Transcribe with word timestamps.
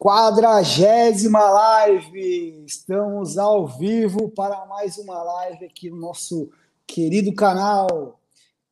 Quadragésima 0.00 1.40
live! 1.40 2.64
Estamos 2.64 3.36
ao 3.36 3.66
vivo 3.66 4.28
para 4.28 4.64
mais 4.66 4.96
uma 4.96 5.20
live 5.24 5.64
aqui 5.64 5.90
no 5.90 5.96
nosso 5.96 6.48
querido 6.86 7.34
canal. 7.34 8.20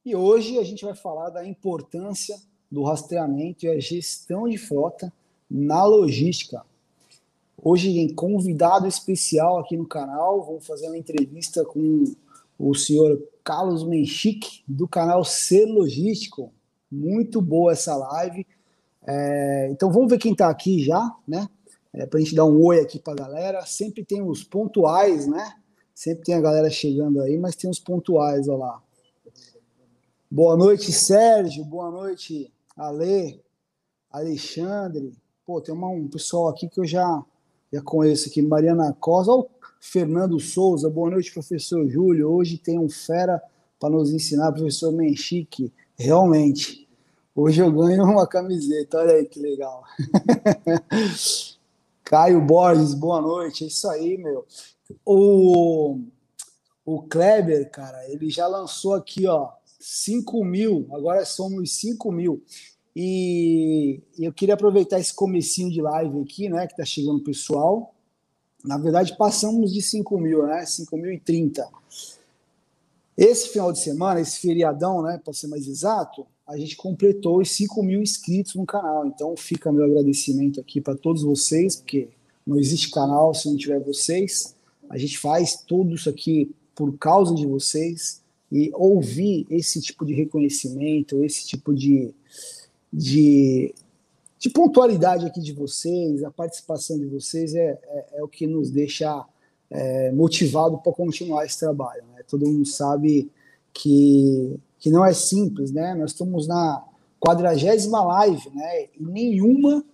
E 0.05 0.15
hoje 0.15 0.57
a 0.57 0.63
gente 0.63 0.85
vai 0.85 0.95
falar 0.95 1.31
da 1.31 1.45
importância 1.45 2.39
do 2.71 2.85
rastreamento 2.85 3.67
e 3.67 3.69
a 3.69 3.81
gestão 3.81 4.49
de 4.49 4.57
frota 4.57 5.13
na 5.51 5.85
logística. 5.85 6.65
Hoje 7.61 7.93
tem 7.93 8.15
convidado 8.15 8.87
especial 8.87 9.59
aqui 9.59 9.77
no 9.77 9.85
canal. 9.85 10.45
Vamos 10.45 10.65
fazer 10.65 10.87
uma 10.87 10.97
entrevista 10.97 11.65
com 11.65 12.05
o 12.57 12.73
senhor 12.73 13.21
Carlos 13.43 13.83
Menchique, 13.83 14.63
do 14.65 14.87
canal 14.87 15.25
Ser 15.25 15.65
Logístico. 15.65 16.53
Muito 16.89 17.43
boa 17.43 17.73
essa 17.73 17.97
live 17.97 18.47
é, 19.07 19.69
então 19.71 19.91
vamos 19.93 20.11
ver 20.11 20.19
quem 20.19 20.33
está 20.33 20.49
aqui 20.49 20.83
já, 20.83 21.15
né? 21.27 21.49
É, 21.93 22.05
para 22.05 22.19
a 22.19 22.23
gente 22.23 22.35
dar 22.35 22.45
um 22.45 22.63
oi 22.63 22.81
aqui 22.81 22.99
para 22.99 23.13
a 23.13 23.17
galera. 23.17 23.65
Sempre 23.65 24.05
tem 24.05 24.21
os 24.21 24.43
pontuais, 24.43 25.27
né? 25.27 25.55
Sempre 25.95 26.25
tem 26.25 26.35
a 26.35 26.41
galera 26.41 26.69
chegando 26.69 27.23
aí, 27.23 27.39
mas 27.39 27.57
tem 27.57 27.71
os 27.71 27.79
pontuais, 27.79 28.49
olha 28.49 28.59
lá. 28.59 28.83
Boa 30.31 30.57
noite, 30.57 30.93
Sérgio. 30.93 31.65
Boa 31.65 31.91
noite, 31.91 32.53
Ale, 32.77 33.41
Alexandre. 34.11 35.13
Pô, 35.47 35.61
tem 35.61 35.75
uma, 35.75 35.89
um 35.89 36.09
pessoal 36.09 36.49
aqui 36.49 36.69
que 36.69 36.81
eu 36.81 36.85
já, 36.85 37.25
já 37.73 37.81
conheço 37.81 38.29
aqui. 38.29 38.43
Mariana 38.43 38.93
Costa, 38.99 39.31
olha 39.31 39.43
o 39.43 39.51
Fernando 39.81 40.39
Souza. 40.41 40.91
Boa 40.91 41.11
noite, 41.11 41.33
professor 41.33 41.89
Júlio. 41.89 42.29
Hoje 42.29 42.59
tem 42.59 42.79
um 42.79 42.89
fera 42.89 43.41
para 43.79 43.89
nos 43.89 44.13
ensinar, 44.13 44.53
professor 44.53 44.93
Menchique. 44.93 45.73
Realmente, 45.95 46.86
Hoje 47.39 47.61
eu 47.61 47.71
ganho 47.71 48.03
uma 48.03 48.27
camiseta, 48.27 48.97
olha 48.97 49.17
aí 49.17 49.27
que 49.27 49.39
legal. 49.39 49.85
Caio 52.03 52.41
Borges, 52.41 52.95
boa 52.95 53.21
noite. 53.21 53.65
É 53.65 53.67
isso 53.67 53.87
aí, 53.91 54.17
meu. 54.17 54.47
O, 55.05 56.01
o 56.83 57.03
Kleber, 57.03 57.71
cara, 57.71 58.11
ele 58.11 58.31
já 58.31 58.47
lançou 58.47 58.95
aqui, 58.95 59.27
ó, 59.27 59.51
5 59.79 60.43
mil, 60.47 60.87
agora 60.91 61.27
somos 61.27 61.79
5 61.79 62.11
mil. 62.11 62.43
E 62.97 64.01
eu 64.19 64.33
queria 64.33 64.55
aproveitar 64.55 64.99
esse 64.99 65.13
comecinho 65.13 65.71
de 65.71 65.83
live 65.83 66.23
aqui, 66.23 66.49
né, 66.49 66.67
que 66.67 66.75
tá 66.75 66.87
chegando 66.87 67.23
pessoal. 67.23 67.95
Na 68.65 68.79
verdade, 68.79 69.15
passamos 69.15 69.75
de 69.75 69.83
5 69.83 70.19
mil, 70.19 70.47
né, 70.47 70.65
5 70.65 70.97
mil 70.97 71.13
e 71.13 71.21
30. 71.21 71.69
Esse 73.15 73.51
final 73.51 73.71
de 73.73 73.81
semana, 73.81 74.23
esse 74.23 74.41
feriadão, 74.41 75.03
né, 75.03 75.21
para 75.23 75.35
ser 75.35 75.49
mais 75.49 75.69
exato, 75.69 76.27
a 76.47 76.57
gente 76.57 76.77
completou 76.77 77.41
os 77.41 77.51
5 77.51 77.83
mil 77.83 78.01
inscritos 78.01 78.55
no 78.55 78.65
canal. 78.65 79.07
Então 79.07 79.37
fica 79.37 79.73
meu 79.73 79.85
agradecimento 79.85 80.61
aqui 80.61 80.81
para 80.81 80.95
todos 80.95 81.23
vocês, 81.23 81.77
porque 81.77 82.09
não 82.47 82.59
existe 82.59 82.91
canal 82.91 83.35
se 83.35 83.49
não 83.49 83.57
tiver 83.57 83.81
vocês. 83.81 84.55
A 84.89 84.97
gente 84.97 85.19
faz 85.19 85.57
tudo 85.67 85.95
isso 85.95 86.09
aqui 86.09 86.51
por 86.75 86.97
causa 86.97 87.35
de 87.35 87.47
vocês 87.47 88.23
e 88.53 88.71
ouvir 88.75 89.45
esse 89.51 89.81
tipo 89.81 90.07
de 90.07 90.15
reconhecimento, 90.15 91.25
esse 91.25 91.45
tipo 91.47 91.75
de, 91.75 92.15
de, 92.93 93.75
de 94.39 94.51
pontualidade 94.51 95.27
aqui 95.27 95.41
de 95.41 95.53
vocês, 95.53 96.23
a 96.23 96.31
participação 96.31 96.97
de 96.97 97.07
vocês 97.07 97.57
é, 97.57 97.79
é, 97.83 98.07
é 98.19 98.23
o 98.23 98.29
que 98.29 98.47
nos 98.47 98.71
deixa 98.71 99.27
é, 99.69 100.13
motivado 100.13 100.79
para 100.79 100.93
continuar 100.93 101.45
esse 101.45 101.59
trabalho. 101.59 102.05
Né? 102.15 102.23
Todo 102.29 102.47
mundo 102.47 102.65
sabe 102.65 103.29
que 103.75 104.57
que 104.87 104.91
não 104.93 105.05
é 105.05 105.13
simples, 105.13 105.73
né? 105.73 105.97
Nós 105.97 106.13
estamos 106.13 106.47
na 106.47 106.85
quadragésima 107.19 108.05
live, 108.05 108.51
né? 108.55 108.85
E 108.85 109.03
nenhuma 109.03 109.85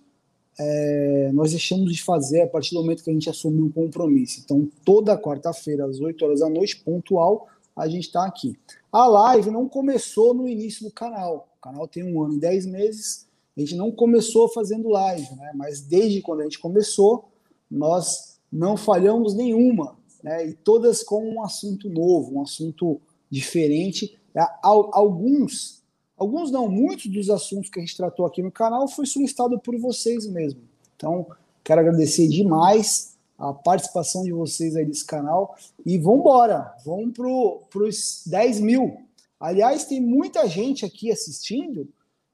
é, 0.59 1.31
nós 1.33 1.49
deixamos 1.49 1.91
de 1.91 2.03
fazer 2.03 2.43
a 2.43 2.47
partir 2.47 2.75
do 2.75 2.81
momento 2.81 3.03
que 3.03 3.09
a 3.09 3.13
gente 3.13 3.27
assumiu 3.27 3.65
o 3.65 3.73
compromisso. 3.73 4.41
Então, 4.45 4.69
toda 4.85 5.17
quarta-feira, 5.17 5.87
às 5.87 5.99
8 5.99 6.23
horas 6.23 6.41
da 6.41 6.47
noite, 6.47 6.79
pontual, 6.81 7.47
a 7.75 7.87
gente 7.87 8.03
está 8.03 8.23
aqui. 8.23 8.55
A 8.91 9.07
live 9.07 9.49
não 9.49 9.67
começou 9.67 10.31
no 10.31 10.47
início 10.47 10.85
do 10.85 10.93
canal. 10.93 11.49
O 11.57 11.61
canal 11.63 11.87
tem 11.87 12.03
um 12.03 12.21
ano 12.21 12.35
e 12.35 12.39
dez 12.39 12.67
meses. 12.67 13.25
A 13.57 13.61
gente 13.61 13.75
não 13.75 13.91
começou 13.91 14.47
fazendo 14.47 14.89
live, 14.89 15.27
né? 15.37 15.53
Mas 15.55 15.81
desde 15.81 16.21
quando 16.21 16.41
a 16.41 16.43
gente 16.43 16.59
começou, 16.59 17.31
nós 17.67 18.37
não 18.51 18.77
falhamos 18.77 19.33
nenhuma, 19.33 19.97
né? 20.23 20.49
E 20.49 20.53
todas 20.53 21.01
com 21.01 21.27
um 21.27 21.41
assunto 21.41 21.89
novo, 21.89 22.35
um 22.35 22.43
assunto 22.43 23.01
diferente 23.27 24.19
alguns, 24.61 25.83
alguns 26.17 26.51
não, 26.51 26.67
muitos 26.67 27.07
dos 27.07 27.29
assuntos 27.29 27.69
que 27.69 27.79
a 27.79 27.81
gente 27.81 27.97
tratou 27.97 28.25
aqui 28.25 28.41
no 28.41 28.51
canal 28.51 28.87
foi 28.87 29.05
solicitado 29.05 29.59
por 29.59 29.77
vocês 29.77 30.27
mesmo. 30.27 30.61
Então, 30.95 31.27
quero 31.63 31.81
agradecer 31.81 32.27
demais 32.27 33.13
a 33.37 33.53
participação 33.53 34.23
de 34.23 34.31
vocês 34.31 34.75
aí 34.75 34.85
nesse 34.85 35.05
canal. 35.05 35.55
E 35.85 35.97
vamos 35.97 36.19
embora, 36.19 36.73
vamos 36.85 37.13
para 37.13 37.83
os 37.83 38.23
10 38.25 38.59
mil. 38.61 38.97
Aliás, 39.39 39.85
tem 39.85 39.99
muita 39.99 40.47
gente 40.47 40.85
aqui 40.85 41.11
assistindo 41.11 41.87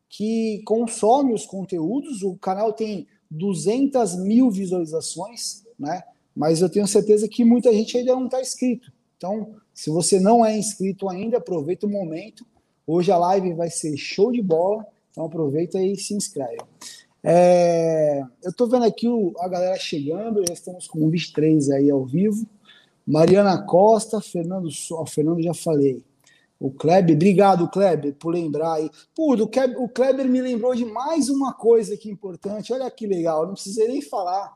que 0.07 0.61
consome 0.65 1.33
os 1.33 1.45
conteúdos. 1.45 2.21
O 2.23 2.35
canal 2.35 2.73
tem 2.73 3.07
200 3.31 4.17
mil 4.17 4.49
visualizações, 4.51 5.63
né? 5.77 6.03
Mas 6.35 6.61
eu 6.61 6.69
tenho 6.69 6.87
certeza 6.87 7.27
que 7.27 7.43
muita 7.43 7.73
gente 7.73 7.97
ainda 7.97 8.13
não 8.13 8.25
está 8.25 8.39
inscrito. 8.39 8.91
Então, 9.17 9.55
se 9.79 9.89
você 9.89 10.19
não 10.19 10.45
é 10.45 10.57
inscrito 10.57 11.07
ainda, 11.07 11.37
aproveita 11.37 11.85
o 11.85 11.89
momento. 11.89 12.45
Hoje 12.85 13.13
a 13.13 13.17
live 13.17 13.53
vai 13.53 13.69
ser 13.69 13.95
show 13.95 14.29
de 14.29 14.41
bola, 14.41 14.85
então 15.09 15.23
aproveita 15.23 15.81
e 15.81 15.95
se 15.95 16.13
inscreve. 16.13 16.57
É, 17.23 18.21
eu 18.43 18.49
estou 18.49 18.67
vendo 18.67 18.83
aqui 18.83 19.07
o, 19.07 19.33
a 19.39 19.47
galera 19.47 19.79
chegando, 19.79 20.43
já 20.45 20.53
estamos 20.53 20.85
com 20.85 21.09
23 21.09 21.69
aí 21.69 21.89
ao 21.89 22.05
vivo. 22.05 22.45
Mariana 23.07 23.57
Costa, 23.61 24.19
Fernando 24.19 24.69
Sol, 24.69 25.05
Fernando 25.05 25.41
já 25.41 25.53
falei. 25.53 26.03
O 26.59 26.69
Kleber, 26.69 27.15
obrigado, 27.15 27.69
Kleber, 27.69 28.13
por 28.15 28.33
lembrar 28.33 28.73
aí. 28.73 28.89
Puto, 29.15 29.49
o 29.77 29.87
Kleber, 29.87 30.27
me 30.27 30.41
lembrou 30.41 30.75
de 30.75 30.83
mais 30.83 31.29
uma 31.29 31.53
coisa 31.53 31.93
aqui 31.93 32.09
importante. 32.09 32.73
Olha 32.73 32.91
que 32.91 33.07
legal, 33.07 33.45
não 33.45 33.53
precisei 33.53 33.87
nem 33.87 34.01
falar. 34.01 34.53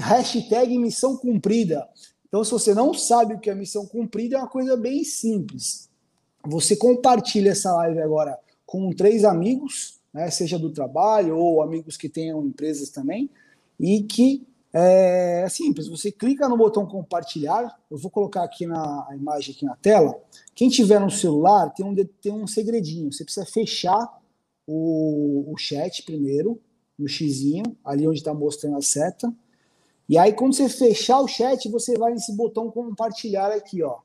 Hashtag 0.00 0.78
missão 0.78 1.16
cumprida. 1.16 1.88
Então, 2.34 2.42
se 2.42 2.50
você 2.50 2.74
não 2.74 2.92
sabe 2.92 3.34
o 3.34 3.38
que 3.38 3.48
é 3.48 3.54
missão 3.54 3.86
cumprida, 3.86 4.34
é 4.34 4.40
uma 4.40 4.48
coisa 4.48 4.76
bem 4.76 5.04
simples. 5.04 5.88
Você 6.44 6.74
compartilha 6.74 7.50
essa 7.50 7.72
live 7.74 8.00
agora 8.00 8.36
com 8.66 8.90
três 8.90 9.24
amigos, 9.24 10.00
né, 10.12 10.28
seja 10.32 10.58
do 10.58 10.72
trabalho 10.72 11.38
ou 11.38 11.62
amigos 11.62 11.96
que 11.96 12.08
tenham 12.08 12.44
empresas 12.44 12.88
também, 12.88 13.30
e 13.78 14.02
que 14.02 14.44
é 14.72 15.46
simples. 15.48 15.86
Você 15.86 16.10
clica 16.10 16.48
no 16.48 16.56
botão 16.56 16.84
compartilhar. 16.84 17.80
Eu 17.88 17.96
vou 17.96 18.10
colocar 18.10 18.42
aqui 18.42 18.66
na 18.66 19.06
imagem 19.14 19.54
aqui 19.54 19.64
na 19.64 19.76
tela. 19.76 20.20
Quem 20.56 20.68
tiver 20.68 20.98
no 20.98 21.12
celular 21.12 21.70
tem 21.70 21.86
um, 21.86 21.94
tem 22.20 22.32
um 22.32 22.48
segredinho. 22.48 23.12
Você 23.12 23.22
precisa 23.22 23.46
fechar 23.46 24.12
o, 24.66 25.52
o 25.52 25.56
chat 25.56 26.02
primeiro, 26.02 26.60
no 26.98 27.06
xizinho, 27.06 27.76
ali 27.84 28.08
onde 28.08 28.18
está 28.18 28.34
mostrando 28.34 28.76
a 28.76 28.82
seta. 28.82 29.32
E 30.08 30.18
aí, 30.18 30.32
quando 30.32 30.54
você 30.54 30.68
fechar 30.68 31.20
o 31.20 31.28
chat, 31.28 31.68
você 31.70 31.96
vai 31.96 32.12
nesse 32.12 32.34
botão 32.36 32.70
compartilhar 32.70 33.50
aqui, 33.50 33.82
ó. 33.82 33.98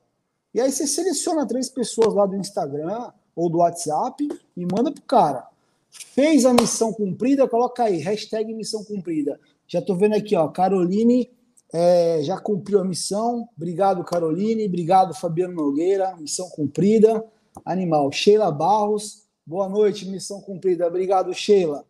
E 0.54 0.60
aí 0.60 0.72
você 0.72 0.86
seleciona 0.86 1.46
três 1.46 1.68
pessoas 1.68 2.14
lá 2.14 2.26
do 2.26 2.36
Instagram 2.36 3.12
ou 3.36 3.48
do 3.48 3.58
WhatsApp 3.58 4.26
e 4.56 4.66
manda 4.66 4.90
pro 4.90 5.02
cara. 5.02 5.46
Fez 5.90 6.44
a 6.44 6.52
missão 6.52 6.92
cumprida, 6.92 7.48
coloca 7.48 7.84
aí, 7.84 7.98
hashtag 7.98 8.52
missão 8.54 8.84
cumprida. 8.84 9.38
Já 9.66 9.80
tô 9.82 9.94
vendo 9.94 10.14
aqui, 10.14 10.34
ó, 10.34 10.48
Caroline 10.48 11.30
é, 11.72 12.20
já 12.22 12.38
cumpriu 12.38 12.80
a 12.80 12.84
missão. 12.84 13.48
Obrigado, 13.56 14.04
Caroline. 14.04 14.66
Obrigado, 14.66 15.14
Fabiano 15.14 15.54
Nogueira. 15.54 16.16
Missão 16.16 16.48
cumprida. 16.50 17.24
Animal. 17.64 18.10
Sheila 18.10 18.50
Barros. 18.50 19.24
Boa 19.46 19.68
noite, 19.68 20.06
missão 20.06 20.40
cumprida. 20.40 20.86
Obrigado, 20.86 21.32
Sheila. 21.32 21.84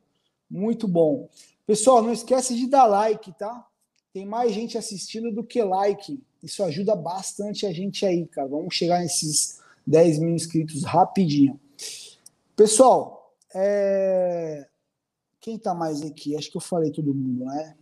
Muito 0.50 0.86
bom. 0.86 1.28
Pessoal, 1.66 2.02
não 2.02 2.12
esquece 2.12 2.54
de 2.54 2.66
dar 2.66 2.86
like, 2.86 3.32
tá? 3.38 3.66
Tem 4.12 4.26
mais 4.26 4.52
gente 4.52 4.76
assistindo 4.76 5.32
do 5.32 5.44
que 5.44 5.62
like. 5.62 6.20
Isso 6.42 6.62
ajuda 6.62 6.96
bastante 6.96 7.66
a 7.66 7.72
gente 7.72 8.04
aí, 8.04 8.26
cara. 8.26 8.48
Vamos 8.48 8.74
chegar 8.74 9.00
nesses 9.00 9.60
10 9.86 10.18
mil 10.18 10.34
inscritos 10.34 10.84
rapidinho. 10.84 11.58
Pessoal, 12.56 13.34
é... 13.54 14.66
quem 15.40 15.58
tá 15.58 15.74
mais 15.74 16.02
aqui? 16.02 16.36
Acho 16.36 16.50
que 16.50 16.56
eu 16.56 16.60
falei 16.60 16.90
todo 16.90 17.14
mundo, 17.14 17.44
né? 17.44 17.76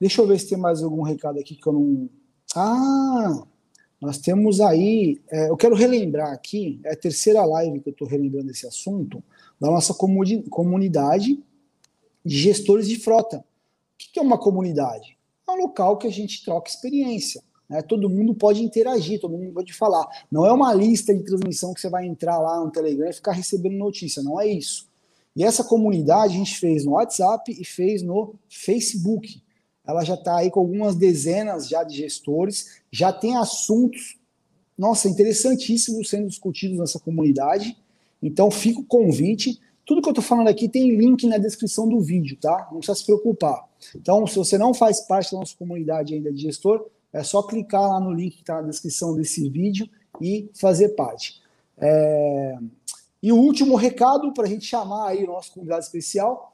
Deixa 0.00 0.20
eu 0.20 0.26
ver 0.26 0.38
se 0.38 0.48
tem 0.48 0.58
mais 0.58 0.82
algum 0.82 1.02
recado 1.02 1.38
aqui 1.38 1.54
que 1.54 1.66
eu 1.66 1.72
não. 1.72 2.10
Ah! 2.54 3.46
Nós 4.00 4.18
temos 4.18 4.60
aí. 4.60 5.20
É, 5.30 5.48
eu 5.48 5.56
quero 5.56 5.74
relembrar 5.74 6.32
aqui, 6.32 6.80
é 6.84 6.92
a 6.92 6.96
terceira 6.96 7.44
live 7.44 7.80
que 7.80 7.88
eu 7.88 7.92
estou 7.92 8.06
relembrando 8.06 8.50
esse 8.50 8.66
assunto, 8.66 9.22
da 9.58 9.70
nossa 9.70 9.94
comunidade 9.94 11.42
de 12.24 12.36
gestores 12.36 12.86
de 12.88 12.98
frota. 12.98 13.38
O 13.38 13.44
que 13.96 14.18
é 14.18 14.22
uma 14.22 14.38
comunidade? 14.38 15.15
Um 15.56 15.62
local 15.62 15.96
que 15.96 16.06
a 16.06 16.12
gente 16.12 16.44
troca 16.44 16.68
experiência. 16.68 17.42
Né? 17.68 17.82
Todo 17.82 18.10
mundo 18.10 18.34
pode 18.34 18.62
interagir, 18.62 19.20
todo 19.20 19.36
mundo 19.36 19.52
pode 19.52 19.72
falar. 19.72 20.06
Não 20.30 20.46
é 20.46 20.52
uma 20.52 20.72
lista 20.72 21.14
de 21.14 21.24
transmissão 21.24 21.74
que 21.74 21.80
você 21.80 21.88
vai 21.88 22.06
entrar 22.06 22.38
lá 22.38 22.60
no 22.64 22.70
Telegram 22.70 23.08
e 23.08 23.12
ficar 23.12 23.32
recebendo 23.32 23.76
notícia, 23.76 24.22
não 24.22 24.40
é 24.40 24.46
isso. 24.46 24.88
E 25.34 25.44
essa 25.44 25.62
comunidade 25.62 26.34
a 26.34 26.38
gente 26.38 26.58
fez 26.58 26.84
no 26.84 26.92
WhatsApp 26.92 27.52
e 27.52 27.64
fez 27.64 28.02
no 28.02 28.34
Facebook. 28.48 29.42
Ela 29.86 30.02
já 30.02 30.14
está 30.14 30.38
aí 30.38 30.50
com 30.50 30.60
algumas 30.60 30.96
dezenas 30.96 31.68
já 31.68 31.84
de 31.84 31.94
gestores, 31.94 32.80
já 32.90 33.12
tem 33.12 33.36
assuntos, 33.36 34.16
nossa, 34.76 35.08
interessantíssimos 35.08 36.08
sendo 36.08 36.28
discutidos 36.28 36.78
nessa 36.78 36.98
comunidade. 36.98 37.76
Então 38.22 38.50
fica 38.50 38.80
o 38.80 38.84
convite. 38.84 39.60
Tudo 39.86 40.02
que 40.02 40.08
eu 40.08 40.12
estou 40.12 40.24
falando 40.24 40.48
aqui 40.48 40.68
tem 40.68 40.96
link 40.96 41.26
na 41.28 41.38
descrição 41.38 41.88
do 41.88 42.00
vídeo, 42.00 42.36
tá? 42.40 42.68
Não 42.72 42.78
precisa 42.78 42.98
se 42.98 43.06
preocupar. 43.06 43.68
Então, 43.94 44.26
se 44.26 44.36
você 44.36 44.58
não 44.58 44.74
faz 44.74 45.00
parte 45.00 45.32
da 45.32 45.38
nossa 45.38 45.56
comunidade 45.56 46.12
ainda 46.12 46.32
de 46.32 46.42
gestor, 46.42 46.86
é 47.12 47.22
só 47.22 47.40
clicar 47.42 47.88
lá 47.88 48.00
no 48.00 48.12
link 48.12 48.34
que 48.34 48.40
está 48.40 48.60
na 48.60 48.68
descrição 48.68 49.14
desse 49.14 49.48
vídeo 49.48 49.88
e 50.20 50.50
fazer 50.54 50.90
parte. 50.90 51.40
É... 51.78 52.58
E 53.22 53.32
o 53.32 53.36
último 53.36 53.76
recado 53.76 54.32
para 54.32 54.44
a 54.44 54.48
gente 54.48 54.64
chamar 54.64 55.08
aí 55.08 55.24
o 55.24 55.28
nosso 55.28 55.52
convidado 55.52 55.82
especial 55.82 56.52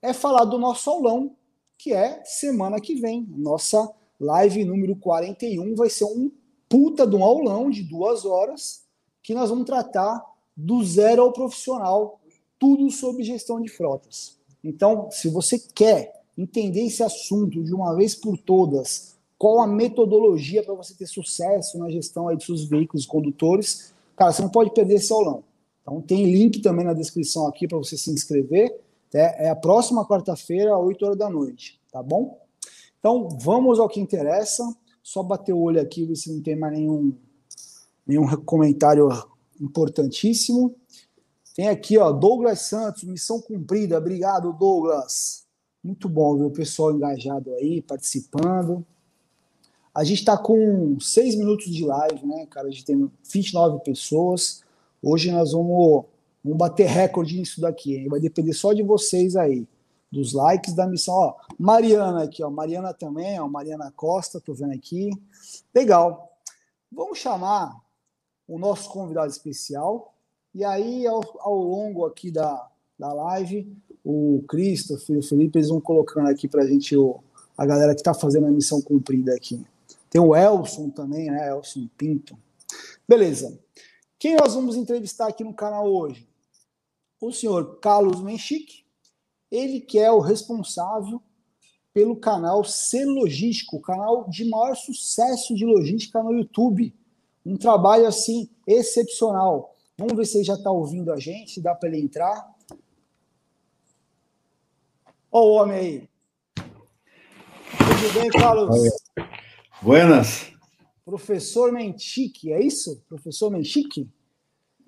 é 0.00 0.12
falar 0.12 0.44
do 0.44 0.58
nosso 0.58 0.88
aulão, 0.88 1.36
que 1.76 1.92
é 1.92 2.22
semana 2.24 2.80
que 2.80 2.94
vem. 2.94 3.26
Nossa 3.28 3.90
live 4.18 4.64
número 4.64 4.96
41 4.96 5.74
vai 5.74 5.90
ser 5.90 6.04
um 6.04 6.30
puta 6.68 7.06
de 7.06 7.16
um 7.16 7.24
aulão 7.24 7.70
de 7.70 7.82
duas 7.82 8.24
horas 8.24 8.84
que 9.22 9.34
nós 9.34 9.50
vamos 9.50 9.66
tratar 9.66 10.24
do 10.56 10.84
zero 10.84 11.22
ao 11.22 11.32
profissional 11.32 12.19
tudo 12.60 12.90
sobre 12.90 13.24
gestão 13.24 13.60
de 13.60 13.68
frotas. 13.68 14.38
Então, 14.62 15.10
se 15.10 15.30
você 15.30 15.58
quer 15.58 16.22
entender 16.36 16.82
esse 16.82 17.02
assunto 17.02 17.64
de 17.64 17.74
uma 17.74 17.96
vez 17.96 18.14
por 18.14 18.36
todas, 18.36 19.16
qual 19.38 19.60
a 19.62 19.66
metodologia 19.66 20.62
para 20.62 20.74
você 20.74 20.94
ter 20.94 21.06
sucesso 21.06 21.78
na 21.78 21.90
gestão 21.90 22.28
aí 22.28 22.36
dos 22.36 22.44
seus 22.44 22.64
veículos 22.66 23.06
condutores, 23.06 23.94
cara, 24.14 24.30
você 24.30 24.42
não 24.42 24.50
pode 24.50 24.72
perder 24.74 24.96
esse 24.96 25.10
aulão. 25.10 25.42
Então, 25.80 26.02
tem 26.02 26.30
link 26.30 26.60
também 26.60 26.84
na 26.84 26.92
descrição 26.92 27.46
aqui 27.46 27.66
para 27.66 27.78
você 27.78 27.96
se 27.96 28.10
inscrever. 28.10 28.78
É, 29.14 29.46
é 29.46 29.50
a 29.50 29.56
próxima 29.56 30.06
quarta-feira, 30.06 30.76
às 30.76 30.82
8 30.82 31.04
horas 31.04 31.18
da 31.18 31.30
noite, 31.30 31.80
tá 31.90 32.02
bom? 32.02 32.38
Então, 32.98 33.30
vamos 33.40 33.80
ao 33.80 33.88
que 33.88 33.98
interessa. 33.98 34.62
Só 35.02 35.22
bater 35.22 35.54
o 35.54 35.60
olho 35.60 35.80
aqui, 35.80 36.04
ver 36.04 36.16
se 36.16 36.30
não 36.30 36.42
tem 36.42 36.54
mais 36.54 36.74
nenhum, 36.74 37.14
nenhum 38.06 38.36
comentário 38.44 39.08
importantíssimo. 39.58 40.74
Tem 41.60 41.68
aqui, 41.68 41.98
ó, 41.98 42.10
Douglas 42.10 42.60
Santos, 42.60 43.04
missão 43.04 43.38
cumprida. 43.38 43.98
Obrigado, 43.98 44.50
Douglas. 44.50 45.44
Muito 45.84 46.08
bom 46.08 46.38
ver 46.38 46.44
o 46.44 46.50
pessoal 46.50 46.90
engajado 46.90 47.52
aí, 47.52 47.82
participando. 47.82 48.82
A 49.94 50.02
gente 50.02 50.20
está 50.20 50.38
com 50.38 50.98
seis 50.98 51.36
minutos 51.36 51.66
de 51.66 51.84
live, 51.84 52.26
né, 52.26 52.46
cara? 52.46 52.68
A 52.68 52.70
gente 52.70 52.86
tem 52.86 53.12
29 53.30 53.84
pessoas. 53.84 54.62
Hoje 55.02 55.30
nós 55.30 55.52
vamos, 55.52 56.06
vamos 56.42 56.56
bater 56.56 56.86
recorde 56.86 57.36
nisso 57.36 57.60
daqui, 57.60 57.94
hein? 57.94 58.08
Vai 58.08 58.20
depender 58.20 58.54
só 58.54 58.72
de 58.72 58.82
vocês 58.82 59.36
aí, 59.36 59.68
dos 60.10 60.32
likes 60.32 60.72
da 60.72 60.86
missão. 60.86 61.14
Ó, 61.14 61.34
Mariana 61.58 62.22
aqui, 62.22 62.42
ó. 62.42 62.48
Mariana 62.48 62.94
também, 62.94 63.38
ó. 63.38 63.46
Mariana 63.46 63.92
Costa, 63.94 64.40
tô 64.40 64.54
vendo 64.54 64.72
aqui. 64.72 65.10
Legal. 65.74 66.32
Vamos 66.90 67.18
chamar 67.18 67.78
o 68.48 68.58
nosso 68.58 68.88
convidado 68.88 69.30
especial, 69.30 70.14
e 70.54 70.64
aí, 70.64 71.06
ao, 71.06 71.20
ao 71.40 71.56
longo 71.56 72.04
aqui 72.04 72.30
da, 72.30 72.68
da 72.98 73.12
live, 73.12 73.72
o 74.04 74.44
Christopher 74.48 75.16
e 75.16 75.18
o 75.18 75.22
Felipe 75.22 75.58
eles 75.58 75.68
vão 75.68 75.80
colocando 75.80 76.28
aqui 76.28 76.48
para 76.48 76.62
a 76.62 76.66
gente 76.66 76.96
o, 76.96 77.20
a 77.56 77.64
galera 77.66 77.94
que 77.94 78.00
está 78.00 78.14
fazendo 78.14 78.46
a 78.46 78.50
missão 78.50 78.80
cumprida 78.80 79.34
aqui. 79.34 79.64
Tem 80.08 80.20
o 80.20 80.34
Elson 80.34 80.90
também, 80.90 81.30
né? 81.30 81.50
Elson 81.50 81.88
Pinto. 81.96 82.36
Beleza. 83.08 83.58
Quem 84.18 84.36
nós 84.36 84.54
vamos 84.54 84.76
entrevistar 84.76 85.28
aqui 85.28 85.44
no 85.44 85.54
canal 85.54 85.90
hoje? 85.90 86.28
O 87.20 87.32
senhor 87.32 87.78
Carlos 87.78 88.20
Menchique, 88.22 88.84
ele 89.50 89.80
que 89.80 89.98
é 89.98 90.10
o 90.10 90.20
responsável 90.20 91.22
pelo 91.92 92.16
canal 92.16 92.64
Ser 92.64 93.04
Logístico, 93.04 93.76
o 93.76 93.80
canal 93.80 94.28
de 94.28 94.48
maior 94.48 94.74
sucesso 94.74 95.54
de 95.54 95.64
logística 95.64 96.22
no 96.22 96.32
YouTube. 96.32 96.94
Um 97.44 97.56
trabalho 97.56 98.06
assim 98.06 98.48
excepcional. 98.66 99.76
Vamos 100.00 100.16
ver 100.16 100.24
se 100.24 100.38
ele 100.38 100.44
já 100.44 100.54
está 100.54 100.70
ouvindo 100.70 101.12
a 101.12 101.18
gente, 101.18 101.50
se 101.50 101.60
dá 101.60 101.74
para 101.74 101.90
ele 101.90 102.00
entrar. 102.00 102.56
Ó 105.30 105.42
o 105.42 105.52
homem 105.52 105.76
aí. 105.76 106.08
Tudo 107.76 108.18
bem, 108.18 108.30
Carlos? 108.30 108.74
Buenas. 109.82 110.52
Professor 111.04 111.70
Menchique, 111.70 112.50
é 112.50 112.64
isso? 112.64 113.04
Professor 113.10 113.50
Menchique? 113.50 114.08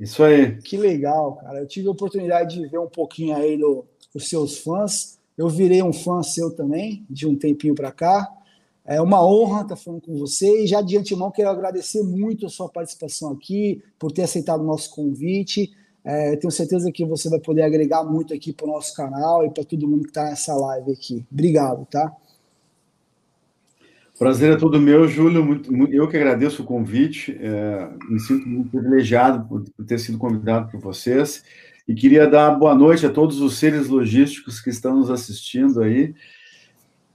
Isso 0.01 0.23
aí. 0.25 0.57
Que 0.63 0.79
legal, 0.79 1.37
cara. 1.37 1.59
Eu 1.59 1.69
tive 1.69 1.89
a 1.89 1.91
oportunidade 1.91 2.59
de 2.59 2.67
ver 2.67 2.79
um 2.79 2.89
pouquinho 2.89 3.37
aí 3.37 3.59
do, 3.59 3.85
dos 4.15 4.31
seus 4.31 4.61
fãs. 4.61 5.19
Eu 5.37 5.47
virei 5.47 5.83
um 5.83 5.93
fã 5.93 6.23
seu 6.23 6.57
também, 6.57 7.05
de 7.11 7.27
um 7.27 7.37
tempinho 7.37 7.75
para 7.75 7.93
cá. 7.93 8.27
É 8.85 9.01
uma 9.01 9.25
honra 9.25 9.63
estar 9.63 9.77
falando 9.77 10.01
com 10.01 10.19
você 10.19 10.65
e 10.65 10.67
já 10.67 10.83
de 10.83 10.99
antemão 10.99 11.31
quero 11.31 11.51
agradecer 11.51 12.03
muito 12.03 12.47
a 12.47 12.49
sua 12.49 12.69
participação 12.69 13.33
aqui, 13.33 13.83
por 13.99 14.11
ter 14.11 14.23
aceitado 14.23 14.61
o 14.61 14.67
nosso 14.67 14.93
convite. 14.95 15.71
É, 16.05 16.35
tenho 16.35 16.51
certeza 16.51 16.91
que 16.91 17.05
você 17.05 17.31
vai 17.31 17.39
poder 17.39 17.63
agregar 17.63 18.03
muito 18.03 18.35
aqui 18.35 18.53
para 18.53 18.67
o 18.67 18.73
nosso 18.73 18.95
canal 18.95 19.45
e 19.45 19.51
para 19.51 19.63
todo 19.63 19.87
mundo 19.87 20.03
que 20.03 20.11
está 20.11 20.25
nessa 20.25 20.53
live 20.55 20.93
aqui. 20.93 21.25
Obrigado, 21.31 21.87
tá? 21.87 22.13
Prazer 24.19 24.53
é 24.53 24.57
todo 24.57 24.81
meu, 24.81 25.07
Júlio. 25.07 25.45
Muito, 25.45 25.73
eu 25.93 26.09
que 26.09 26.17
agradeço 26.17 26.63
o 26.63 26.67
convite. 26.67 27.37
É, 27.41 27.89
me 28.09 28.19
sinto 28.21 28.49
muito 28.49 28.71
privilegiado 28.71 29.49
por, 29.49 29.65
por 29.77 29.87
ter 29.87 29.99
sido 29.99 30.19
convidado 30.19 30.71
por 30.71 30.81
vocês. 30.81 31.45
E 31.87 31.95
queria 31.95 32.27
dar 32.27 32.51
boa 32.53 32.75
noite 32.75 33.07
a 33.07 33.11
todos 33.11 33.41
os 33.41 33.59
seres 33.59 33.89
logísticos 33.89 34.61
que 34.61 34.71
estão 34.71 34.97
nos 34.97 35.11
assistindo 35.11 35.83
aí 35.83 36.15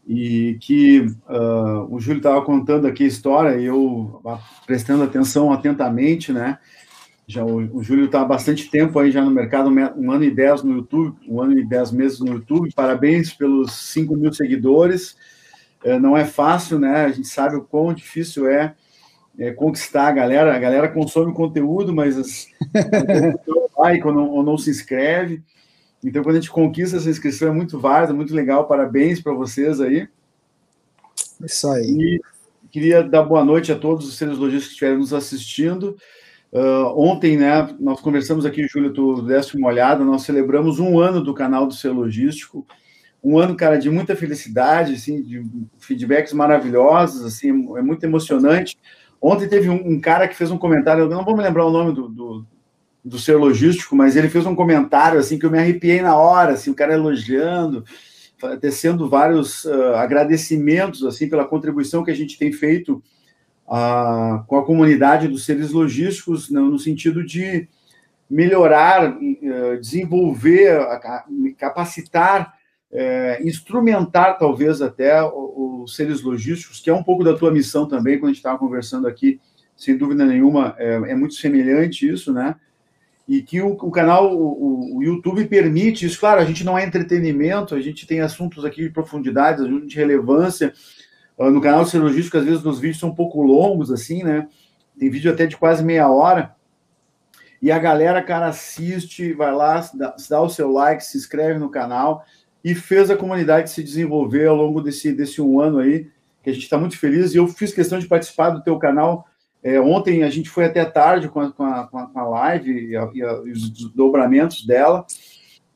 e 0.08 0.58
que 0.62 1.02
uh, 1.02 1.94
o 1.94 2.00
Júlio 2.00 2.20
estava 2.20 2.42
contando 2.42 2.88
aqui 2.88 3.04
a 3.04 3.08
história 3.08 3.58
e 3.60 3.66
eu 3.66 4.22
prestando 4.66 5.04
atenção 5.04 5.52
atentamente, 5.52 6.32
né? 6.32 6.58
Já 7.28 7.44
o, 7.44 7.58
o 7.78 7.84
Júlio 7.84 8.06
está 8.06 8.22
há 8.22 8.26
bastante 8.26 8.72
tempo 8.72 8.98
aí 8.98 9.12
já 9.12 9.22
no 9.22 9.30
mercado, 9.30 9.70
um 9.70 10.12
ano 10.12 10.24
e 10.24 10.32
dez 10.32 10.64
no 10.64 10.78
YouTube, 10.78 11.18
um 11.28 11.42
ano 11.42 11.60
e 11.60 11.66
dez 11.66 11.92
meses 11.92 12.22
no 12.22 12.36
YouTube. 12.36 12.74
Parabéns 12.74 13.34
pelos 13.34 13.74
5 13.74 14.16
mil 14.16 14.32
seguidores. 14.32 15.18
É, 15.84 16.00
não 16.00 16.16
é 16.16 16.24
fácil, 16.24 16.80
né? 16.80 17.04
A 17.04 17.10
gente 17.10 17.28
sabe 17.28 17.58
o 17.58 17.64
quão 17.66 17.94
difícil 17.94 18.48
é, 18.50 18.74
é 19.38 19.52
conquistar 19.52 20.08
a 20.08 20.12
galera. 20.12 20.56
A 20.56 20.60
galera 20.60 20.88
consome 20.88 21.34
conteúdo, 21.34 21.94
mas 21.94 22.18
as, 22.18 22.48
like 23.78 24.08
ou 24.08 24.14
não, 24.14 24.30
ou 24.30 24.42
não 24.42 24.58
se 24.58 24.70
inscreve. 24.70 25.44
Então, 26.04 26.24
quando 26.24 26.36
a 26.36 26.40
gente 26.40 26.52
conquista 26.52 26.98
essa 26.98 27.10
inscrição, 27.10 27.50
é 27.50 27.52
muito 27.52 27.80
válida, 27.80 28.14
muito 28.14 28.34
legal. 28.34 28.68
Parabéns 28.68 29.22
para 29.22 29.34
vocês 29.34 29.82
aí. 29.82 30.08
Isso 31.44 31.68
aí. 31.70 32.20
E 32.64 32.68
queria 32.70 33.04
dar 33.04 33.24
boa 33.24 33.44
noite 33.44 33.72
a 33.72 33.76
todos 33.76 34.08
os 34.08 34.18
seres 34.18 34.38
logísticos 34.38 34.68
que 34.68 34.74
estiverem 34.74 35.00
nos 35.00 35.14
assistindo. 35.14 35.98
Uh, 36.52 36.88
ontem, 36.96 37.36
né, 37.36 37.76
nós 37.80 38.00
conversamos 38.00 38.46
aqui, 38.46 38.68
Júlio, 38.68 38.94
tu 38.94 39.22
deste 39.22 39.58
uma 39.58 39.68
olhada, 39.68 40.04
nós 40.04 40.24
celebramos 40.24 40.80
um 40.80 41.00
ano 41.00 41.22
do 41.22 41.34
canal 41.34 41.68
do 41.68 41.74
Ser 41.74 41.90
Logístico, 41.90 42.66
um 43.24 43.38
ano, 43.38 43.56
cara, 43.56 43.78
de 43.78 43.90
muita 43.90 44.16
felicidade, 44.16 44.94
assim, 44.94 45.22
de 45.22 45.44
feedbacks 45.80 46.32
maravilhosos, 46.32 47.26
assim, 47.26 47.50
é 47.78 47.82
muito 47.82 48.04
emocionante. 48.04 48.78
Ontem 49.22 49.50
teve 49.50 49.70
um, 49.70 49.94
um 49.94 50.00
cara 50.00 50.28
que 50.28 50.36
fez 50.36 50.50
um 50.50 50.58
comentário, 50.58 51.04
eu 51.04 51.10
não 51.10 51.26
vou 51.26 51.36
me 51.36 51.44
lembrar 51.44 51.66
o 51.66 51.72
nome 51.72 51.92
do, 51.94 52.08
do, 52.08 52.46
do 53.04 53.18
ser 53.18 53.36
logístico, 53.36 53.96
mas 53.96 54.16
ele 54.16 54.30
fez 54.30 54.46
um 54.46 54.56
comentário 54.56 55.20
assim 55.20 55.40
que 55.40 55.46
eu 55.46 55.52
me 55.52 55.58
arrepiei 55.58 56.02
na 56.02 56.16
hora, 56.16 56.54
assim, 56.54 56.72
o 56.72 56.76
cara 56.76 56.94
elogiando, 56.94 57.84
tecendo 58.60 59.10
vários 59.10 59.66
uh, 59.66 59.96
agradecimentos 59.96 61.04
assim 61.04 61.30
pela 61.30 61.46
contribuição 61.46 62.04
que 62.04 62.12
a 62.12 62.16
gente 62.16 62.38
tem 62.38 62.52
feito 62.52 63.02
uh, 63.68 64.44
com 64.46 64.58
a 64.58 64.66
comunidade 64.66 65.28
dos 65.28 65.46
seres 65.46 65.72
logísticos 65.72 66.50
no, 66.50 66.70
no 66.70 66.78
sentido 66.78 67.26
de 67.26 67.68
melhorar, 68.30 69.16
uh, 69.16 69.80
desenvolver, 69.80 70.80
capacitar, 71.58 72.54
eh, 72.92 73.42
instrumentar 73.44 74.38
talvez 74.38 74.82
até 74.82 75.22
os 75.24 75.96
seres 75.96 76.22
logísticos, 76.22 76.80
que 76.80 76.90
é 76.90 76.94
um 76.94 77.04
pouco 77.04 77.24
da 77.24 77.36
tua 77.36 77.52
missão 77.52 77.88
também, 77.88 78.18
quando 78.18 78.26
a 78.26 78.34
gente 78.34 78.38
estava 78.38 78.58
conversando 78.58 79.08
aqui, 79.08 79.40
sem 79.76 79.98
dúvida 79.98 80.26
nenhuma, 80.26 80.76
é, 80.78 80.94
é 80.94 81.16
muito 81.16 81.36
semelhante 81.36 82.10
isso, 82.10 82.34
né? 82.34 82.56
E 83.28 83.42
que 83.42 83.62
o, 83.62 83.74
o 83.74 83.92
canal, 83.92 84.34
o, 84.34 84.98
o, 84.98 85.04
YouTube 85.04 85.46
permite 85.46 86.06
isso. 86.06 86.20
Claro, 86.20 86.40
a 86.40 86.46
gente 86.46 86.64
não 86.64 86.78
é 86.78 86.86
entretenimento, 86.86 87.76
a 87.76 87.82
gente 87.82 88.08
tem 88.08 88.22
assuntos 88.22 88.64
aqui 88.64 88.84
de 88.84 88.90
profundidade, 88.90 89.62
assuntos 89.62 89.90
de 89.90 89.98
relevância. 89.98 90.74
Uh, 91.38 91.52
no 91.52 91.60
canal 91.60 91.86
Cirurgístico, 91.86 92.38
às 92.38 92.46
vezes, 92.46 92.64
os 92.64 92.80
vídeos 92.80 93.00
são 93.00 93.10
um 93.10 93.16
pouco 93.16 93.42
longos, 93.42 93.92
assim, 93.92 94.24
né? 94.24 94.48
Tem 94.98 95.10
vídeo 95.10 95.32
até 95.32 95.46
de 95.46 95.58
quase 95.58 95.84
meia 95.84 96.10
hora. 96.10 96.56
E 97.62 97.70
a 97.70 97.78
galera, 97.78 98.22
cara, 98.24 98.48
assiste, 98.48 99.34
vai 99.34 99.54
lá, 99.54 99.88
dá, 99.94 100.16
dá 100.30 100.42
o 100.42 100.50
seu 100.50 100.72
like, 100.72 101.04
se 101.04 101.18
inscreve 101.18 101.60
no 101.60 101.70
canal 101.70 102.24
e 102.64 102.74
fez 102.74 103.10
a 103.10 103.18
comunidade 103.18 103.70
se 103.70 103.84
desenvolver 103.84 104.48
ao 104.48 104.56
longo 104.56 104.82
desse, 104.82 105.12
desse 105.12 105.42
um 105.42 105.60
ano 105.60 105.80
aí, 105.80 106.10
que 106.44 106.50
a 106.50 106.54
gente 106.54 106.64
está 106.64 106.78
muito 106.78 106.98
feliz. 106.98 107.34
E 107.34 107.38
eu 107.38 107.48
fiz 107.48 107.74
questão 107.74 108.00
de 108.00 108.08
participar 108.08 108.52
do 108.52 108.64
teu 108.64 108.78
canal 108.80 109.28
é, 109.68 109.82
ontem 109.82 110.24
a 110.24 110.30
gente 110.30 110.50
foi 110.50 110.64
até 110.64 110.86
tarde 110.86 111.28
com 111.28 111.42
a, 111.42 111.52
com 111.52 111.66
a, 111.66 111.88
com 111.88 112.20
a 112.20 112.24
live 112.24 112.92
e, 112.92 112.96
a, 112.96 113.12
e, 113.14 113.52
os 113.52 113.70
dobramentos 113.92 114.66
dela. 114.66 115.06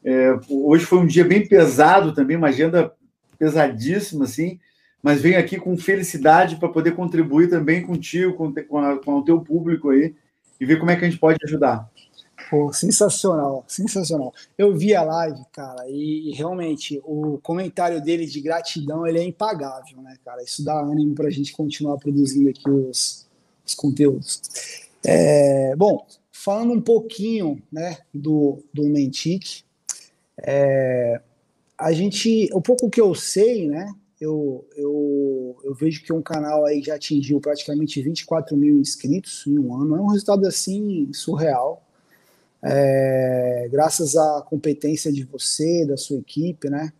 É, 0.02 0.40
hoje 0.50 0.86
foi 0.86 1.00
um 1.00 1.06
dia 1.06 1.26
bem 1.26 1.46
pesado 1.46 2.14
também, 2.14 2.38
uma 2.38 2.48
agenda 2.48 2.94
pesadíssima, 3.38 4.24
assim, 4.24 4.58
mas 5.04 5.20
venho 5.20 5.38
aqui 5.38 5.60
com 5.60 5.78
felicidade 5.78 6.56
para 6.56 6.70
poder 6.70 6.96
contribuir 6.96 7.50
também 7.50 7.82
contigo, 7.82 8.34
com, 8.36 8.54
com, 8.54 8.78
a, 8.78 8.98
com 8.98 9.16
o 9.16 9.26
teu 9.26 9.42
público 9.42 9.90
aí, 9.90 10.16
e 10.58 10.66
ver 10.66 10.80
como 10.80 10.90
é 10.90 10.96
que 10.96 11.04
a 11.04 11.10
gente 11.10 11.20
pode 11.20 11.40
ajudar. 11.44 11.92
Pô, 12.50 12.72
sensacional, 12.72 13.66
sensacional. 13.68 14.34
Eu 14.58 14.74
vi 14.74 14.96
a 14.96 15.04
live, 15.04 15.42
cara, 15.52 15.84
e, 15.90 16.32
realmente 16.32 17.02
o 17.04 17.40
comentário 17.44 18.02
dele 18.02 18.26
de 18.26 18.40
gratidão 18.40 19.06
ele 19.06 19.20
é 19.20 19.24
impagável, 19.24 20.02
né, 20.02 20.16
cara? 20.24 20.42
Isso 20.42 20.64
dá 20.64 20.80
ânimo 20.80 21.14
para 21.14 21.28
a 21.28 21.32
gente 21.32 21.52
continuar 21.52 21.98
produzindo 21.98 22.50
aqui 22.50 22.70
os, 22.70 23.30
os 23.66 23.74
conteúdos. 23.74 24.42
É, 25.04 25.76
bom, 25.76 26.06
falando 26.32 26.74
um 26.74 26.82
pouquinho, 26.82 27.62
né, 27.72 27.98
do, 28.14 28.64
do 28.74 28.84
Mentic, 28.84 29.64
é, 30.42 31.22
a 31.78 31.92
gente, 31.92 32.50
o 32.54 32.62
pouco 32.62 32.90
que 32.90 33.02
eu 33.02 33.14
sei, 33.16 33.68
né, 33.68 33.94
eu, 34.20 34.68
eu, 34.76 35.58
eu 35.64 35.74
vejo 35.74 36.04
que 36.04 36.14
um 36.14 36.22
canal 36.22 36.66
aí 36.66 36.82
já 36.82 36.96
atingiu 36.96 37.40
praticamente 37.42 38.02
24 38.02 38.56
mil 38.56 38.80
inscritos 38.80 39.46
em 39.48 39.58
um 39.58 39.76
ano. 39.76 39.96
É 39.96 40.00
um 40.00 40.08
resultado 40.08 40.46
assim 40.46 41.12
surreal 41.12 41.84
é, 42.64 43.68
graças 43.72 44.16
à 44.16 44.42
competência 44.48 45.12
de 45.12 45.24
você, 45.24 45.86
da 45.86 45.98
sua 45.98 46.20
equipe, 46.20 46.70
né? 46.70 46.94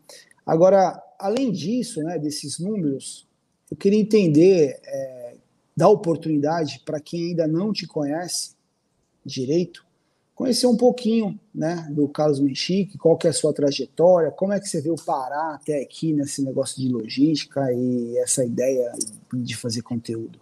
Agora, 0.46 1.02
além 1.20 1.52
disso, 1.52 2.02
né, 2.02 2.18
desses 2.18 2.58
números, 2.58 3.28
eu 3.70 3.78
queria 3.78 4.00
entender, 4.00 4.80
é, 4.84 5.21
dar 5.76 5.90
oportunidade 5.90 6.82
para 6.86 7.00
quem 7.00 7.30
ainda 7.30 7.48
não 7.48 7.72
te 7.72 7.88
conhece 7.88 8.56
direito, 9.26 9.86
conhecer 10.36 10.68
um 10.68 10.76
pouquinho, 10.76 11.40
né, 11.54 11.88
do 11.92 12.08
Carlos 12.08 12.40
Mexique, 12.40 12.98
qual 12.98 13.18
que 13.18 13.28
é 13.28 13.30
a 13.30 13.34
sua 13.34 13.54
trajetória, 13.54 14.32
como 14.32 14.54
é 14.54 14.60
que 14.60 14.68
você 14.68 14.82
veio 14.82 14.96
parar 14.96 15.56
até 15.56 15.82
aqui 15.82 16.14
nesse 16.14 16.44
negócio 16.44 16.82
de 16.82 16.90
logística 16.90 17.72
e 17.72 18.18
essa 18.18 18.44
ideia 18.44 18.92
de 19.32 19.56
fazer 19.56 19.82
conteúdo. 19.82 20.40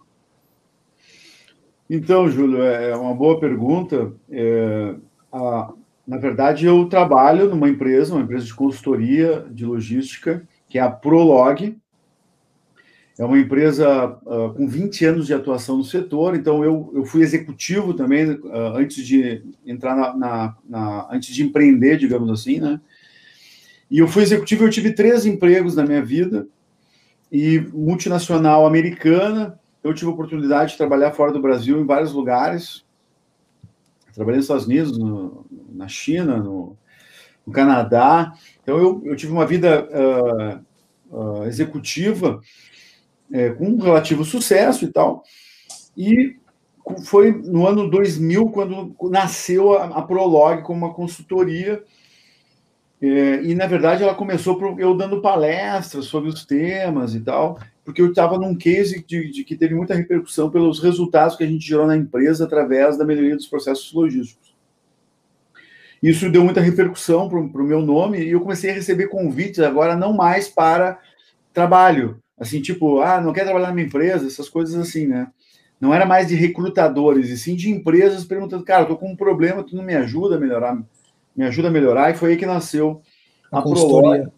Então, 1.88 2.30
Júlio, 2.30 2.62
é 2.62 2.96
uma 2.96 3.14
boa 3.14 3.40
pergunta. 3.40 4.12
É, 4.30 4.94
ah, 5.32 5.72
na 6.06 6.16
verdade, 6.18 6.64
eu 6.64 6.88
trabalho 6.88 7.48
numa 7.48 7.68
empresa, 7.68 8.14
uma 8.14 8.22
empresa 8.22 8.46
de 8.46 8.54
consultoria 8.54 9.44
de 9.50 9.66
logística, 9.66 10.46
que 10.68 10.78
é 10.78 10.80
a 10.80 10.90
Prolog. 10.90 11.76
É 13.20 13.24
uma 13.24 13.38
empresa 13.38 14.18
uh, 14.24 14.54
com 14.54 14.66
20 14.66 15.04
anos 15.04 15.26
de 15.26 15.34
atuação 15.34 15.76
no 15.76 15.84
setor, 15.84 16.34
então 16.34 16.64
eu, 16.64 16.90
eu 16.94 17.04
fui 17.04 17.20
executivo 17.20 17.92
também 17.92 18.30
uh, 18.30 18.74
antes 18.74 19.06
de 19.06 19.44
entrar 19.66 19.94
na, 19.94 20.16
na, 20.16 20.56
na, 20.66 21.08
antes 21.12 21.34
de 21.34 21.42
empreender, 21.42 21.98
digamos 21.98 22.30
assim, 22.30 22.60
né? 22.60 22.80
E 23.90 23.98
eu 23.98 24.08
fui 24.08 24.22
executivo, 24.22 24.64
eu 24.64 24.70
tive 24.70 24.94
três 24.94 25.26
empregos 25.26 25.76
na 25.76 25.84
minha 25.84 26.02
vida, 26.02 26.48
e 27.30 27.60
multinacional 27.74 28.66
americana, 28.66 29.60
eu 29.84 29.92
tive 29.92 30.10
a 30.10 30.14
oportunidade 30.14 30.72
de 30.72 30.78
trabalhar 30.78 31.12
fora 31.12 31.30
do 31.30 31.42
Brasil 31.42 31.78
em 31.78 31.84
vários 31.84 32.14
lugares, 32.14 32.86
Trabalhei 34.14 34.38
nos 34.38 34.46
Estados 34.46 34.66
Unidos, 34.66 34.98
no, 34.98 35.44
na 35.72 35.88
China, 35.88 36.38
no, 36.38 36.76
no, 37.46 37.52
Canadá. 37.52 38.32
Então, 38.62 38.78
eu, 38.78 39.02
eu 39.04 39.14
tive 39.14 39.30
uma 39.30 39.46
vida 39.46 39.86
uh, 41.10 41.16
uh, 41.16 41.44
executiva 41.44 42.40
é, 43.32 43.50
com 43.50 43.76
relativo 43.76 44.24
sucesso 44.24 44.84
e 44.84 44.88
tal. 44.88 45.22
E 45.96 46.36
foi 47.04 47.32
no 47.32 47.66
ano 47.66 47.88
2000 47.88 48.50
quando 48.50 48.94
nasceu 49.10 49.74
a, 49.74 49.84
a 49.98 50.02
Prolog 50.02 50.62
como 50.62 50.86
uma 50.86 50.94
consultoria. 50.94 51.82
É, 53.02 53.42
e, 53.42 53.54
na 53.54 53.66
verdade, 53.66 54.02
ela 54.02 54.14
começou 54.14 54.58
por 54.58 54.78
eu 54.78 54.94
dando 54.94 55.22
palestras 55.22 56.04
sobre 56.04 56.28
os 56.28 56.44
temas 56.44 57.14
e 57.14 57.20
tal 57.20 57.58
porque 57.90 58.00
eu 58.00 58.10
estava 58.10 58.38
num 58.38 58.54
case 58.54 59.04
de, 59.04 59.30
de, 59.30 59.44
que 59.44 59.56
teve 59.56 59.74
muita 59.74 59.94
repercussão 59.94 60.48
pelos 60.48 60.80
resultados 60.80 61.36
que 61.36 61.42
a 61.42 61.46
gente 61.46 61.66
gerou 61.66 61.86
na 61.86 61.96
empresa 61.96 62.44
através 62.44 62.96
da 62.96 63.04
melhoria 63.04 63.34
dos 63.34 63.48
processos 63.48 63.92
logísticos. 63.92 64.54
Isso 66.00 66.30
deu 66.30 66.44
muita 66.44 66.60
repercussão 66.60 67.28
para 67.28 67.38
o 67.38 67.66
meu 67.66 67.82
nome 67.82 68.20
e 68.20 68.30
eu 68.30 68.40
comecei 68.40 68.70
a 68.70 68.74
receber 68.74 69.08
convites 69.08 69.58
agora 69.58 69.96
não 69.96 70.12
mais 70.12 70.48
para 70.48 70.98
trabalho, 71.52 72.22
assim, 72.40 72.62
tipo, 72.62 73.02
ah, 73.02 73.20
não 73.20 73.34
quer 73.34 73.44
trabalhar 73.44 73.68
na 73.68 73.74
minha 73.74 73.86
empresa, 73.86 74.26
essas 74.26 74.48
coisas 74.48 74.74
assim, 74.74 75.06
né? 75.06 75.28
Não 75.78 75.92
era 75.92 76.06
mais 76.06 76.28
de 76.28 76.34
recrutadores, 76.34 77.28
e 77.28 77.36
sim 77.36 77.54
de 77.54 77.70
empresas 77.70 78.24
perguntando, 78.24 78.64
cara, 78.64 78.84
eu 78.84 78.88
tô 78.88 78.96
com 78.96 79.12
um 79.12 79.16
problema, 79.16 79.62
tu 79.62 79.76
não 79.76 79.84
me 79.84 79.94
ajuda 79.94 80.36
a 80.36 80.40
melhorar, 80.40 80.82
me 81.36 81.44
ajuda 81.44 81.68
a 81.68 81.70
melhorar, 81.70 82.10
e 82.10 82.16
foi 82.16 82.30
aí 82.30 82.36
que 82.38 82.46
nasceu 82.46 83.02
a, 83.52 83.58
a 83.58 83.62
consultoria. 83.62 84.32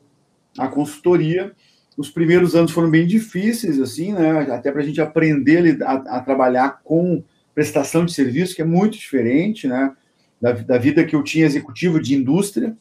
a 0.59 0.69
consultoria, 0.69 1.53
os 1.97 2.11
primeiros 2.11 2.57
anos 2.57 2.73
foram 2.73 2.91
bem 2.91 3.07
difíceis, 3.07 3.81
assim, 3.81 4.13
né? 4.13 4.53
Até 4.53 4.73
para 4.73 4.83
a 4.83 4.85
gente 4.85 5.01
aprender 5.01 5.81
a, 5.83 5.93
a, 5.93 6.21
trabalhar 6.21 6.81
com 6.83 7.23
prestação 7.55 8.05
de 8.05 8.13
serviço, 8.13 8.57
que 8.57 8.63
é 8.63 8.65
muito 8.65 8.99
diferente, 8.99 9.69
né? 9.69 9.95
Da, 10.41 10.53
da 10.53 10.79
vida 10.79 11.05
que 11.05 11.15
eu 11.15 11.23
tinha 11.23 11.47
executivo 11.47 12.01
de 12.01 12.17
indústria. 12.17 12.77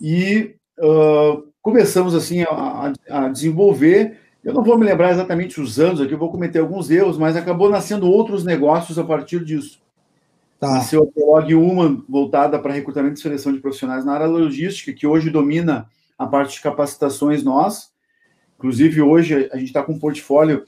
E 0.00 0.54
uh, 0.78 1.48
começamos, 1.68 2.14
assim, 2.14 2.42
a, 2.44 2.92
a, 3.10 3.28
desenvolver. 3.28 4.16
Eu 4.42 4.54
não 4.54 4.64
vou 4.64 4.78
me 4.78 4.86
lembrar 4.86 5.10
exatamente 5.10 5.60
os 5.60 5.78
anos 5.78 6.00
aqui, 6.00 6.14
eu 6.14 6.18
vou 6.18 6.30
cometer 6.30 6.60
alguns 6.60 6.90
erros, 6.90 7.18
mas 7.18 7.36
acabou 7.36 7.68
nascendo 7.68 8.10
outros 8.10 8.42
negócios 8.42 8.98
a 8.98 9.04
partir 9.04 9.44
disso. 9.44 9.82
Tá. 10.58 10.72
Nasceu 10.72 11.02
a 11.02 11.06
Prolog 11.06 11.54
Human, 11.54 12.02
voltada 12.08 12.58
para 12.58 12.72
recrutamento 12.72 13.18
e 13.18 13.22
seleção 13.22 13.52
de 13.52 13.60
profissionais 13.60 14.02
na 14.02 14.14
área 14.14 14.26
logística, 14.26 14.94
que 14.94 15.06
hoje 15.06 15.28
domina 15.28 15.90
a 16.18 16.26
parte 16.26 16.54
de 16.54 16.62
capacitações 16.62 17.44
nós. 17.44 17.92
Inclusive, 18.56 19.02
hoje 19.02 19.50
a 19.52 19.58
gente 19.58 19.68
está 19.68 19.82
com 19.82 19.92
um 19.92 19.98
portfólio 19.98 20.64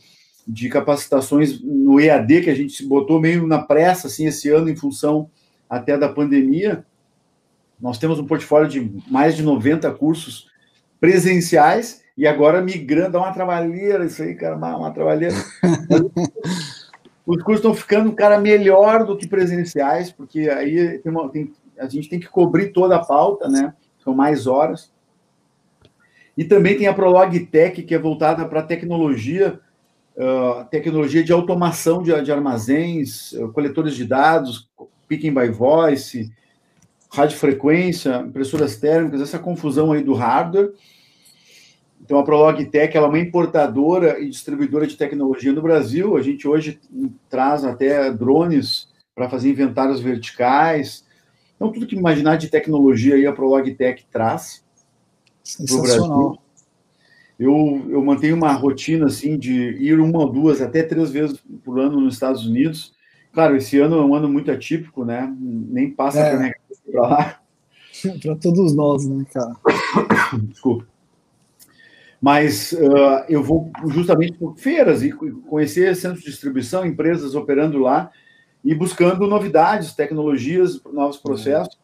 de 0.47 0.69
capacitações 0.69 1.63
no 1.63 1.99
EAD, 1.99 2.43
que 2.43 2.51
a 2.51 2.55
gente 2.55 2.85
botou 2.85 3.19
meio 3.19 3.47
na 3.47 3.63
pressa, 3.63 4.07
assim, 4.07 4.27
esse 4.27 4.51
ano, 4.51 4.69
em 4.69 4.77
função 4.77 5.31
até 5.69 5.97
da 5.97 6.11
pandemia. 6.11 6.85
Nós 7.81 7.97
temos 7.97 8.19
um 8.19 8.27
portfólio 8.27 8.69
de 8.69 8.93
mais 9.11 9.35
de 9.35 9.43
90 9.43 9.91
cursos 9.93 10.50
presenciais 11.01 12.03
e 12.17 12.27
agora 12.27 12.61
migrando, 12.61 13.13
dá 13.13 13.19
uma 13.19 13.33
trabalheira 13.33 14.05
isso 14.05 14.23
aí, 14.23 14.35
cara, 14.35 14.57
uma, 14.57 14.77
uma 14.77 14.91
trabalheira. 14.91 15.35
Os 17.27 17.43
cursos 17.43 17.61
estão 17.61 17.75
ficando, 17.75 18.13
cara, 18.13 18.39
melhor 18.39 19.05
do 19.05 19.17
que 19.17 19.27
presenciais, 19.27 20.11
porque 20.13 20.51
aí 20.51 20.99
tem 20.99 21.11
uma, 21.11 21.29
tem, 21.29 21.53
a 21.79 21.89
gente 21.89 22.09
tem 22.09 22.21
que 22.21 22.29
cobrir 22.29 22.73
toda 22.73 22.97
a 22.97 23.05
pauta, 23.05 23.49
né? 23.49 23.73
São 24.03 24.15
mais 24.15 24.47
horas. 24.47 24.93
E 26.37 26.45
também 26.45 26.77
tem 26.77 26.87
a 26.87 26.95
Prolog 26.95 27.39
Tech, 27.47 27.83
que 27.83 27.95
é 27.95 27.99
voltada 27.99 28.45
para 28.47 28.63
tecnologia, 28.63 29.61
uh, 30.17 30.65
tecnologia 30.71 31.23
de 31.23 31.33
automação 31.33 32.03
de, 32.03 32.21
de 32.23 32.33
armazéns, 32.33 33.33
uh, 33.33 33.49
coletores 33.53 33.95
de 33.95 34.05
dados, 34.05 34.69
picking 35.07 35.33
by 35.33 35.49
voice, 35.49 36.33
radiofrequência, 37.13 38.25
impressoras 38.27 38.77
térmicas, 38.77 39.21
essa 39.21 39.39
confusão 39.39 39.93
aí 39.93 40.03
do 40.03 40.15
hardware. 40.15 40.73
Então, 42.03 42.19
a 42.19 42.25
Prolog 42.25 42.65
Tech 42.67 42.97
ela 42.97 43.07
é 43.07 43.09
uma 43.09 43.19
importadora 43.19 44.19
e 44.19 44.29
distribuidora 44.29 44.87
de 44.87 44.97
tecnologia 44.97 45.53
no 45.53 45.63
Brasil. 45.63 46.17
A 46.17 46.23
gente 46.23 46.49
hoje 46.49 46.81
traz 47.29 47.65
até 47.65 48.11
drones 48.11 48.89
para 49.15 49.29
fazer 49.29 49.51
inventários 49.51 50.01
verticais. 50.01 51.05
Então, 51.55 51.71
tudo 51.71 51.87
que 51.87 51.97
imaginar 51.97 52.37
de 52.37 52.49
tecnologia 52.49 53.17
aí 53.17 53.27
a 53.27 53.33
Prolog 53.33 53.73
Tech 53.75 54.05
traz. 54.11 54.65
Sensacional. 55.43 56.43
Eu, 57.39 57.87
eu 57.89 58.05
mantenho 58.05 58.37
uma 58.37 58.53
rotina 58.53 59.07
assim 59.07 59.39
de 59.39 59.53
ir 59.53 59.99
uma 59.99 60.19
ou 60.21 60.31
duas, 60.31 60.61
até 60.61 60.83
três 60.83 61.11
vezes 61.11 61.43
por 61.65 61.81
ano 61.81 62.01
nos 62.01 62.15
Estados 62.15 62.47
Unidos. 62.47 62.95
Claro, 63.33 63.57
esse 63.57 63.79
ano 63.79 63.97
é 63.97 64.05
um 64.05 64.15
ano 64.15 64.29
muito 64.29 64.51
atípico, 64.51 65.05
né? 65.05 65.33
Nem 65.39 65.91
passa 65.91 66.21
é. 66.21 66.31
para 66.31 66.53
lá. 66.93 67.41
para 68.23 68.37
todos 68.41 68.75
nós, 68.75 69.07
né, 69.07 69.25
cara? 69.33 69.57
Desculpa. 70.43 70.87
Mas 72.21 72.73
uh, 72.73 73.25
eu 73.29 73.43
vou 73.43 73.71
justamente 73.89 74.37
por 74.37 74.57
feiras 74.57 75.03
e 75.03 75.11
conhecer 75.11 75.97
centros 75.97 76.23
de 76.23 76.31
distribuição, 76.31 76.85
empresas 76.85 77.35
operando 77.35 77.79
lá 77.79 78.11
e 78.63 78.75
buscando 78.75 79.27
novidades, 79.27 79.95
tecnologias, 79.95 80.83
novos 80.93 81.17
processos, 81.17 81.79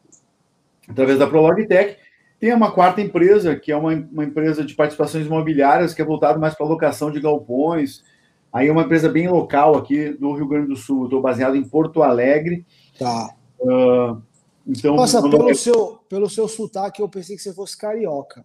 através 0.86 1.18
da 1.18 1.26
Prolog 1.26 1.66
Tech. 1.66 1.96
Tem 2.38 2.52
uma 2.52 2.70
quarta 2.70 3.00
empresa, 3.00 3.56
que 3.56 3.72
é 3.72 3.76
uma, 3.76 3.94
uma 3.94 4.24
empresa 4.24 4.62
de 4.62 4.74
participações 4.74 5.26
imobiliárias, 5.26 5.94
que 5.94 6.02
é 6.02 6.04
voltada 6.04 6.38
mais 6.38 6.54
para 6.54 6.66
locação 6.66 7.10
de 7.10 7.18
galpões. 7.18 8.04
Aí 8.52 8.68
é 8.68 8.72
uma 8.72 8.82
empresa 8.82 9.08
bem 9.08 9.28
local 9.28 9.74
aqui 9.74 10.10
do 10.10 10.34
Rio 10.34 10.46
Grande 10.46 10.68
do 10.68 10.76
Sul. 10.76 11.04
Estou 11.04 11.22
baseado 11.22 11.56
em 11.56 11.64
Porto 11.64 12.02
Alegre. 12.02 12.66
Tá. 12.98 13.34
Uh, 13.58 14.22
então, 14.66 14.96
Nossa, 14.96 15.22
pelo, 15.22 15.54
seu, 15.54 16.00
pelo 16.08 16.28
seu 16.28 16.48
sotaque, 16.48 17.00
eu 17.00 17.08
pensei 17.08 17.36
que 17.36 17.42
você 17.42 17.54
fosse 17.54 17.76
carioca. 17.76 18.44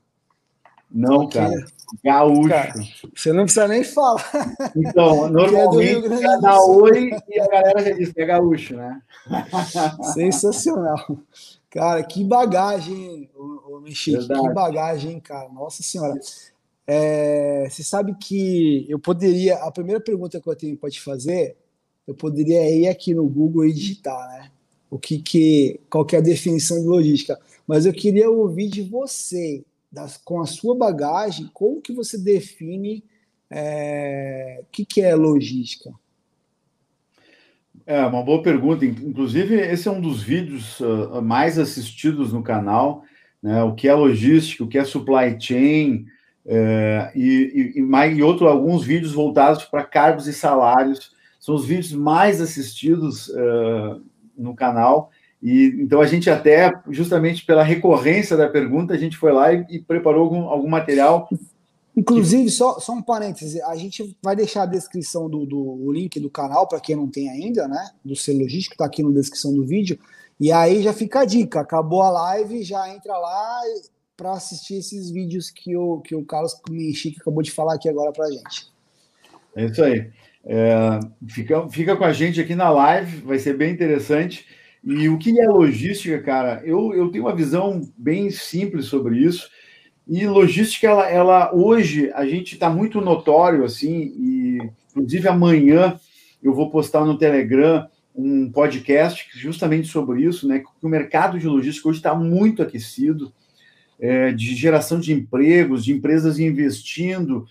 Não, 0.89 1.21
Porque... 1.21 1.39
cara. 1.39 1.65
Gaúcho. 2.03 2.49
Cara, 2.49 2.73
você 3.13 3.33
não 3.33 3.43
precisa 3.43 3.67
nem 3.67 3.83
falar. 3.83 4.23
Então, 4.75 5.27
normalmente 5.31 6.13
é 6.13 6.39
dá 6.39 6.61
oi 6.63 7.09
e 7.27 7.39
a 7.39 7.47
galera 7.47 7.83
já 7.83 7.91
diz 7.91 8.13
que 8.13 8.21
é 8.21 8.25
gaúcho, 8.25 8.75
né? 8.75 9.01
Sensacional. 10.13 11.17
Cara, 11.69 12.03
que 12.03 12.23
bagagem, 12.23 13.29
o, 13.35 13.77
o 13.77 13.81
Mexique, 13.81 14.27
que 14.27 14.53
bagagem, 14.53 15.19
cara. 15.19 15.49
Nossa 15.49 15.81
Senhora. 15.81 16.19
É, 16.85 17.67
você 17.69 17.83
sabe 17.83 18.15
que 18.15 18.85
eu 18.89 18.99
poderia. 18.99 19.55
A 19.55 19.71
primeira 19.71 19.99
pergunta 19.99 20.39
que 20.39 20.49
eu 20.49 20.55
tenho 20.55 20.77
para 20.77 20.89
te 20.89 21.01
fazer, 21.01 21.57
eu 22.05 22.13
poderia 22.13 22.69
ir 22.69 22.87
aqui 22.87 23.13
no 23.13 23.27
Google 23.27 23.65
e 23.65 23.73
digitar, 23.73 24.27
né? 24.29 24.51
O 24.91 24.99
que, 24.99 25.19
que 25.19 25.79
qual 25.89 26.05
que 26.05 26.17
é 26.17 26.19
a 26.19 26.21
definição 26.21 26.77
de 26.79 26.85
logística? 26.85 27.39
Mas 27.65 27.85
eu 27.85 27.93
queria 27.93 28.29
ouvir 28.29 28.67
de 28.67 28.81
você, 28.81 29.63
das, 29.89 30.17
com 30.17 30.41
a 30.41 30.45
sua 30.45 30.75
bagagem, 30.75 31.49
como 31.53 31.81
que 31.81 31.93
você 31.93 32.17
define 32.17 33.01
é, 33.49 34.59
o 34.61 34.65
que, 34.69 34.85
que 34.85 35.01
é 35.01 35.15
logística? 35.15 35.91
É 37.85 38.05
uma 38.05 38.21
boa 38.21 38.43
pergunta. 38.43 38.85
Inclusive, 38.85 39.55
esse 39.55 39.87
é 39.87 39.91
um 39.91 40.01
dos 40.01 40.21
vídeos 40.21 40.79
uh, 40.81 41.21
mais 41.21 41.57
assistidos 41.57 42.33
no 42.33 42.43
canal, 42.43 43.03
né? 43.41 43.63
O 43.63 43.73
que 43.73 43.87
é 43.87 43.93
logística, 43.93 44.63
o 44.63 44.67
que 44.67 44.77
é 44.77 44.83
supply 44.83 45.35
chain, 45.39 46.05
é, 46.45 47.11
e, 47.15 47.73
e, 47.75 47.81
mais, 47.81 48.17
e 48.17 48.21
outro, 48.21 48.47
alguns 48.47 48.83
vídeos 48.83 49.13
voltados 49.13 49.63
para 49.63 49.83
cargos 49.83 50.27
e 50.27 50.33
salários. 50.33 51.11
São 51.39 51.55
os 51.55 51.65
vídeos 51.65 51.91
mais 51.91 52.39
assistidos 52.39 53.29
uh, 53.29 54.01
no 54.41 54.55
canal. 54.55 55.09
E 55.41 55.75
então 55.79 56.01
a 56.01 56.05
gente 56.05 56.29
até, 56.29 56.71
justamente 56.89 57.45
pela 57.45 57.63
recorrência 57.63 58.35
da 58.35 58.49
pergunta, 58.49 58.93
a 58.93 58.97
gente 58.97 59.17
foi 59.17 59.31
lá 59.31 59.53
e, 59.53 59.65
e 59.69 59.79
preparou 59.79 60.23
algum, 60.23 60.49
algum 60.49 60.69
material 60.69 61.29
Inclusive, 61.95 62.49
só, 62.49 62.79
só 62.79 62.93
um 62.93 63.01
parêntese, 63.01 63.61
a 63.63 63.75
gente 63.75 64.15
vai 64.23 64.33
deixar 64.33 64.63
a 64.63 64.65
descrição 64.65 65.29
do, 65.29 65.45
do 65.45 65.91
link 65.91 66.19
do 66.21 66.29
canal 66.29 66.65
para 66.67 66.79
quem 66.79 66.95
não 66.95 67.07
tem 67.07 67.29
ainda, 67.29 67.67
né? 67.67 67.89
Do 68.03 68.15
ser 68.15 68.33
logístico, 68.33 68.75
está 68.75 68.85
aqui 68.85 69.03
na 69.03 69.11
descrição 69.11 69.53
do 69.53 69.65
vídeo. 69.65 69.99
E 70.39 70.51
aí 70.51 70.81
já 70.81 70.93
fica 70.93 71.19
a 71.19 71.25
dica: 71.25 71.59
acabou 71.59 72.01
a 72.01 72.09
live, 72.09 72.63
já 72.63 72.87
entra 72.89 73.17
lá 73.17 73.61
para 74.15 74.31
assistir 74.31 74.75
esses 74.75 75.11
vídeos 75.11 75.49
que 75.49 75.75
o, 75.75 75.99
que 75.99 76.15
o 76.15 76.23
Carlos 76.23 76.55
Menchique 76.69 77.19
acabou 77.19 77.43
de 77.43 77.51
falar 77.51 77.73
aqui 77.73 77.89
agora 77.89 78.13
para 78.13 78.31
gente. 78.31 78.71
É 79.55 79.65
isso 79.65 79.83
aí. 79.83 80.09
É, 80.43 80.99
fica, 81.27 81.69
fica 81.69 81.95
com 81.95 82.03
a 82.03 82.13
gente 82.13 82.41
aqui 82.41 82.55
na 82.55 82.69
live, 82.69 83.17
vai 83.17 83.37
ser 83.37 83.55
bem 83.55 83.71
interessante. 83.71 84.45
E 84.83 85.07
o 85.07 85.17
que 85.17 85.39
é 85.39 85.47
logística, 85.47 86.19
cara? 86.21 86.61
Eu, 86.65 86.93
eu 86.93 87.09
tenho 87.09 87.25
uma 87.25 87.35
visão 87.35 87.81
bem 87.95 88.31
simples 88.31 88.85
sobre 88.85 89.17
isso. 89.17 89.49
E 90.07 90.25
logística, 90.25 90.87
ela, 90.87 91.09
ela 91.09 91.55
hoje 91.55 92.11
a 92.15 92.25
gente 92.25 92.53
está 92.53 92.69
muito 92.69 92.99
notório 92.99 93.63
assim, 93.63 94.13
e 94.17 94.57
inclusive 94.89 95.27
amanhã 95.27 95.99
eu 96.41 96.53
vou 96.53 96.71
postar 96.71 97.05
no 97.05 97.17
Telegram 97.17 97.87
um 98.13 98.51
podcast 98.51 99.27
justamente 99.33 99.87
sobre 99.87 100.23
isso, 100.23 100.47
né? 100.47 100.59
Que 100.59 100.85
o 100.85 100.89
mercado 100.89 101.39
de 101.39 101.47
logística 101.47 101.87
hoje 101.87 101.99
está 101.99 102.15
muito 102.15 102.61
aquecido, 102.61 103.31
é, 103.99 104.31
de 104.31 104.55
geração 104.55 104.99
de 104.99 105.13
empregos, 105.13 105.85
de 105.85 105.93
empresas 105.93 106.39
investindo 106.39 107.45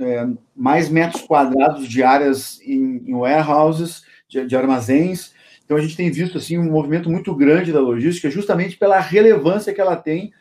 é, 0.00 0.28
mais 0.54 0.88
metros 0.88 1.22
quadrados 1.22 1.88
de 1.88 2.02
áreas 2.02 2.60
em, 2.62 3.02
em 3.06 3.14
warehouses, 3.14 4.04
de, 4.28 4.46
de 4.46 4.56
armazéns. 4.56 5.32
Então 5.64 5.76
a 5.76 5.80
gente 5.80 5.96
tem 5.96 6.10
visto 6.10 6.38
assim 6.38 6.58
um 6.58 6.70
movimento 6.70 7.08
muito 7.08 7.34
grande 7.34 7.72
da 7.72 7.80
logística, 7.80 8.30
justamente 8.30 8.76
pela 8.76 9.00
relevância 9.00 9.72
que 9.72 9.80
ela 9.80 9.96
tem 9.96 10.32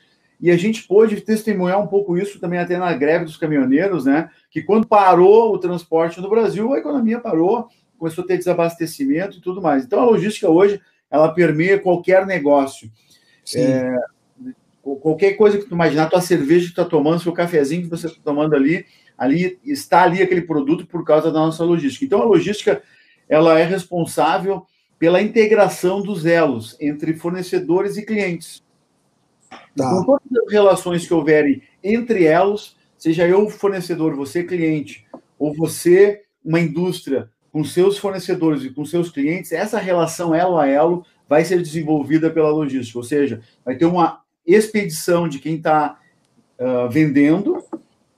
e 0.41 0.49
a 0.49 0.57
gente 0.57 0.87
pôde 0.87 1.21
testemunhar 1.21 1.79
um 1.79 1.85
pouco 1.85 2.17
isso 2.17 2.39
também 2.39 2.57
até 2.57 2.75
na 2.77 2.91
greve 2.93 3.25
dos 3.25 3.37
caminhoneiros, 3.37 4.05
né? 4.05 4.31
Que 4.49 4.63
quando 4.63 4.87
parou 4.87 5.53
o 5.53 5.59
transporte 5.59 6.19
no 6.19 6.29
Brasil, 6.29 6.73
a 6.73 6.79
economia 6.79 7.19
parou, 7.19 7.67
começou 7.95 8.23
a 8.23 8.27
ter 8.27 8.39
desabastecimento 8.39 9.37
e 9.37 9.41
tudo 9.41 9.61
mais. 9.61 9.85
Então 9.85 9.99
a 9.99 10.05
logística 10.05 10.49
hoje 10.49 10.81
ela 11.11 11.31
permeia 11.31 11.77
qualquer 11.77 12.25
negócio. 12.25 12.91
É, 13.55 13.95
qualquer 14.81 15.33
coisa 15.33 15.59
que 15.59 15.65
tu 15.65 15.75
imaginar, 15.75 16.09
tua 16.09 16.21
cerveja 16.21 16.69
que 16.69 16.73
tu 16.73 16.81
está 16.81 16.85
tomando, 16.85 17.21
seu 17.21 17.33
cafezinho 17.33 17.83
que 17.83 17.89
você 17.89 18.07
está 18.07 18.19
tomando 18.23 18.55
ali, 18.55 18.85
ali 19.17 19.59
está 19.63 20.03
ali 20.03 20.21
aquele 20.21 20.41
produto 20.41 20.85
por 20.85 21.03
causa 21.03 21.31
da 21.31 21.39
nossa 21.39 21.63
logística. 21.63 22.05
Então 22.05 22.21
a 22.21 22.25
logística 22.25 22.81
ela 23.27 23.57
é 23.59 23.63
responsável 23.63 24.65
pela 24.99 25.21
integração 25.21 26.01
dos 26.01 26.25
elos 26.25 26.77
entre 26.79 27.13
fornecedores 27.13 27.97
e 27.97 28.05
clientes. 28.05 28.63
Tá. 29.49 29.57
Então, 29.73 30.05
todas 30.05 30.45
as 30.45 30.51
relações 30.51 31.07
que 31.07 31.13
houverem 31.13 31.61
entre 31.83 32.25
elas, 32.25 32.75
seja 32.97 33.27
eu 33.27 33.49
fornecedor, 33.49 34.15
você 34.15 34.43
cliente, 34.43 35.05
ou 35.39 35.55
você 35.55 36.23
uma 36.43 36.59
indústria 36.59 37.29
com 37.51 37.63
seus 37.63 37.97
fornecedores 37.97 38.63
e 38.63 38.69
com 38.69 38.85
seus 38.85 39.09
clientes, 39.09 39.51
essa 39.51 39.79
relação 39.79 40.33
elo 40.33 40.57
a 40.57 40.67
elo 40.67 41.05
vai 41.27 41.43
ser 41.43 41.61
desenvolvida 41.61 42.29
pela 42.29 42.49
logística, 42.49 42.97
ou 42.99 43.03
seja, 43.03 43.41
vai 43.65 43.75
ter 43.75 43.85
uma 43.85 44.21
expedição 44.45 45.27
de 45.27 45.39
quem 45.39 45.55
está 45.55 45.99
uh, 46.59 46.89
vendendo, 46.89 47.63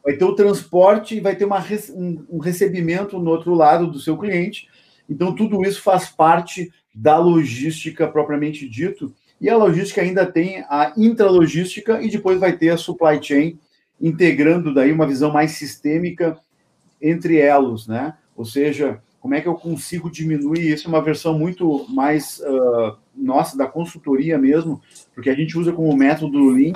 vai 0.04 0.16
ter 0.16 0.26
o 0.26 0.36
transporte 0.36 1.16
e 1.16 1.20
vai 1.20 1.36
ter 1.36 1.46
uma, 1.46 1.64
um, 1.96 2.26
um 2.30 2.38
recebimento 2.40 3.18
no 3.20 3.32
outro 3.32 3.54
lado 3.54 3.88
do 3.88 4.00
seu 4.00 4.18
cliente. 4.18 4.68
Então, 5.10 5.34
tudo 5.34 5.64
isso 5.64 5.82
faz 5.82 6.10
parte 6.10 6.72
da 6.94 7.18
logística 7.18 8.08
propriamente 8.08 8.68
dito, 8.68 9.14
e 9.42 9.50
a 9.50 9.58
logística 9.58 10.02
ainda 10.02 10.26
tem 10.26 10.64
a 10.70 10.94
intralogística 10.96 12.02
e 12.02 12.10
depois 12.10 12.40
vai 12.40 12.56
ter 12.56 12.70
a 12.70 12.78
supply 12.78 13.22
chain, 13.22 13.60
integrando 14.00 14.74
daí 14.74 14.92
uma 14.92 15.08
visão 15.08 15.32
mais 15.32 15.52
sistêmica 15.52 16.38
entre 17.02 17.38
elos, 17.38 17.88
né? 17.88 18.14
Ou 18.36 18.46
seja, 18.46 19.02
como 19.20 19.36
é 19.36 19.42
que 19.42 19.48
eu 19.48 19.56
consigo 19.56 20.10
diminuir 20.10 20.72
isso? 20.72 20.88
É 20.88 20.90
uma 20.90 21.02
versão 21.02 21.38
muito 21.38 21.86
mais 21.90 22.40
uh, 22.40 22.96
nossa 23.16 23.58
da 23.58 23.68
consultoria 23.68 24.38
mesmo, 24.38 24.82
porque 25.14 25.30
a 25.30 25.36
gente 25.36 25.58
usa 25.58 25.72
como 25.72 25.96
método 25.96 26.50
Lean 26.50 26.74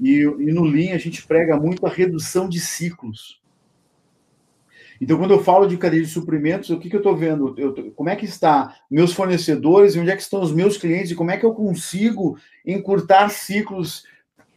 e, 0.00 0.20
e 0.20 0.52
no 0.52 0.64
Lean 0.64 0.94
a 0.94 0.98
gente 0.98 1.26
prega 1.26 1.56
muito 1.56 1.86
a 1.86 1.90
redução 1.90 2.48
de 2.48 2.60
ciclos. 2.60 3.42
Então, 5.00 5.18
quando 5.18 5.32
eu 5.32 5.42
falo 5.42 5.66
de 5.66 5.76
cadeia 5.76 6.02
de 6.02 6.08
suprimentos, 6.08 6.70
o 6.70 6.78
que, 6.78 6.88
que 6.88 6.96
eu 6.96 7.00
estou 7.00 7.16
vendo? 7.16 7.54
Eu, 7.58 7.92
como 7.92 8.08
é 8.08 8.16
que 8.16 8.24
está 8.24 8.76
meus 8.90 9.12
fornecedores 9.12 9.94
e 9.94 9.98
onde 9.98 10.10
é 10.10 10.16
que 10.16 10.22
estão 10.22 10.40
os 10.40 10.52
meus 10.52 10.76
clientes 10.76 11.10
e 11.10 11.14
como 11.14 11.30
é 11.30 11.36
que 11.36 11.44
eu 11.44 11.52
consigo 11.52 12.38
encurtar 12.64 13.28
ciclos? 13.28 14.04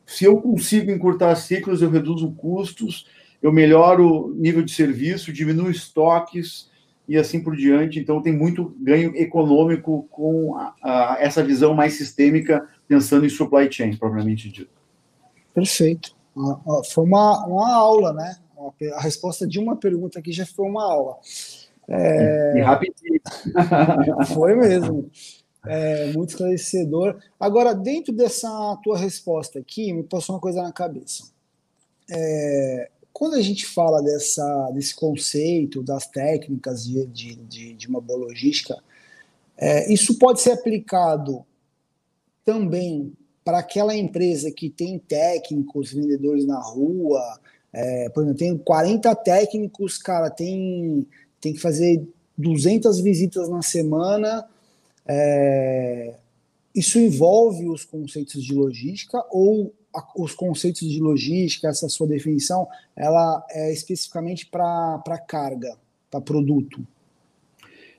Se 0.05 0.25
eu 0.25 0.39
consigo 0.39 0.91
encurtar 0.91 1.35
ciclos, 1.35 1.81
eu 1.81 1.89
reduzo 1.89 2.31
custos, 2.33 3.07
eu 3.41 3.51
melhoro 3.51 4.27
o 4.27 4.33
nível 4.35 4.61
de 4.61 4.71
serviço, 4.71 5.33
diminuo 5.33 5.69
estoques 5.69 6.69
e 7.07 7.17
assim 7.17 7.41
por 7.41 7.55
diante. 7.55 7.99
Então, 7.99 8.21
tem 8.21 8.33
muito 8.33 8.75
ganho 8.79 9.13
econômico 9.15 10.07
com 10.11 10.55
a, 10.55 10.75
a, 10.81 11.17
essa 11.19 11.43
visão 11.43 11.73
mais 11.73 11.93
sistêmica, 11.93 12.67
pensando 12.87 13.25
em 13.25 13.29
supply 13.29 13.71
chain, 13.71 13.95
propriamente 13.97 14.49
dito. 14.49 14.76
Perfeito. 15.57 16.15
Foi 16.91 17.03
uma, 17.03 17.43
uma 17.47 17.73
aula, 17.73 18.13
né? 18.13 18.37
a 18.93 19.01
resposta 19.01 19.47
de 19.47 19.57
uma 19.57 19.75
pergunta 19.75 20.19
aqui 20.19 20.31
já 20.31 20.45
foi 20.45 20.67
uma 20.67 20.83
aula. 20.83 21.17
É... 21.89 22.59
E 22.59 22.61
rapidinho. 22.61 23.19
foi 24.35 24.55
mesmo. 24.55 25.09
É, 25.65 26.13
muito 26.13 26.29
esclarecedor. 26.29 27.19
Agora, 27.39 27.73
dentro 27.73 28.13
dessa 28.13 28.47
tua 28.83 28.99
resposta 28.99 29.57
aqui, 29.57 29.91
me 29.91 30.03
passou 30.03 30.35
uma 30.35 30.41
coisa 30.41 30.61
na 30.61 30.71
cabeça. 30.71 31.31
É, 32.07 32.91
quando 33.11 33.33
a 33.33 33.41
gente 33.41 33.65
fala 33.65 33.99
dessa, 34.03 34.69
desse 34.75 34.95
conceito, 34.95 35.81
das 35.81 36.05
técnicas 36.05 36.85
de, 36.85 37.03
de, 37.07 37.35
de, 37.35 37.73
de 37.73 37.87
uma 37.87 37.99
boa 37.99 38.27
logística, 38.27 38.77
é, 39.57 39.91
isso 39.91 40.19
pode 40.19 40.39
ser 40.39 40.51
aplicado 40.51 41.43
também 42.45 43.11
para 43.47 43.59
aquela 43.59 43.95
empresa 43.95 44.51
que 44.51 44.69
tem 44.69 44.99
técnicos, 44.99 45.93
vendedores 45.93 46.45
na 46.45 46.59
rua, 46.59 47.39
é, 47.71 48.09
por 48.09 48.23
exemplo, 48.23 48.39
tem 48.39 48.57
40 48.57 49.15
técnicos, 49.15 49.97
cara, 49.97 50.29
tem, 50.29 51.07
tem 51.39 51.53
que 51.53 51.59
fazer 51.61 52.05
200 52.37 52.99
visitas 52.99 53.47
na 53.47 53.61
semana. 53.61 54.45
É, 55.07 56.15
isso 56.75 56.99
envolve 56.99 57.69
os 57.69 57.85
conceitos 57.85 58.43
de 58.43 58.53
logística 58.53 59.23
ou 59.31 59.73
a, 59.95 60.05
os 60.17 60.33
conceitos 60.33 60.85
de 60.85 60.99
logística, 60.99 61.69
essa 61.69 61.87
sua 61.87 62.05
definição, 62.05 62.67
ela 62.97 63.45
é 63.49 63.71
especificamente 63.71 64.45
para 64.45 65.23
carga, 65.25 65.73
para 66.11 66.19
produto? 66.19 66.85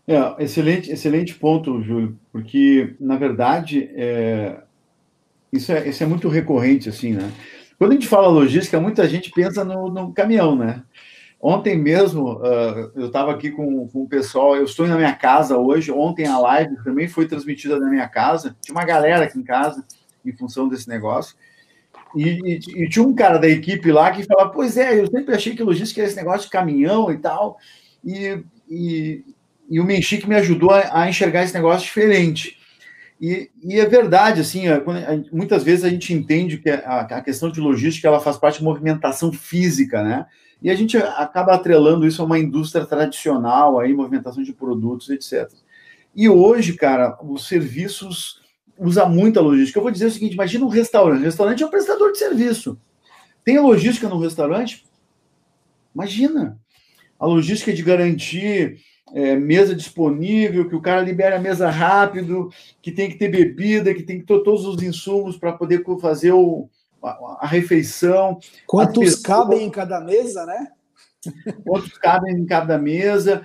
É, 0.07 0.45
excelente, 0.45 0.91
excelente 0.91 1.35
ponto, 1.35 1.83
Júlio, 1.83 2.19
porque, 2.31 2.95
na 3.01 3.17
verdade, 3.17 3.91
é, 3.95 4.63
isso, 5.53 5.73
é, 5.73 5.89
isso 5.89 6.03
é 6.03 6.07
muito 6.07 6.29
recorrente, 6.29 6.89
assim, 6.89 7.13
né? 7.13 7.31
Quando 7.79 7.93
a 7.93 7.95
gente 7.95 8.09
fala 8.09 8.29
logística, 8.29 8.81
muita 8.81 9.09
gente 9.09 9.31
pensa 9.31 9.65
no, 9.65 9.89
no 9.89 10.13
caminhão, 10.13 10.57
né? 10.57 10.83
Ontem 11.41 11.79
mesmo, 11.79 12.33
uh, 12.33 12.91
eu 12.97 13.07
estava 13.07 13.31
aqui 13.31 13.53
com, 13.53 13.87
com, 13.89 14.03
o 14.03 14.09
pessoal, 14.09 14.57
eu 14.57 14.65
estou 14.65 14.89
na 14.89 14.97
minha 14.97 15.15
casa 15.15 15.57
hoje, 15.57 15.93
ontem 15.93 16.27
a 16.27 16.37
live 16.37 16.83
também 16.83 17.07
foi 17.07 17.29
transmitida 17.29 17.79
na 17.79 17.89
minha 17.89 18.09
casa, 18.09 18.57
tinha 18.61 18.75
uma 18.75 18.85
galera 18.85 19.25
aqui 19.25 19.39
em 19.39 19.45
casa, 19.45 19.85
em 20.27 20.33
função 20.33 20.69
desse 20.69 20.89
negócio, 20.89 21.37
e, 22.17 22.41
e, 22.45 22.85
e 22.85 22.89
tinha 22.89 23.05
um 23.05 23.15
cara 23.15 23.39
da 23.39 23.49
equipe 23.49 23.93
lá 23.93 24.11
que 24.11 24.25
falava, 24.25 24.51
pois 24.51 24.77
é, 24.77 24.99
eu 25.01 25.07
sempre 25.07 25.33
achei 25.33 25.55
que 25.55 25.63
logística 25.63 26.01
era 26.01 26.09
esse 26.09 26.17
negócio 26.17 26.47
de 26.47 26.51
caminhão 26.51 27.13
e 27.13 27.19
tal, 27.19 27.57
e, 28.05 28.43
e, 28.69 29.25
e 29.71 29.79
o 29.79 29.85
Menchique 29.85 30.29
me 30.29 30.35
ajudou 30.35 30.73
a, 30.73 31.03
a 31.03 31.09
enxergar 31.09 31.45
esse 31.45 31.55
negócio 31.55 31.87
diferente. 31.87 32.58
E, 33.21 33.51
e, 33.63 33.81
é 33.81 33.87
verdade, 33.87 34.41
assim, 34.41 34.69
é, 34.69 34.81
muitas 35.33 35.65
vezes 35.65 35.85
a 35.85 35.89
gente 35.89 36.15
entende 36.15 36.59
que 36.59 36.71
a, 36.71 37.21
questão 37.21 37.51
de 37.51 37.61
logística 37.61 38.07
ela 38.07 38.21
faz 38.21 38.37
parte 38.37 38.59
de 38.59 38.65
movimentação 38.65 39.33
física, 39.33 40.03
né? 40.03 40.27
E 40.63 40.71
a 40.71 40.75
gente 40.75 40.97
acaba 40.97 41.55
atrelando 41.55 42.07
isso 42.07 42.23
a 42.23 42.25
uma 42.25 42.39
indústria 42.39 42.85
tradicional, 42.85 43.79
aí, 43.79 43.93
movimentação 43.93 44.43
de 44.43 44.53
produtos, 44.53 45.11
etc. 45.11 45.51
E 46.15 46.29
hoje, 46.29 46.75
cara, 46.75 47.17
os 47.23 47.47
serviços 47.47 48.41
usa 48.79 49.07
muita 49.07 49.41
logística. 49.41 49.79
Eu 49.79 49.83
vou 49.83 49.93
dizer 49.93 50.07
o 50.07 50.11
seguinte: 50.11 50.35
imagina 50.35 50.65
um 50.65 50.69
restaurante. 50.69 51.21
O 51.21 51.25
restaurante 51.25 51.63
é 51.63 51.67
um 51.67 51.71
prestador 51.71 52.13
de 52.13 52.19
serviço. 52.19 52.79
Tem 53.45 53.59
logística 53.59 54.09
no 54.09 54.19
restaurante? 54.19 54.85
Imagina 55.95 56.59
a 57.19 57.27
logística 57.27 57.73
de 57.73 57.83
garantir 57.83 58.79
é, 59.15 59.37
mesa 59.37 59.75
disponível, 59.75 60.69
que 60.69 60.77
o 60.77 60.81
cara 60.81 61.01
libera 61.03 61.37
a 61.37 61.41
mesa 61.41 61.71
rápido, 61.71 62.51
que 62.83 62.93
tem 62.93 63.09
que 63.09 63.17
ter 63.17 63.29
bebida, 63.29 63.95
que 63.95 64.03
tem 64.03 64.21
que 64.21 64.27
ter 64.27 64.43
todos 64.43 64.65
os 64.65 64.83
insumos 64.83 65.37
para 65.37 65.53
poder 65.53 65.85
fazer 66.01 66.33
o, 66.33 66.69
a, 67.03 67.39
a 67.41 67.47
refeição. 67.47 68.39
Quantos 68.67 68.99
pessoas, 68.99 69.23
cabem 69.23 69.67
em 69.67 69.71
cada 69.71 70.01
mesa, 70.01 70.45
né? 70.47 70.69
Quantos 71.65 71.97
cabem 71.99 72.35
em 72.35 72.47
cada 72.47 72.79
mesa? 72.79 73.43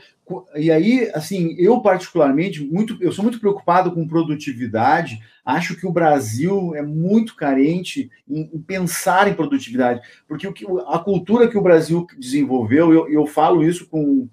E 0.55 0.71
aí, 0.71 1.11
assim, 1.13 1.55
eu 1.57 1.81
particularmente, 1.81 2.63
muito, 2.63 2.97
eu 3.01 3.11
sou 3.11 3.23
muito 3.23 3.39
preocupado 3.39 3.91
com 3.91 4.07
produtividade. 4.07 5.19
Acho 5.43 5.75
que 5.75 5.85
o 5.85 5.91
Brasil 5.91 6.73
é 6.75 6.81
muito 6.81 7.35
carente 7.35 8.09
em, 8.29 8.49
em 8.53 8.61
pensar 8.61 9.27
em 9.27 9.33
produtividade, 9.33 10.01
porque 10.27 10.47
o 10.47 10.53
que, 10.53 10.65
a 10.87 10.99
cultura 10.99 11.49
que 11.49 11.57
o 11.57 11.61
Brasil 11.61 12.07
desenvolveu, 12.17 12.93
eu, 12.93 13.09
eu 13.09 13.25
falo 13.25 13.63
isso 13.63 13.85
com 13.87 14.29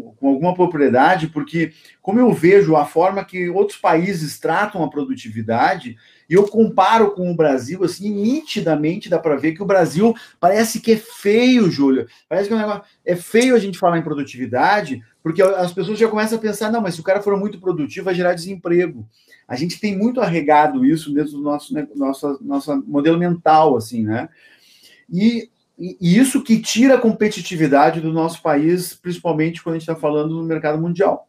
com, 0.00 0.28
alguma 0.28 0.54
propriedade, 0.54 1.28
porque 1.28 1.72
como 2.00 2.18
eu 2.18 2.32
vejo 2.32 2.76
a 2.76 2.86
forma 2.86 3.24
que 3.24 3.48
outros 3.50 3.78
países 3.78 4.38
tratam 4.38 4.82
a 4.82 4.88
produtividade, 4.88 5.96
e 6.28 6.34
eu 6.34 6.48
comparo 6.48 7.10
com 7.10 7.30
o 7.30 7.36
Brasil, 7.36 7.84
assim, 7.84 8.10
nitidamente 8.10 9.10
dá 9.10 9.18
para 9.18 9.36
ver 9.36 9.52
que 9.52 9.62
o 9.62 9.66
Brasil 9.66 10.14
parece 10.40 10.80
que 10.80 10.92
é 10.92 10.96
feio, 10.96 11.70
Júlio. 11.70 12.06
Parece 12.28 12.48
que 12.48 12.54
é, 12.54 12.56
um 12.56 12.60
negócio, 12.60 12.82
é 13.04 13.14
feio 13.14 13.54
a 13.54 13.58
gente 13.58 13.78
falar 13.78 13.98
em 13.98 14.02
produtividade, 14.02 15.02
porque 15.22 15.42
as 15.42 15.72
pessoas 15.72 15.98
já 15.98 16.08
começam 16.08 16.38
a 16.38 16.40
pensar, 16.40 16.72
não, 16.72 16.80
mas 16.80 16.94
se 16.94 17.00
o 17.00 17.04
cara 17.04 17.20
for 17.20 17.38
muito 17.38 17.60
produtivo, 17.60 18.06
vai 18.06 18.14
gerar 18.14 18.32
desemprego. 18.32 19.06
A 19.46 19.56
gente 19.56 19.78
tem 19.78 19.96
muito 19.96 20.20
arregado 20.20 20.86
isso 20.86 21.12
dentro 21.12 21.32
do 21.32 21.42
nosso, 21.42 21.74
né, 21.74 21.86
nosso, 21.94 22.38
nosso 22.40 22.82
modelo 22.86 23.18
mental, 23.18 23.76
assim, 23.76 24.02
né? 24.02 24.30
E 25.12 25.50
e 26.00 26.16
isso 26.16 26.44
que 26.44 26.60
tira 26.62 26.94
a 26.94 27.00
competitividade 27.00 28.00
do 28.00 28.12
nosso 28.12 28.40
país, 28.40 28.94
principalmente 28.94 29.60
quando 29.60 29.74
a 29.74 29.78
gente 29.78 29.88
está 29.90 30.00
falando 30.00 30.36
no 30.36 30.44
mercado 30.44 30.80
mundial. 30.80 31.26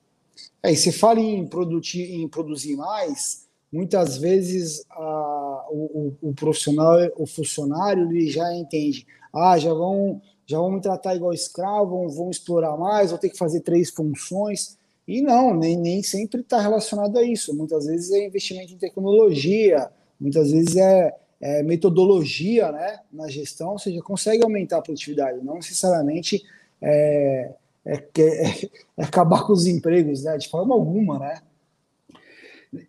É, 0.62 0.72
e 0.72 0.76
se 0.76 0.92
fala 0.92 1.20
em, 1.20 1.48
produzir, 1.48 2.04
em 2.04 2.28
produzir 2.28 2.76
mais, 2.76 3.48
muitas 3.72 4.18
vezes 4.18 4.86
a, 4.92 5.66
o, 5.72 6.14
o, 6.22 6.34
profissional, 6.36 6.98
o 7.18 7.26
funcionário, 7.26 8.12
ele 8.12 8.30
já 8.30 8.54
entende, 8.54 9.08
ah, 9.34 9.58
já 9.58 9.74
vão, 9.74 10.22
já 10.46 10.60
vão 10.60 10.72
me 10.72 10.82
tratar 10.82 11.16
igual 11.16 11.34
escravo, 11.34 12.08
vão 12.10 12.30
explorar 12.30 12.78
mais, 12.78 13.10
vou 13.10 13.18
ter 13.18 13.30
que 13.30 13.38
fazer 13.38 13.62
três 13.62 13.90
funções. 13.90 14.78
E 15.08 15.22
não, 15.22 15.56
nem, 15.56 15.76
nem 15.76 16.04
sempre 16.04 16.42
está 16.42 16.62
relacionado 16.62 17.18
a 17.18 17.24
isso. 17.24 17.56
Muitas 17.56 17.88
vezes 17.88 18.12
é 18.12 18.28
investimento 18.28 18.72
em 18.72 18.78
tecnologia, 18.78 19.90
muitas 20.20 20.52
vezes 20.52 20.76
é 20.78 21.12
é, 21.44 21.62
metodologia 21.62 22.72
né, 22.72 23.00
na 23.12 23.28
gestão, 23.28 23.72
ou 23.72 23.80
seja, 23.80 24.02
consegue 24.02 24.42
aumentar 24.44 24.78
a 24.78 24.82
produtividade, 24.82 25.44
não 25.44 25.56
necessariamente 25.56 26.42
é, 26.82 27.52
é, 27.86 27.96
é, 28.18 28.50
é 28.98 29.04
acabar 29.04 29.44
com 29.46 29.52
os 29.52 29.68
empregos, 29.68 30.24
né, 30.24 30.38
de 30.38 30.48
forma 30.48 30.74
alguma, 30.74 31.20
né? 31.20 31.42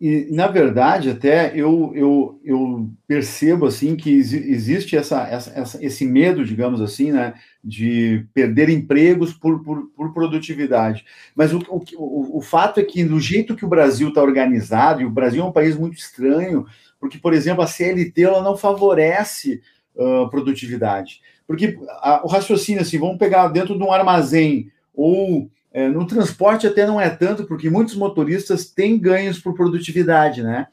E, 0.01 0.29
na 0.31 0.47
verdade, 0.47 1.11
até 1.11 1.51
eu, 1.53 1.91
eu, 1.93 2.39
eu 2.43 2.89
percebo 3.07 3.67
assim 3.67 3.95
que 3.95 4.09
existe 4.09 4.97
essa, 4.97 5.27
essa, 5.27 5.77
esse 5.85 6.07
medo, 6.07 6.43
digamos 6.43 6.81
assim, 6.81 7.11
né, 7.11 7.35
de 7.63 8.25
perder 8.33 8.69
empregos 8.69 9.31
por, 9.31 9.63
por, 9.63 9.85
por 9.95 10.11
produtividade. 10.11 11.05
Mas 11.35 11.53
o, 11.53 11.59
o, 11.69 12.37
o 12.39 12.41
fato 12.41 12.79
é 12.79 12.83
que, 12.83 13.03
do 13.03 13.19
jeito 13.19 13.55
que 13.55 13.63
o 13.63 13.69
Brasil 13.69 14.09
está 14.09 14.23
organizado, 14.23 15.01
e 15.01 15.05
o 15.05 15.11
Brasil 15.11 15.43
é 15.43 15.45
um 15.45 15.51
país 15.51 15.77
muito 15.77 15.99
estranho, 15.99 16.65
porque, 17.05 17.19
por 17.19 17.35
exemplo, 17.35 17.63
a 17.63 17.67
CLT 17.67 18.23
ela 18.23 18.41
não 18.41 18.57
favorece 18.57 19.61
uh, 19.95 20.27
produtividade. 20.27 21.21
Porque 21.45 21.77
a, 22.01 22.25
o 22.25 22.27
raciocínio, 22.27 22.81
assim, 22.81 22.97
vamos 22.97 23.19
pegar 23.19 23.47
dentro 23.49 23.77
de 23.77 23.83
um 23.83 23.91
armazém 23.91 24.71
ou 24.91 25.47
é, 25.71 25.87
no 25.87 26.07
transporte 26.07 26.65
até 26.65 26.87
não 26.87 26.99
é 26.99 27.07
tanto, 27.11 27.45
porque 27.45 27.69
muitos 27.69 27.95
motoristas 27.95 28.65
têm 28.65 28.97
ganhos 28.97 29.37
por 29.37 29.53
produtividade, 29.53 30.41
né? 30.41 30.65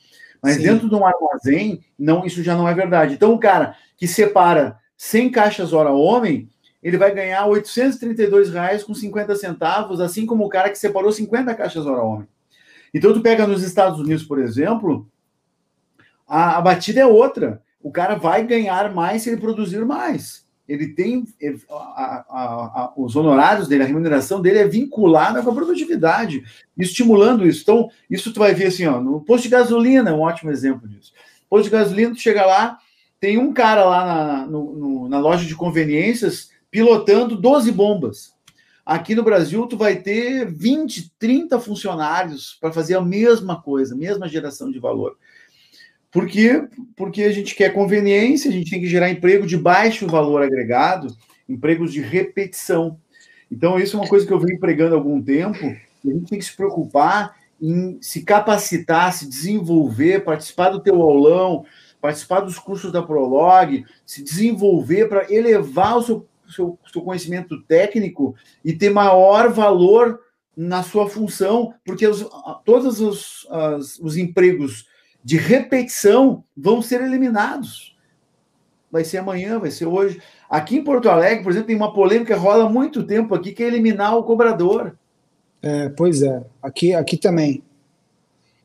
Mas 0.43 0.55
Sim. 0.55 0.63
dentro 0.63 0.89
de 0.89 0.95
um 0.95 1.05
armazém, 1.05 1.85
não, 1.99 2.25
isso 2.25 2.43
já 2.43 2.57
não 2.57 2.67
é 2.67 2.73
verdade. 2.73 3.13
Então, 3.13 3.35
o 3.35 3.39
cara 3.39 3.77
que 3.95 4.09
separa 4.09 4.79
100 4.97 5.31
caixas 5.33 5.75
hora 5.75 5.91
homem, 5.91 6.49
ele 6.83 6.97
vai 6.97 7.15
ganhar 7.15 7.45
832 7.45 8.51
reais 8.51 8.83
com 8.83 8.95
50 8.95 9.37
centavos, 9.37 10.01
assim 10.01 10.25
como 10.25 10.47
o 10.47 10.49
cara 10.49 10.71
que 10.71 10.79
separou 10.79 11.13
50 11.13 11.55
caixas 11.55 11.85
hora 11.85 12.03
homem. 12.03 12.29
Então, 12.95 13.13
tu 13.13 13.21
pega 13.21 13.47
nos 13.47 13.63
Estados 13.63 14.01
Unidos, 14.01 14.25
por 14.25 14.39
exemplo, 14.41 15.07
a, 16.33 16.57
a 16.57 16.61
batida 16.63 16.99
é 17.01 17.07
outra. 17.07 17.63
O 17.83 17.91
cara 17.91 18.15
vai 18.15 18.43
ganhar 18.47 18.95
mais 18.95 19.21
se 19.21 19.29
ele 19.29 19.41
produzir 19.41 19.85
mais. 19.85 20.47
Ele 20.67 20.89
tem 20.95 21.27
ele, 21.39 21.61
a, 21.69 22.25
a, 22.27 22.93
os 22.97 23.15
honorários 23.15 23.69
dele, 23.69 23.83
a 23.83 23.87
remuneração 23.87 24.41
dele 24.41 24.61
é 24.61 24.67
vinculada 24.67 25.43
com 25.43 25.51
a 25.51 25.55
produtividade, 25.55 26.43
estimulando 26.79 27.47
isso. 27.47 27.61
Então, 27.61 27.91
isso 28.09 28.33
tu 28.33 28.39
vai 28.39 28.55
ver 28.55 28.69
assim, 28.69 28.87
ó, 28.87 28.99
no 28.99 29.21
posto 29.21 29.43
de 29.43 29.51
gasolina 29.51 30.09
é 30.09 30.13
um 30.15 30.21
ótimo 30.21 30.51
exemplo 30.51 30.89
disso. 30.89 31.13
Posto 31.51 31.65
de 31.65 31.71
gasolina, 31.71 32.15
tu 32.15 32.21
chega 32.21 32.47
lá, 32.47 32.79
tem 33.21 33.37
um 33.37 33.53
cara 33.53 33.85
lá 33.85 34.07
na, 34.07 34.47
no, 34.47 34.73
no, 34.73 35.09
na 35.11 35.19
loja 35.19 35.45
de 35.45 35.55
conveniências 35.55 36.51
pilotando 36.71 37.37
12 37.37 37.71
bombas. 37.73 38.33
Aqui 38.87 39.15
no 39.15 39.23
Brasil, 39.23 39.67
tu 39.67 39.77
vai 39.77 39.97
ter 39.97 40.51
20, 40.51 41.13
30 41.19 41.61
funcionários 41.61 42.57
para 42.59 42.73
fazer 42.73 42.97
a 42.97 43.03
mesma 43.03 43.61
coisa, 43.61 43.95
mesma 43.95 44.27
geração 44.27 44.71
de 44.71 44.79
valor. 44.79 45.19
Por 46.13 46.27
quê? 46.27 46.69
Porque 46.95 47.23
a 47.23 47.33
gente 47.33 47.55
quer 47.55 47.73
conveniência, 47.73 48.51
a 48.51 48.53
gente 48.53 48.71
tem 48.71 48.81
que 48.81 48.87
gerar 48.87 49.11
emprego 49.11 49.47
de 49.47 49.57
baixo 49.57 50.07
valor 50.07 50.43
agregado, 50.43 51.17
empregos 51.49 51.91
de 51.91 52.03
repetição. 52.03 52.99
Então, 53.51 53.79
isso 53.81 53.97
é 53.97 54.01
uma 54.01 54.09
coisa 54.09 54.27
que 54.27 54.33
eu 54.33 54.39
venho 54.39 54.61
pregando 54.61 54.95
há 54.95 54.99
algum 54.99 55.21
tempo, 55.23 55.65
a 55.65 56.11
gente 56.11 56.29
tem 56.29 56.39
que 56.39 56.45
se 56.45 56.55
preocupar 56.55 57.35
em 57.61 57.97
se 58.03 58.23
capacitar, 58.23 59.13
se 59.13 59.27
desenvolver, 59.27 60.25
participar 60.25 60.71
do 60.71 60.81
teu 60.81 61.01
aulão, 61.01 61.65
participar 62.01 62.41
dos 62.41 62.59
cursos 62.59 62.93
da 62.93 63.03
Prolog, 63.03 63.85
se 64.05 64.23
desenvolver 64.23 65.09
para 65.09 65.33
elevar 65.33 65.97
o 65.97 66.03
seu, 66.03 66.29
seu, 66.49 66.79
seu 66.93 67.03
conhecimento 67.03 67.63
técnico 67.63 68.35
e 68.65 68.73
ter 68.73 68.91
maior 68.91 69.51
valor 69.51 70.21
na 70.55 70.83
sua 70.83 71.09
função, 71.09 71.73
porque 71.85 72.07
os, 72.07 72.29
todos 72.65 73.01
os, 73.01 73.47
as, 73.49 73.99
os 73.99 74.17
empregos 74.17 74.87
de 75.25 75.37
repetição 75.37 76.45
vão 76.57 76.83
ser 76.83 77.01
eliminados. 77.01 77.97
Vai 78.91 79.05
ser 79.05 79.19
amanhã, 79.19 79.59
vai 79.59 79.71
ser 79.71 79.87
hoje. 79.87 80.21
Aqui 80.49 80.77
em 80.77 80.85
Porto 80.85 81.09
Alegre, 81.09 81.43
por 81.43 81.51
exemplo, 81.51 81.69
tem 81.69 81.77
uma 81.77 81.95
polêmica 81.95 82.35
que 82.35 82.41
rola 82.41 82.67
há 82.67 82.69
muito 82.69 83.03
tempo 83.03 83.35
aqui, 83.35 83.53
que 83.53 83.63
é 83.63 83.67
eliminar 83.67 84.17
o 84.17 84.25
cobrador. 84.25 84.97
É, 85.63 85.89
pois 85.91 86.23
é, 86.23 86.45
aqui, 86.63 86.93
aqui 86.93 87.17
também. 87.17 87.63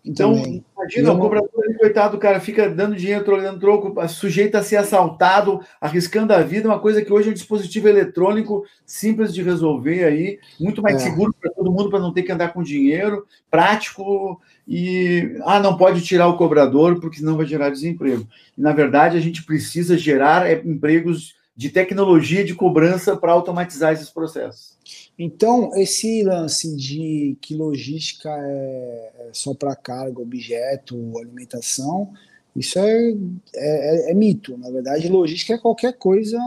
Então, 0.07 0.35
também. 0.35 0.65
imagina, 0.73 1.11
o 1.11 1.19
cobrador, 1.19 1.49
coitado, 1.77 2.15
o 2.15 2.19
cara 2.19 2.39
fica 2.39 2.69
dando 2.69 2.95
dinheiro, 2.95 3.25
trocando 3.25 3.59
troco, 3.59 4.07
sujeito 4.07 4.55
a 4.55 4.63
ser 4.63 4.77
assaltado, 4.77 5.59
arriscando 5.81 6.31
a 6.33 6.41
vida, 6.41 6.69
uma 6.69 6.79
coisa 6.79 7.01
que 7.01 7.11
hoje 7.11 7.27
é 7.27 7.31
um 7.31 7.33
dispositivo 7.33 7.89
eletrônico 7.89 8.63
simples 8.85 9.33
de 9.33 9.43
resolver 9.43 10.05
aí, 10.05 10.39
muito 10.59 10.81
mais 10.81 10.95
é. 10.95 10.99
seguro 10.99 11.35
para 11.39 11.51
todo 11.51 11.71
mundo, 11.71 11.89
para 11.89 11.99
não 11.99 12.13
ter 12.13 12.23
que 12.23 12.31
andar 12.31 12.53
com 12.53 12.63
dinheiro, 12.63 13.25
prático, 13.51 14.39
e 14.65 15.37
ah, 15.43 15.59
não 15.59 15.75
pode 15.75 16.01
tirar 16.01 16.27
o 16.27 16.37
cobrador 16.37 16.99
porque 17.01 17.17
senão 17.17 17.35
vai 17.35 17.45
gerar 17.45 17.69
desemprego. 17.69 18.25
E, 18.57 18.61
na 18.61 18.71
verdade, 18.71 19.17
a 19.17 19.21
gente 19.21 19.43
precisa 19.43 19.97
gerar 19.97 20.49
é, 20.49 20.61
empregos 20.65 21.35
de 21.55 21.69
tecnologia 21.69 22.45
de 22.45 22.55
cobrança 22.55 23.17
para 23.17 23.33
automatizar 23.33 23.91
esses 23.91 24.09
processos. 24.09 24.77
Então, 25.17 25.71
esse 25.75 26.21
lance 26.21 26.75
de 26.75 27.37
que 27.41 27.55
logística 27.55 28.29
é, 28.29 29.11
é 29.19 29.29
só 29.33 29.53
para 29.53 29.75
carga, 29.75 30.21
objeto, 30.21 31.17
alimentação, 31.17 32.13
isso 32.55 32.77
é, 32.77 33.13
é, 33.55 34.11
é, 34.11 34.13
mito. 34.13 34.57
Na 34.57 34.69
verdade, 34.69 35.09
logística 35.09 35.53
é 35.53 35.57
qualquer 35.57 35.93
coisa, 35.93 36.39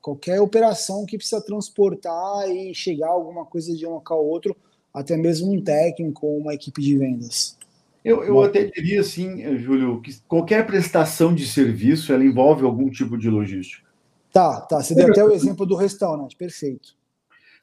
qualquer 0.00 0.40
operação 0.40 1.04
que 1.06 1.16
precisa 1.16 1.40
transportar 1.40 2.48
e 2.50 2.72
chegar 2.74 3.08
alguma 3.08 3.44
coisa 3.44 3.74
de 3.74 3.84
um 3.84 3.94
local 3.94 4.18
ao 4.18 4.26
outro 4.26 4.56
até 4.92 5.16
mesmo 5.16 5.52
um 5.52 5.60
técnico 5.60 6.26
ou 6.26 6.38
uma 6.38 6.54
equipe 6.54 6.80
de 6.80 6.96
vendas. 6.96 7.56
Eu, 8.04 8.24
eu 8.24 8.42
até 8.42 8.64
diria 8.64 9.00
assim, 9.00 9.58
Júlio, 9.58 10.00
que 10.00 10.16
qualquer 10.26 10.66
prestação 10.66 11.34
de 11.34 11.46
serviço 11.46 12.12
ela 12.12 12.24
envolve 12.24 12.64
algum 12.64 12.88
tipo 12.88 13.18
de 13.18 13.28
logística. 13.28 13.86
Tá, 14.32 14.60
tá. 14.62 14.82
Você 14.82 14.94
deu 14.94 15.08
até 15.08 15.24
o 15.24 15.32
exemplo 15.32 15.66
do 15.66 15.76
restaurante, 15.76 16.36
perfeito. 16.36 16.97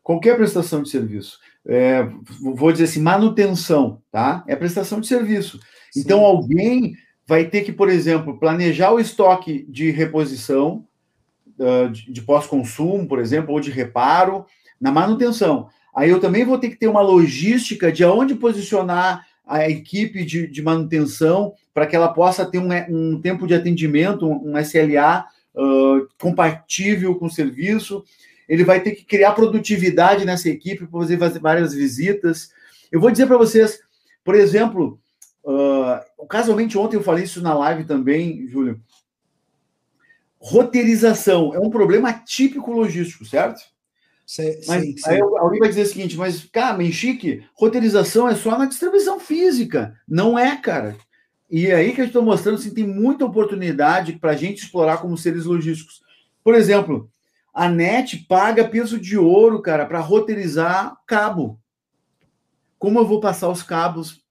Qualquer 0.05 0.37
prestação 0.37 0.83
de 0.83 0.89
serviço. 0.89 1.39
É, 1.67 2.07
vou 2.39 2.71
dizer 2.71 2.83
assim, 2.83 3.01
manutenção, 3.01 4.03
tá? 4.11 4.43
É 4.47 4.55
prestação 4.55 5.01
de 5.01 5.07
serviço. 5.07 5.59
Então, 5.97 6.19
Sim. 6.19 6.25
alguém 6.25 6.93
vai 7.25 7.45
ter 7.45 7.63
que, 7.63 7.71
por 7.71 7.89
exemplo, 7.89 8.37
planejar 8.37 8.91
o 8.91 8.99
estoque 8.99 9.65
de 9.67 9.89
reposição, 9.89 10.85
uh, 11.57 11.89
de, 11.89 12.11
de 12.11 12.21
pós-consumo, 12.21 13.07
por 13.07 13.17
exemplo, 13.17 13.51
ou 13.51 13.59
de 13.59 13.71
reparo, 13.71 14.45
na 14.79 14.91
manutenção. 14.91 15.69
Aí 15.95 16.11
eu 16.11 16.19
também 16.19 16.45
vou 16.45 16.59
ter 16.59 16.69
que 16.69 16.75
ter 16.77 16.87
uma 16.87 17.01
logística 17.01 17.91
de 17.91 18.03
aonde 18.03 18.35
posicionar 18.35 19.25
a 19.43 19.67
equipe 19.67 20.23
de, 20.23 20.45
de 20.45 20.61
manutenção 20.61 21.53
para 21.73 21.87
que 21.87 21.95
ela 21.95 22.09
possa 22.09 22.45
ter 22.45 22.59
um, 22.59 22.69
um, 22.89 23.19
tempo 23.19 23.47
de 23.47 23.55
atendimento, 23.55 24.29
um, 24.29 24.55
SLA 24.59 25.25
uh, 25.55 26.07
compatível 26.19 27.15
com 27.15 27.25
o 27.25 27.31
serviço. 27.31 28.03
Ele 28.47 28.63
vai 28.63 28.79
ter 28.81 28.91
que 28.91 29.03
criar 29.03 29.33
produtividade 29.33 30.25
nessa 30.25 30.49
equipe 30.49 30.85
para 30.85 31.17
fazer 31.17 31.39
várias 31.39 31.73
visitas. 31.73 32.51
Eu 32.91 32.99
vou 32.99 33.11
dizer 33.11 33.25
para 33.25 33.37
vocês, 33.37 33.79
por 34.23 34.35
exemplo, 34.35 34.99
uh, 35.43 36.27
casualmente 36.27 36.77
ontem 36.77 36.97
eu 36.97 37.03
falei 37.03 37.23
isso 37.23 37.41
na 37.41 37.53
live 37.53 37.83
também, 37.85 38.47
Júlio. 38.47 38.79
Roteirização 40.39 41.53
é 41.55 41.59
um 41.59 41.69
problema 41.69 42.13
típico 42.13 42.71
logístico, 42.71 43.25
certo? 43.25 43.61
Sim, 44.25 44.55
mas 44.67 44.83
sim, 44.83 44.95
aí 45.05 45.17
sim. 45.17 45.21
alguém 45.21 45.59
vai 45.59 45.69
dizer 45.69 45.83
o 45.83 45.85
seguinte, 45.85 46.17
mas, 46.17 46.43
cara, 46.45 46.77
Menchique, 46.77 47.43
roteirização 47.53 48.27
é 48.27 48.35
só 48.35 48.57
na 48.57 48.65
distribuição 48.65 49.19
física. 49.19 49.95
Não 50.07 50.37
é, 50.37 50.55
cara. 50.57 50.95
E 51.49 51.67
é 51.67 51.75
aí 51.75 51.93
que 51.93 52.01
eu 52.01 52.05
estou 52.05 52.23
mostrando 52.23 52.55
assim, 52.55 52.73
tem 52.73 52.87
muita 52.87 53.25
oportunidade 53.25 54.13
para 54.13 54.31
a 54.31 54.35
gente 54.35 54.63
explorar 54.63 54.97
como 54.97 55.17
seres 55.17 55.45
logísticos. 55.45 56.01
Por 56.43 56.55
exemplo, 56.55 57.09
a 57.55 57.69
NET 57.69 58.25
paga 58.27 58.67
peso 58.67 58.99
de 58.99 59.17
ouro, 59.17 59.61
cara, 59.61 59.85
para 59.85 60.01
roteirizar 60.01 60.97
cabo. 61.07 61.57
Como 62.77 62.99
eu 62.99 63.05
vou 63.05 63.21
passar 63.21 63.47
os 63.47 63.63
cabos 63.63 64.21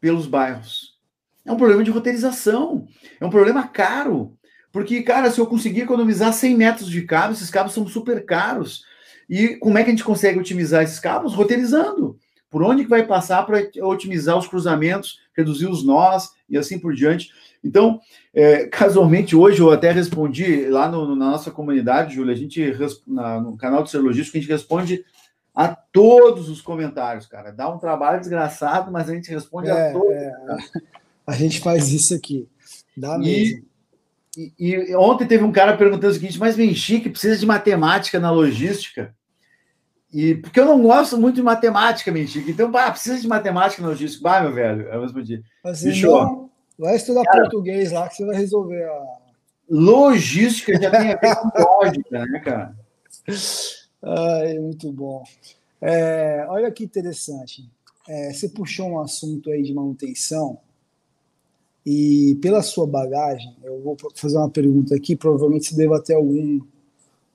pelos 0.00 0.28
bairros? 0.28 0.96
É 1.44 1.50
um 1.50 1.56
problema 1.56 1.82
de 1.82 1.90
roteirização. 1.90 2.86
É 3.20 3.26
um 3.26 3.30
problema 3.30 3.66
caro. 3.66 4.38
Porque, 4.70 5.02
cara, 5.02 5.32
se 5.32 5.40
eu 5.40 5.46
conseguir 5.48 5.80
economizar 5.80 6.32
100 6.32 6.56
metros 6.56 6.88
de 6.88 7.02
cabo, 7.02 7.32
esses 7.32 7.50
cabos 7.50 7.72
são 7.72 7.88
super 7.88 8.24
caros. 8.24 8.84
E 9.28 9.56
como 9.56 9.76
é 9.76 9.82
que 9.82 9.90
a 9.90 9.92
gente 9.92 10.04
consegue 10.04 10.38
otimizar 10.38 10.84
esses 10.84 11.00
cabos? 11.00 11.34
Roteirizando. 11.34 12.16
Por 12.48 12.62
onde 12.62 12.84
que 12.84 12.90
vai 12.90 13.04
passar 13.04 13.44
para 13.44 13.68
otimizar 13.82 14.38
os 14.38 14.46
cruzamentos, 14.46 15.20
reduzir 15.36 15.66
os 15.66 15.84
nós 15.84 16.30
e 16.48 16.56
assim 16.56 16.78
por 16.78 16.94
diante. 16.94 17.30
Então, 17.64 18.00
é, 18.34 18.66
casualmente, 18.66 19.34
hoje 19.34 19.60
eu 19.60 19.70
até 19.70 19.90
respondi 19.90 20.66
lá 20.66 20.88
no, 20.88 21.14
na 21.16 21.30
nossa 21.30 21.50
comunidade, 21.50 22.14
Júlia, 22.14 22.34
a 22.34 22.36
gente, 22.36 22.60
na, 23.06 23.40
no 23.40 23.56
canal 23.56 23.82
do 23.82 23.88
Ser 23.88 23.98
Logístico, 23.98 24.36
a 24.36 24.40
gente 24.40 24.50
responde 24.50 25.04
a 25.54 25.68
todos 25.68 26.48
os 26.48 26.60
comentários, 26.60 27.26
cara. 27.26 27.50
Dá 27.50 27.68
um 27.68 27.78
trabalho 27.78 28.20
desgraçado, 28.20 28.92
mas 28.92 29.08
a 29.08 29.14
gente 29.14 29.30
responde 29.30 29.68
é, 29.68 29.90
a 29.90 29.92
todos. 29.92 30.12
É, 30.12 30.32
a 31.26 31.32
gente 31.32 31.60
faz 31.60 31.90
isso 31.90 32.14
aqui. 32.14 32.48
Dá 32.96 33.18
mesmo. 33.18 33.64
E, 34.36 34.52
e, 34.58 34.74
e, 34.90 34.96
ontem 34.96 35.26
teve 35.26 35.42
um 35.42 35.52
cara 35.52 35.76
perguntando 35.76 36.08
o 36.08 36.12
seguinte: 36.12 36.38
mas 36.38 36.56
chique, 36.76 37.08
precisa 37.08 37.38
de 37.38 37.46
matemática 37.46 38.20
na 38.20 38.30
logística? 38.30 39.14
E 40.12 40.34
porque 40.36 40.60
eu 40.60 40.66
não 40.66 40.80
gosto 40.82 41.18
muito 41.18 41.36
de 41.36 41.42
matemática, 41.42 42.12
Menchique. 42.12 42.50
Então, 42.50 42.70
bah, 42.70 42.90
precisa 42.90 43.20
de 43.20 43.26
matemática 43.26 43.82
na 43.82 43.88
logística. 43.88 44.22
Vai, 44.22 44.42
meu 44.42 44.52
velho, 44.52 44.88
eu 44.88 45.02
respondi. 45.02 45.42
Assim, 45.64 46.02
não, 46.02 46.50
vai 46.78 46.96
estudar 46.96 47.24
cara, 47.24 47.42
português 47.42 47.92
lá 47.92 48.08
que 48.08 48.16
você 48.16 48.24
vai 48.24 48.36
resolver 48.36 48.84
a. 48.84 49.18
Logística 49.68 50.80
já 50.80 50.90
tem 50.90 51.12
a 51.12 51.16
ver 51.16 51.36
com 51.36 51.50
lógica, 51.60 52.26
né, 52.26 52.40
cara? 52.40 52.76
Ai, 54.02 54.58
muito 54.58 54.92
bom. 54.92 55.24
É, 55.80 56.46
olha 56.48 56.70
que 56.70 56.84
interessante. 56.84 57.68
É, 58.08 58.32
você 58.32 58.48
puxou 58.48 58.88
um 58.88 59.00
assunto 59.00 59.50
aí 59.50 59.62
de 59.62 59.74
manutenção. 59.74 60.58
E 61.84 62.36
pela 62.42 62.62
sua 62.62 62.86
bagagem, 62.86 63.56
eu 63.62 63.80
vou 63.80 63.96
fazer 64.14 64.38
uma 64.38 64.50
pergunta 64.50 64.94
aqui, 64.94 65.14
provavelmente 65.14 65.66
você 65.66 65.76
deva 65.76 66.02
ter 66.02 66.14
algum, 66.14 66.60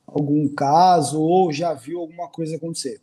algum 0.05 0.47
caso 0.49 1.21
ou 1.21 1.51
já 1.51 1.73
viu 1.73 1.99
alguma 1.99 2.27
coisa 2.29 2.55
acontecer. 2.55 2.99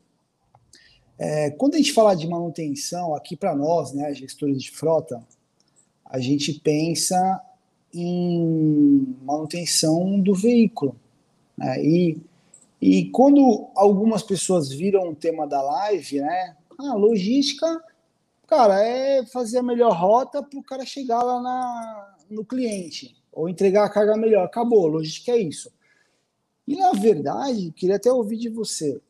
É, 1.19 1.51
quando 1.51 1.75
a 1.75 1.79
gente 1.79 1.93
fala 1.93 2.15
de 2.15 2.29
manutenção, 2.29 3.15
aqui 3.15 3.37
para 3.37 3.57
nós, 3.57 3.93
né, 3.93 4.15
gestores 4.15 4.63
de 4.63 4.71
frota, 4.71 5.21
a 6.09 6.19
gente 6.19 6.53
pensa 6.55 7.41
em 7.95 9.17
manutenção 9.23 10.21
do 10.21 10.35
veículo. 10.35 10.97
Né? 11.57 11.85
E, 11.85 12.19
e 12.81 13.05
quando 13.11 13.69
algumas 13.77 14.23
pessoas 14.23 14.71
viram 14.71 15.11
o 15.11 15.15
tema 15.15 15.47
da 15.47 15.63
live, 15.63 16.21
né, 16.21 16.57
a 16.79 16.91
ah, 16.91 16.95
logística 16.95 17.83
Cara, 18.49 18.83
é 18.83 19.27
fazer 19.27 19.59
a 19.59 19.63
melhor 19.63 19.93
rota 19.95 20.43
para 20.43 20.59
o 20.59 20.63
cara 20.63 20.87
chegar 20.87 21.23
lá 21.23 21.39
na, 21.39 22.17
no 22.31 22.43
cliente, 22.43 23.15
ou 23.31 23.47
entregar 23.47 23.85
a 23.85 23.91
carga 23.91 24.17
melhor. 24.17 24.47
Acabou, 24.47 24.87
logística 24.87 25.33
é 25.33 25.37
isso. 25.37 25.71
E 26.67 26.75
na 26.77 26.93
verdade, 26.93 27.71
queria 27.73 27.97
até 27.97 28.11
ouvir 28.11 28.39
de 28.39 28.49
você. 28.49 29.03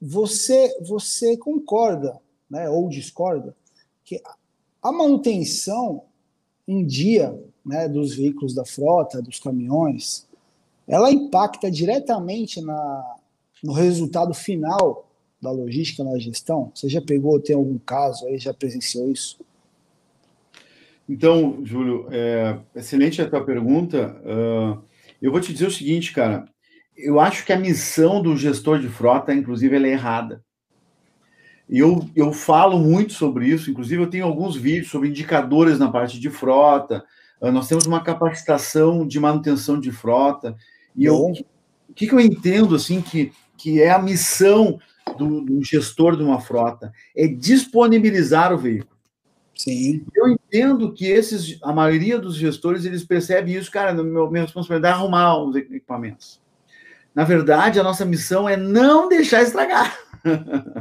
Você, 0.00 0.74
você 0.80 1.36
concorda, 1.36 2.18
né, 2.48 2.70
ou 2.70 2.88
discorda, 2.88 3.54
que 4.02 4.22
a 4.82 4.92
manutenção 4.92 6.04
um 6.66 6.84
dia 6.84 7.36
né, 7.64 7.88
dos 7.88 8.14
veículos 8.14 8.54
da 8.54 8.64
frota, 8.64 9.22
dos 9.22 9.38
caminhões, 9.38 10.26
ela 10.86 11.10
impacta 11.10 11.70
diretamente 11.70 12.60
na, 12.60 13.16
no 13.62 13.72
resultado 13.72 14.32
final 14.32 15.08
da 15.40 15.50
logística 15.50 16.02
na 16.02 16.18
gestão? 16.18 16.72
Você 16.74 16.88
já 16.88 17.00
pegou, 17.00 17.40
tem 17.40 17.54
algum 17.54 17.78
caso 17.78 18.26
aí, 18.26 18.38
já 18.38 18.52
presenciou 18.54 19.10
isso? 19.10 19.38
Então, 21.08 21.64
Júlio, 21.64 22.06
é, 22.10 22.58
excelente 22.74 23.22
a 23.22 23.28
tua 23.28 23.42
pergunta. 23.42 24.16
Uh, 24.22 24.82
eu 25.22 25.32
vou 25.32 25.40
te 25.40 25.52
dizer 25.52 25.66
o 25.66 25.70
seguinte, 25.70 26.12
cara. 26.12 26.44
Eu 26.94 27.18
acho 27.18 27.46
que 27.46 27.52
a 27.52 27.58
missão 27.58 28.20
do 28.20 28.36
gestor 28.36 28.78
de 28.78 28.88
frota, 28.88 29.32
inclusive, 29.32 29.74
ela 29.76 29.86
é 29.86 29.92
errada. 29.92 30.44
Eu, 31.68 32.08
eu 32.16 32.32
falo 32.32 32.78
muito 32.78 33.12
sobre 33.12 33.46
isso, 33.46 33.70
inclusive 33.70 34.02
eu 34.02 34.08
tenho 34.08 34.24
alguns 34.24 34.56
vídeos 34.56 34.90
sobre 34.90 35.08
indicadores 35.08 35.78
na 35.78 35.90
parte 35.90 36.18
de 36.18 36.30
frota. 36.30 37.04
Uh, 37.40 37.52
nós 37.52 37.68
temos 37.68 37.84
uma 37.86 38.02
capacitação 38.02 39.06
de 39.06 39.20
manutenção 39.20 39.78
de 39.78 39.92
frota. 39.92 40.56
E 40.96 41.04
eu, 41.04 41.16
o 41.16 41.92
que, 41.94 42.06
que 42.06 42.14
eu 42.14 42.20
entendo 42.20 42.74
assim 42.74 43.02
que, 43.02 43.32
que 43.56 43.82
é 43.82 43.90
a 43.90 43.98
missão 43.98 44.78
do, 45.16 45.42
do 45.42 45.62
gestor 45.62 46.16
de 46.16 46.22
uma 46.22 46.40
frota 46.40 46.92
é 47.14 47.26
disponibilizar 47.26 48.52
o 48.52 48.58
veículo. 48.58 48.96
Sim. 49.54 50.06
Eu 50.14 50.28
entendo 50.28 50.92
que 50.92 51.06
esses, 51.06 51.58
a 51.62 51.72
maioria 51.72 52.18
dos 52.18 52.36
gestores, 52.36 52.84
eles 52.84 53.04
percebem 53.04 53.56
isso, 53.56 53.70
cara, 53.70 53.92
meu, 53.92 54.30
minha 54.30 54.44
responsabilidade 54.44 54.94
é 54.94 54.96
arrumar 54.96 55.36
os 55.36 55.56
equipamentos. 55.56 56.40
Na 57.12 57.24
verdade, 57.24 57.80
a 57.80 57.82
nossa 57.82 58.04
missão 58.04 58.48
é 58.48 58.56
não 58.56 59.08
deixar 59.08 59.42
estragar. 59.42 59.98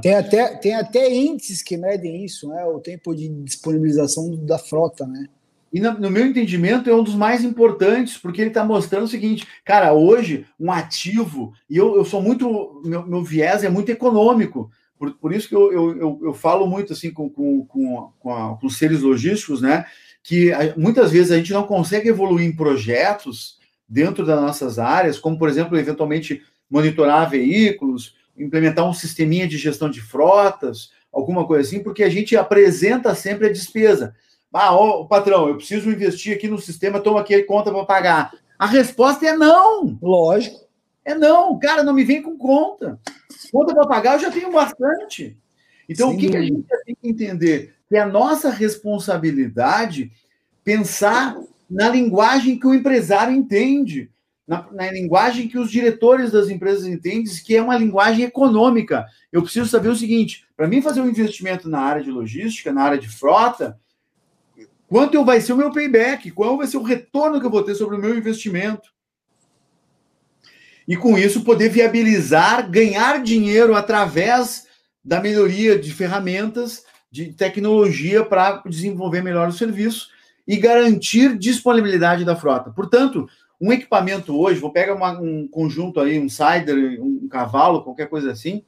Tem 0.01 0.15
até, 0.15 0.55
tem 0.55 0.75
até 0.75 1.13
índices 1.13 1.61
que 1.61 1.77
medem 1.77 2.23
isso, 2.23 2.49
né? 2.49 2.63
O 2.65 2.79
tempo 2.79 3.15
de 3.15 3.27
disponibilização 3.43 4.35
da 4.45 4.57
frota, 4.57 5.05
né? 5.05 5.27
E 5.71 5.79
no, 5.79 5.93
no, 5.99 6.09
meu 6.09 6.25
entendimento 6.25 6.89
é 6.89 6.95
um 6.95 7.03
dos 7.03 7.15
mais 7.15 7.43
importantes, 7.43 8.17
porque 8.17 8.41
ele 8.41 8.49
está 8.49 8.63
mostrando 8.63 9.03
o 9.03 9.07
seguinte, 9.07 9.45
cara, 9.65 9.93
hoje 9.93 10.45
um 10.59 10.71
ativo, 10.71 11.53
e 11.69 11.75
eu, 11.75 11.97
eu 11.97 12.05
sou 12.05 12.21
muito, 12.21 12.81
meu, 12.85 13.05
meu 13.05 13.23
viés 13.23 13.63
é 13.63 13.69
muito 13.69 13.89
econômico, 13.89 14.71
por, 14.97 15.13
por 15.13 15.33
isso 15.33 15.47
que 15.47 15.55
eu, 15.55 15.71
eu, 15.71 16.19
eu, 16.23 16.33
falo 16.33 16.65
muito 16.65 16.93
assim 16.93 17.11
com, 17.11 17.29
com, 17.29 17.65
com, 17.65 18.11
com, 18.17 18.33
a, 18.33 18.57
com 18.57 18.65
os 18.65 18.77
seres 18.77 19.01
logísticos, 19.01 19.61
né? 19.61 19.85
Que 20.23 20.51
a, 20.51 20.73
muitas 20.75 21.11
vezes 21.11 21.31
a 21.31 21.37
gente 21.37 21.53
não 21.53 21.63
consegue 21.63 22.09
evoluir 22.09 22.47
em 22.47 22.55
projetos 22.55 23.57
dentro 23.87 24.25
das 24.25 24.41
nossas 24.41 24.79
áreas, 24.79 25.19
como 25.19 25.37
por 25.37 25.49
exemplo, 25.49 25.77
eventualmente 25.77 26.41
monitorar 26.69 27.29
veículos, 27.29 28.15
implementar 28.37 28.87
um 28.87 28.93
sisteminha 28.93 29.47
de 29.47 29.57
gestão 29.57 29.89
de 29.89 30.01
frotas, 30.01 30.91
alguma 31.11 31.45
coisa 31.45 31.67
assim, 31.67 31.81
porque 31.81 32.03
a 32.03 32.09
gente 32.09 32.35
apresenta 32.35 33.15
sempre 33.15 33.47
a 33.47 33.51
despesa. 33.51 34.15
Ah, 34.53 34.73
ó, 34.73 35.03
patrão, 35.05 35.47
eu 35.47 35.57
preciso 35.57 35.89
investir 35.89 36.35
aqui 36.35 36.47
no 36.47 36.59
sistema, 36.59 36.99
toma 36.99 37.19
aqui 37.19 37.35
a 37.35 37.45
conta 37.45 37.71
para 37.71 37.85
pagar. 37.85 38.31
A 38.57 38.65
resposta 38.65 39.25
é 39.25 39.35
não. 39.35 39.97
Lógico. 40.01 40.67
É 41.05 41.13
não, 41.13 41.57
cara, 41.57 41.83
não 41.83 41.93
me 41.93 42.03
vem 42.03 42.21
com 42.21 42.37
conta. 42.37 42.99
Conta 43.51 43.73
para 43.73 43.87
pagar 43.87 44.15
eu 44.15 44.19
já 44.19 44.31
tenho 44.31 44.51
bastante. 44.51 45.37
Então, 45.87 46.09
Sim. 46.09 46.15
o 46.15 46.19
que, 46.19 46.29
que 46.29 46.37
a 46.37 46.41
gente 46.41 46.65
tem 46.85 46.97
que 47.01 47.09
entender? 47.09 47.75
Que 47.87 47.95
é 47.95 48.01
a 48.01 48.07
nossa 48.07 48.49
responsabilidade 48.49 50.11
pensar 50.63 51.37
na 51.69 51.87
linguagem 51.87 52.59
que 52.59 52.67
o 52.67 52.73
empresário 52.73 53.33
entende, 53.33 54.11
na, 54.47 54.65
na, 54.71 54.91
linguagem 54.91 55.47
que 55.47 55.57
os 55.57 55.69
diretores 55.69 56.31
das 56.31 56.49
empresas 56.49 56.85
entendem, 56.85 57.25
que 57.45 57.55
é 57.55 57.61
uma 57.61 57.77
linguagem 57.77 58.23
econômica. 58.23 59.05
Eu 59.31 59.43
preciso 59.43 59.67
saber 59.67 59.89
o 59.89 59.95
seguinte: 59.95 60.45
para 60.55 60.67
mim 60.67 60.81
fazer 60.81 61.01
um 61.01 61.09
investimento 61.09 61.67
na 61.67 61.81
área 61.81 62.03
de 62.03 62.09
logística, 62.09 62.71
na 62.71 62.83
área 62.83 62.97
de 62.97 63.09
frota, 63.09 63.77
Quanto 64.87 65.23
vai 65.25 65.41
ser 65.41 65.53
o 65.53 65.57
meu 65.57 65.71
payback? 65.71 66.31
Qual 66.31 66.57
vai 66.57 66.65
ser 66.65 66.77
o 66.77 66.83
retorno 66.83 67.39
que 67.39 67.45
eu 67.45 67.51
vou 67.51 67.61
ter 67.61 67.75
sobre 67.75 67.97
o 67.97 67.99
meu 67.99 68.17
investimento? 68.17 68.89
E 70.87 70.95
com 70.95 71.17
isso 71.17 71.43
poder 71.43 71.69
viabilizar, 71.69 72.69
ganhar 72.71 73.21
dinheiro 73.21 73.75
através 73.75 74.65
da 75.03 75.19
melhoria 75.19 75.77
de 75.77 75.91
ferramentas, 75.93 76.85
de 77.11 77.33
tecnologia 77.33 78.23
para 78.23 78.63
desenvolver 78.65 79.21
melhor 79.21 79.49
o 79.49 79.53
serviço 79.53 80.07
e 80.47 80.55
garantir 80.55 81.37
disponibilidade 81.37 82.23
da 82.23 82.37
frota. 82.37 82.71
Portanto, 82.71 83.27
um 83.59 83.73
equipamento 83.73 84.37
hoje, 84.37 84.59
vou 84.59 84.71
pegar 84.71 84.93
uma, 84.93 85.19
um 85.19 85.47
conjunto 85.47 85.99
aí, 85.99 86.19
um 86.19 86.29
cider, 86.29 87.01
um 87.01 87.27
cavalo, 87.27 87.83
qualquer 87.83 88.07
coisa 88.07 88.31
assim, 88.31 88.63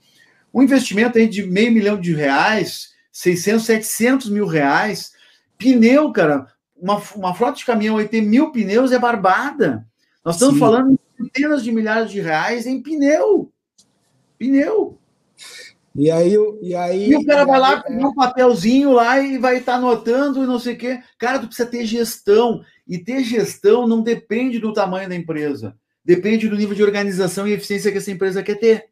um 0.54 0.64
investimento 0.64 1.18
aí 1.18 1.28
de 1.28 1.44
meio 1.46 1.72
milhão 1.72 2.00
de 2.00 2.14
reais, 2.14 2.90
600, 3.12 3.66
700 3.66 4.30
mil 4.30 4.48
reais, 4.48 5.14
pneu, 5.58 6.12
cara, 6.12 6.48
uma, 6.76 7.02
uma 7.16 7.36
frota 7.36 7.58
de 7.58 7.66
caminhão 7.66 7.98
aí 7.98 8.08
tem 8.08 8.22
mil 8.22 8.52
pneus 8.52 8.92
é 8.92 9.00
barbada. 9.00 9.86
Nós 10.24 10.36
estamos 10.36 10.56
Sim. 10.56 10.60
falando 10.60 10.92
de 10.92 11.00
centenas 11.18 11.64
de 11.64 11.72
milhares 11.72 12.12
de 12.12 12.20
reais 12.20 12.66
em 12.66 12.82
pneu. 12.82 13.52
Pneu. 14.38 14.99
E 15.96 16.10
aí, 16.12 16.36
e 16.62 16.76
aí. 16.76 17.10
E 17.12 17.16
o 17.16 17.26
cara 17.26 17.46
vai 17.46 17.60
lá 17.60 17.82
com 17.82 17.94
é... 17.94 18.06
um 18.06 18.14
papelzinho 18.14 18.92
lá 18.92 19.20
e 19.20 19.38
vai 19.38 19.58
estar 19.58 19.74
tá 19.74 19.78
anotando 19.78 20.44
e 20.44 20.48
não 20.48 20.60
sei 20.60 20.76
o 20.76 20.78
quê. 20.78 21.00
Cara, 21.18 21.40
tu 21.40 21.48
precisa 21.48 21.68
ter 21.68 21.86
gestão. 21.86 22.62
E 22.88 22.98
ter 22.98 23.24
gestão 23.24 23.88
não 23.88 24.02
depende 24.02 24.60
do 24.60 24.74
tamanho 24.74 25.10
da 25.10 25.16
empresa. 25.16 25.76
Depende 26.04 26.48
do 26.48 26.56
nível 26.56 26.76
de 26.76 26.84
organização 26.84 27.48
e 27.48 27.54
eficiência 27.54 27.92
que 27.92 27.98
essa 27.98 28.12
empresa 28.12 28.42
quer 28.42 28.56
ter. 28.56 28.90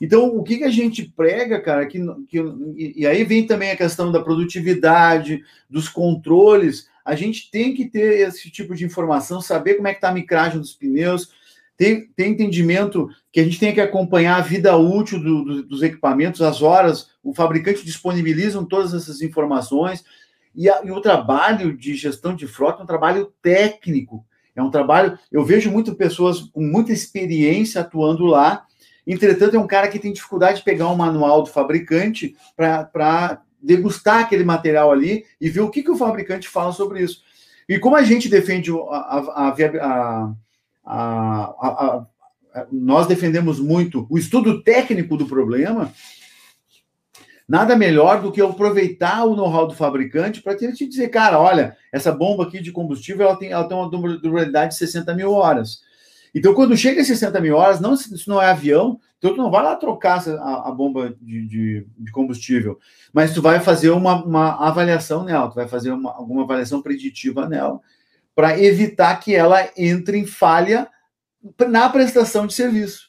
Então, 0.00 0.28
o 0.28 0.42
que, 0.42 0.58
que 0.58 0.64
a 0.64 0.70
gente 0.70 1.12
prega, 1.16 1.60
cara, 1.60 1.86
que, 1.86 1.98
que, 2.28 2.38
e 2.76 3.06
aí 3.06 3.24
vem 3.24 3.46
também 3.46 3.72
a 3.72 3.76
questão 3.76 4.12
da 4.12 4.22
produtividade, 4.22 5.42
dos 5.68 5.88
controles. 5.88 6.88
A 7.04 7.16
gente 7.16 7.50
tem 7.50 7.74
que 7.74 7.86
ter 7.86 8.28
esse 8.28 8.50
tipo 8.50 8.74
de 8.74 8.84
informação, 8.84 9.40
saber 9.40 9.74
como 9.74 9.88
é 9.88 9.92
que 9.92 9.98
está 9.98 10.10
a 10.10 10.14
micragem 10.14 10.60
dos 10.60 10.74
pneus, 10.74 11.30
ter, 11.76 12.08
ter 12.14 12.26
entendimento 12.26 13.08
que 13.38 13.42
a 13.42 13.44
gente 13.44 13.60
tem 13.60 13.72
que 13.72 13.80
acompanhar 13.80 14.36
a 14.36 14.40
vida 14.40 14.76
útil 14.76 15.22
do, 15.22 15.44
do, 15.44 15.62
dos 15.62 15.80
equipamentos, 15.80 16.42
as 16.42 16.60
horas, 16.60 17.10
o 17.22 17.32
fabricante 17.32 17.84
disponibiliza 17.84 18.60
todas 18.68 18.92
essas 18.92 19.22
informações, 19.22 20.04
e, 20.52 20.68
a, 20.68 20.82
e 20.84 20.90
o 20.90 21.00
trabalho 21.00 21.76
de 21.76 21.94
gestão 21.94 22.34
de 22.34 22.48
frota 22.48 22.80
é 22.80 22.82
um 22.82 22.86
trabalho 22.86 23.32
técnico, 23.40 24.26
é 24.56 24.62
um 24.62 24.72
trabalho, 24.72 25.16
eu 25.30 25.44
vejo 25.44 25.70
muitas 25.70 25.94
pessoas 25.94 26.40
com 26.40 26.60
muita 26.60 26.92
experiência 26.92 27.80
atuando 27.80 28.26
lá, 28.26 28.64
entretanto 29.06 29.54
é 29.54 29.60
um 29.60 29.68
cara 29.68 29.86
que 29.86 30.00
tem 30.00 30.12
dificuldade 30.12 30.58
de 30.58 30.64
pegar 30.64 30.88
um 30.88 30.96
manual 30.96 31.44
do 31.44 31.48
fabricante 31.48 32.34
para 32.56 33.40
degustar 33.62 34.18
aquele 34.18 34.42
material 34.42 34.90
ali 34.90 35.24
e 35.40 35.48
ver 35.48 35.60
o 35.60 35.70
que, 35.70 35.84
que 35.84 35.92
o 35.92 35.96
fabricante 35.96 36.48
fala 36.48 36.72
sobre 36.72 37.04
isso. 37.04 37.22
E 37.68 37.78
como 37.78 37.94
a 37.94 38.02
gente 38.02 38.28
defende 38.28 38.72
a, 38.72 39.54
a, 39.54 39.54
a, 39.54 40.34
a 40.84 42.04
nós 42.72 43.06
defendemos 43.06 43.60
muito 43.60 44.06
o 44.08 44.18
estudo 44.18 44.62
técnico 44.62 45.16
do 45.16 45.26
problema, 45.26 45.92
nada 47.48 47.74
melhor 47.74 48.20
do 48.20 48.30
que 48.30 48.40
aproveitar 48.40 49.24
o 49.24 49.34
know-how 49.34 49.66
do 49.66 49.74
fabricante 49.74 50.42
para 50.42 50.56
te 50.56 50.86
dizer, 50.86 51.08
cara, 51.08 51.40
olha, 51.40 51.76
essa 51.92 52.12
bomba 52.12 52.44
aqui 52.44 52.60
de 52.60 52.70
combustível 52.70 53.26
ela 53.26 53.38
tem, 53.38 53.50
ela 53.50 53.66
tem 53.66 53.76
uma 53.76 53.88
durabilidade 53.88 54.72
de 54.72 54.78
60 54.78 55.14
mil 55.14 55.32
horas. 55.32 55.80
Então, 56.34 56.52
quando 56.52 56.76
chega 56.76 57.00
a 57.00 57.04
60 57.04 57.40
mil 57.40 57.56
horas, 57.56 57.80
não, 57.80 57.94
isso 57.94 58.28
não 58.28 58.40
é 58.40 58.50
avião, 58.50 59.00
então 59.16 59.34
tu 59.34 59.38
não 59.38 59.50
vai 59.50 59.62
lá 59.62 59.74
trocar 59.74 60.22
a, 60.28 60.68
a 60.68 60.72
bomba 60.72 61.16
de, 61.20 61.46
de, 61.46 61.86
de, 61.98 62.12
combustível, 62.12 62.78
mas 63.12 63.32
tu 63.32 63.40
vai 63.40 63.60
fazer 63.60 63.90
uma, 63.90 64.22
uma 64.22 64.68
avaliação 64.68 65.24
nela, 65.24 65.48
tu 65.48 65.54
vai 65.54 65.66
fazer 65.66 65.90
uma, 65.90 66.12
alguma 66.12 66.44
avaliação 66.44 66.82
preditiva 66.82 67.48
nela, 67.48 67.80
para 68.34 68.62
evitar 68.62 69.16
que 69.16 69.34
ela 69.34 69.68
entre 69.76 70.18
em 70.18 70.26
falha 70.26 70.88
na 71.68 71.88
prestação 71.88 72.46
de 72.46 72.54
serviço. 72.54 73.08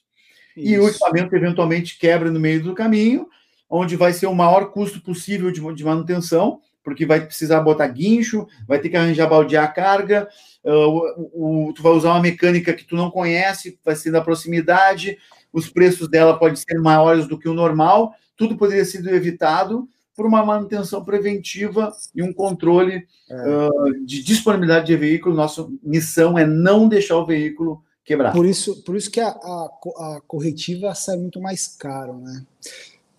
Isso. 0.56 0.68
E 0.68 0.80
o 0.80 0.88
equipamento 0.88 1.36
eventualmente 1.36 1.98
quebra 1.98 2.32
no 2.32 2.40
meio 2.40 2.62
do 2.62 2.74
caminho, 2.74 3.28
onde 3.70 3.96
vai 3.96 4.14
ser 4.14 4.28
o 4.28 4.36
maior 4.36 4.72
custo 4.72 5.02
possível 5.02 5.52
de, 5.52 5.62
de 5.74 5.84
manutenção, 5.84 6.60
porque 6.84 7.06
vai 7.06 7.26
precisar 7.26 7.62
botar 7.62 7.88
guincho, 7.88 8.48
vai 8.68 8.80
ter 8.80 8.90
que 8.90 8.98
arranjar 8.98 9.28
baldear 9.28 9.66
a 9.66 9.68
carga, 9.68 10.28
uh, 10.64 11.30
o, 11.34 11.68
o, 11.70 11.74
tu 11.74 11.84
vai 11.84 11.92
usar 11.92 12.12
uma 12.12 12.22
mecânica 12.22 12.74
que 12.74 12.86
tu 12.86 12.96
não 12.96 13.12
conhece, 13.12 13.80
vai 13.84 13.96
ser 13.96 14.12
da 14.12 14.22
proximidade, 14.22 15.18
os 15.54 15.70
preços 15.70 16.08
dela 16.08 16.38
podem 16.38 16.56
ser 16.56 16.80
maiores 16.80 17.28
do 17.28 17.38
que 17.38 17.50
o 17.50 17.54
normal, 17.54 18.14
tudo 18.36 18.58
poderia 18.58 18.86
ser 18.86 19.06
evitado 19.14 19.88
por 20.16 20.26
uma 20.26 20.46
manutenção 20.46 21.04
preventiva 21.04 21.94
e 22.14 22.22
um 22.22 22.34
controle 22.34 23.06
é. 23.30 23.36
uh, 23.36 24.06
de 24.06 24.22
disponibilidade 24.24 24.88
de 24.88 24.96
veículo. 24.98 25.36
Nossa 25.36 25.68
missão 25.82 26.38
é 26.38 26.46
não 26.46 26.90
deixar 26.90 27.18
o 27.18 27.26
veículo 27.26 27.82
quebrar. 28.10 28.34
Por 28.34 28.46
isso, 28.46 28.82
por 28.82 28.96
isso 28.96 29.12
que 29.12 29.20
a, 29.20 29.30
a, 29.30 29.70
a 30.16 30.22
corretiva 30.28 30.96
sai 30.96 31.16
muito 31.18 31.40
mais 31.40 31.68
caro, 31.68 32.18
né? 32.18 32.46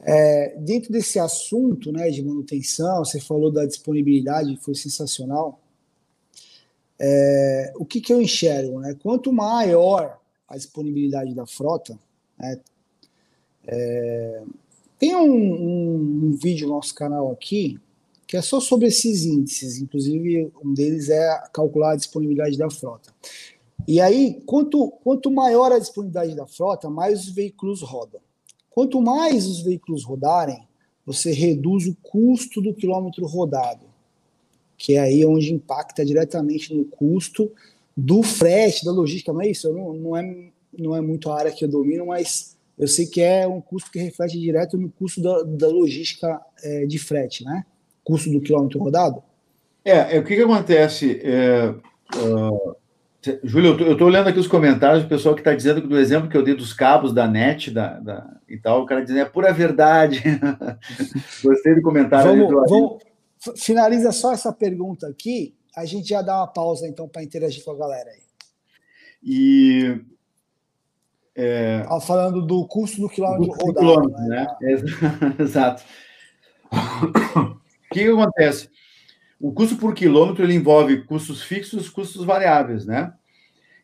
É, 0.02 0.56
dentro 0.58 0.90
desse 0.90 1.18
assunto 1.18 1.92
né, 1.92 2.08
de 2.10 2.22
manutenção, 2.22 3.04
você 3.04 3.20
falou 3.20 3.52
da 3.52 3.66
disponibilidade, 3.66 4.56
foi 4.56 4.74
sensacional. 4.74 5.60
É, 6.98 7.72
o 7.76 7.84
que, 7.84 8.00
que 8.00 8.12
eu 8.12 8.20
enxergo? 8.20 8.80
Né? 8.80 8.96
Quanto 9.02 9.30
maior 9.30 10.18
a 10.48 10.56
disponibilidade 10.56 11.34
da 11.34 11.46
frota, 11.46 11.98
né, 12.38 12.58
é, 13.66 14.42
tem 14.98 15.14
um, 15.14 15.30
um, 15.30 16.24
um, 16.24 16.32
vídeo 16.32 16.66
no 16.66 16.74
nosso 16.74 16.94
canal 16.94 17.30
aqui 17.30 17.78
que 18.26 18.36
é 18.36 18.42
só 18.42 18.60
sobre 18.60 18.86
esses 18.86 19.26
índices, 19.26 19.78
inclusive 19.78 20.52
um 20.64 20.72
deles 20.72 21.10
é 21.10 21.42
calcular 21.52 21.92
a 21.92 21.96
disponibilidade 21.96 22.56
da 22.56 22.70
frota. 22.70 23.12
E 23.86 24.00
aí, 24.00 24.40
quanto, 24.46 24.90
quanto 25.02 25.30
maior 25.30 25.72
a 25.72 25.78
disponibilidade 25.78 26.34
da 26.34 26.46
frota, 26.46 26.88
mais 26.88 27.20
os 27.20 27.30
veículos 27.30 27.82
rodam. 27.82 28.20
Quanto 28.70 29.00
mais 29.00 29.46
os 29.46 29.62
veículos 29.62 30.04
rodarem, 30.04 30.66
você 31.04 31.32
reduz 31.32 31.86
o 31.86 31.96
custo 32.02 32.60
do 32.60 32.74
quilômetro 32.74 33.26
rodado, 33.26 33.84
que 34.76 34.94
é 34.94 35.00
aí 35.00 35.24
onde 35.24 35.52
impacta 35.52 36.04
diretamente 36.04 36.74
no 36.74 36.84
custo 36.84 37.50
do 37.96 38.22
frete, 38.22 38.84
da 38.84 38.92
logística, 38.92 39.32
não 39.32 39.42
é 39.42 39.48
isso? 39.48 39.72
Não, 39.72 39.92
não, 39.92 40.16
é, 40.16 40.50
não 40.78 40.96
é 40.96 41.00
muito 41.00 41.30
a 41.30 41.38
área 41.38 41.52
que 41.52 41.64
eu 41.64 41.68
domino, 41.68 42.06
mas 42.06 42.56
eu 42.78 42.88
sei 42.88 43.06
que 43.06 43.20
é 43.20 43.46
um 43.46 43.60
custo 43.60 43.90
que 43.90 43.98
reflete 43.98 44.38
direto 44.38 44.78
no 44.78 44.88
custo 44.88 45.20
da, 45.20 45.42
da 45.42 45.68
logística 45.68 46.40
é, 46.62 46.86
de 46.86 46.98
frete, 46.98 47.44
né? 47.44 47.66
Custo 48.02 48.30
do 48.30 48.40
quilômetro 48.40 48.78
rodado. 48.78 49.22
É, 49.84 50.16
é 50.16 50.18
o 50.18 50.24
que, 50.24 50.36
que 50.36 50.42
acontece? 50.42 51.20
É, 51.22 51.74
uh, 52.16 52.76
Júlio, 53.44 53.78
eu 53.80 53.92
estou 53.92 54.06
olhando 54.06 54.28
aqui 54.28 54.38
os 54.38 54.48
comentários 54.48 55.02
do 55.02 55.08
pessoal 55.08 55.34
que 55.34 55.42
está 55.42 55.54
dizendo 55.54 55.82
que 55.82 55.88
do 55.88 55.98
exemplo 55.98 56.28
que 56.28 56.36
eu 56.36 56.42
dei 56.42 56.54
dos 56.54 56.72
cabos 56.72 57.12
da 57.12 57.28
net 57.28 57.70
da, 57.70 57.98
da 57.98 58.40
e 58.48 58.56
tal, 58.56 58.82
o 58.82 58.86
cara 58.86 59.02
dizendo 59.02 59.20
é 59.20 59.24
pura 59.26 59.52
verdade. 59.52 60.22
Gostei 61.44 61.74
do 61.74 61.82
comentário. 61.82 62.30
Vamos, 62.30 62.48
do 62.48 62.66
vamos, 62.66 63.02
finaliza 63.56 64.10
só 64.10 64.32
essa 64.32 64.52
pergunta 64.52 65.06
aqui, 65.06 65.54
a 65.76 65.84
gente 65.84 66.08
já 66.08 66.22
dá 66.22 66.38
uma 66.38 66.46
pausa 66.46 66.88
então 66.88 67.06
para 67.06 67.22
interagir 67.22 67.62
com 67.62 67.72
a 67.72 67.76
galera 67.76 68.10
aí. 68.10 68.22
E 69.22 70.00
é... 71.36 71.84
falando 72.06 72.40
do 72.40 72.66
custo 72.66 73.02
do 73.02 73.08
quilômetro 73.08 73.52
rodado. 73.52 73.78
Quilômetro, 73.78 74.22
né? 74.22 74.46
né? 74.62 75.36
Exato. 75.38 75.82
O 76.72 77.92
que, 77.92 78.04
que 78.04 78.08
acontece? 78.08 78.70
O 79.40 79.52
custo 79.52 79.76
por 79.76 79.94
quilômetro 79.94 80.44
ele 80.44 80.54
envolve 80.54 81.02
custos 81.04 81.42
fixos 81.42 81.88
custos 81.88 82.24
variáveis, 82.24 82.84
né? 82.84 83.14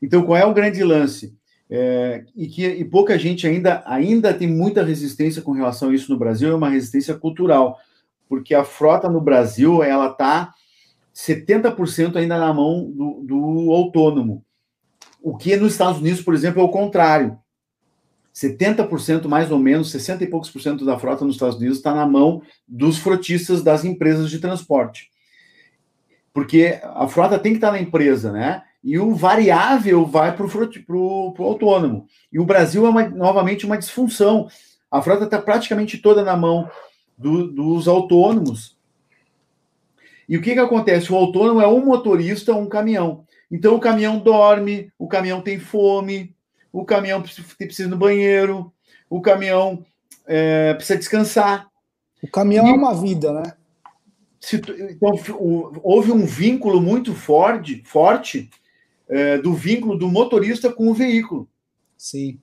Então, 0.02 0.22
qual 0.22 0.36
é 0.36 0.44
o 0.44 0.52
grande 0.52 0.84
lance? 0.84 1.34
É, 1.68 2.24
e 2.36 2.46
que 2.46 2.64
e 2.64 2.84
pouca 2.84 3.18
gente 3.18 3.46
ainda, 3.46 3.82
ainda 3.86 4.34
tem 4.34 4.46
muita 4.46 4.84
resistência 4.84 5.40
com 5.40 5.52
relação 5.52 5.88
a 5.88 5.94
isso 5.94 6.12
no 6.12 6.18
Brasil, 6.18 6.50
é 6.50 6.54
uma 6.54 6.68
resistência 6.68 7.14
cultural, 7.14 7.78
porque 8.28 8.54
a 8.54 8.62
frota 8.62 9.08
no 9.08 9.20
Brasil, 9.20 9.82
ela 9.82 10.10
está 10.10 10.52
70% 11.14 12.16
ainda 12.16 12.38
na 12.38 12.52
mão 12.52 12.90
do, 12.90 13.22
do 13.24 13.72
autônomo. 13.72 14.44
O 15.22 15.36
que 15.36 15.56
nos 15.56 15.72
Estados 15.72 16.00
Unidos, 16.00 16.20
por 16.20 16.34
exemplo, 16.34 16.60
é 16.60 16.64
o 16.64 16.68
contrário. 16.68 17.38
70% 18.34 19.26
mais 19.26 19.50
ou 19.50 19.58
menos, 19.58 19.90
60 19.90 20.22
e 20.22 20.26
poucos 20.26 20.50
por 20.50 20.60
cento 20.60 20.84
da 20.84 20.98
frota 20.98 21.24
nos 21.24 21.36
Estados 21.36 21.56
Unidos 21.56 21.78
está 21.78 21.94
na 21.94 22.06
mão 22.06 22.42
dos 22.68 22.98
frotistas 22.98 23.62
das 23.62 23.82
empresas 23.82 24.30
de 24.30 24.38
transporte 24.38 25.10
porque 26.36 26.78
a 26.82 27.08
frota 27.08 27.38
tem 27.38 27.52
que 27.52 27.56
estar 27.56 27.72
na 27.72 27.80
empresa, 27.80 28.30
né? 28.30 28.62
E 28.84 28.98
o 28.98 29.14
variável 29.14 30.04
vai 30.04 30.36
para 30.36 30.44
o 30.44 31.34
autônomo. 31.38 32.06
E 32.30 32.38
o 32.38 32.44
Brasil 32.44 32.84
é 32.84 32.90
uma, 32.90 33.08
novamente 33.08 33.64
uma 33.64 33.78
disfunção. 33.78 34.46
A 34.90 35.00
frota 35.00 35.24
está 35.24 35.40
praticamente 35.40 35.96
toda 35.96 36.22
na 36.22 36.36
mão 36.36 36.70
do, 37.16 37.50
dos 37.50 37.88
autônomos. 37.88 38.76
E 40.28 40.36
o 40.36 40.42
que, 40.42 40.52
que 40.52 40.60
acontece? 40.60 41.10
O 41.10 41.16
autônomo 41.16 41.62
é 41.62 41.66
um 41.66 41.82
motorista 41.82 42.52
ou 42.52 42.60
um 42.60 42.68
caminhão. 42.68 43.24
Então 43.50 43.74
o 43.74 43.80
caminhão 43.80 44.18
dorme, 44.18 44.92
o 44.98 45.08
caminhão 45.08 45.40
tem 45.40 45.58
fome, 45.58 46.34
o 46.70 46.84
caminhão 46.84 47.22
precisa 47.22 47.84
ir 47.84 47.88
no 47.88 47.96
banheiro, 47.96 48.70
o 49.08 49.22
caminhão 49.22 49.82
é, 50.26 50.74
precisa 50.74 50.98
descansar. 50.98 51.66
O 52.22 52.28
caminhão 52.28 52.66
e... 52.66 52.72
é 52.72 52.74
uma 52.74 52.94
vida, 52.94 53.32
né? 53.32 53.54
Então, 54.54 55.12
houve 55.82 56.12
um 56.12 56.24
vínculo 56.24 56.80
muito 56.80 57.14
forte, 57.14 57.82
forte 57.84 58.48
é, 59.08 59.38
do 59.38 59.52
vínculo 59.54 59.98
do 59.98 60.08
motorista 60.08 60.72
com 60.72 60.88
o 60.88 60.94
veículo. 60.94 61.48
Sim. 61.96 62.38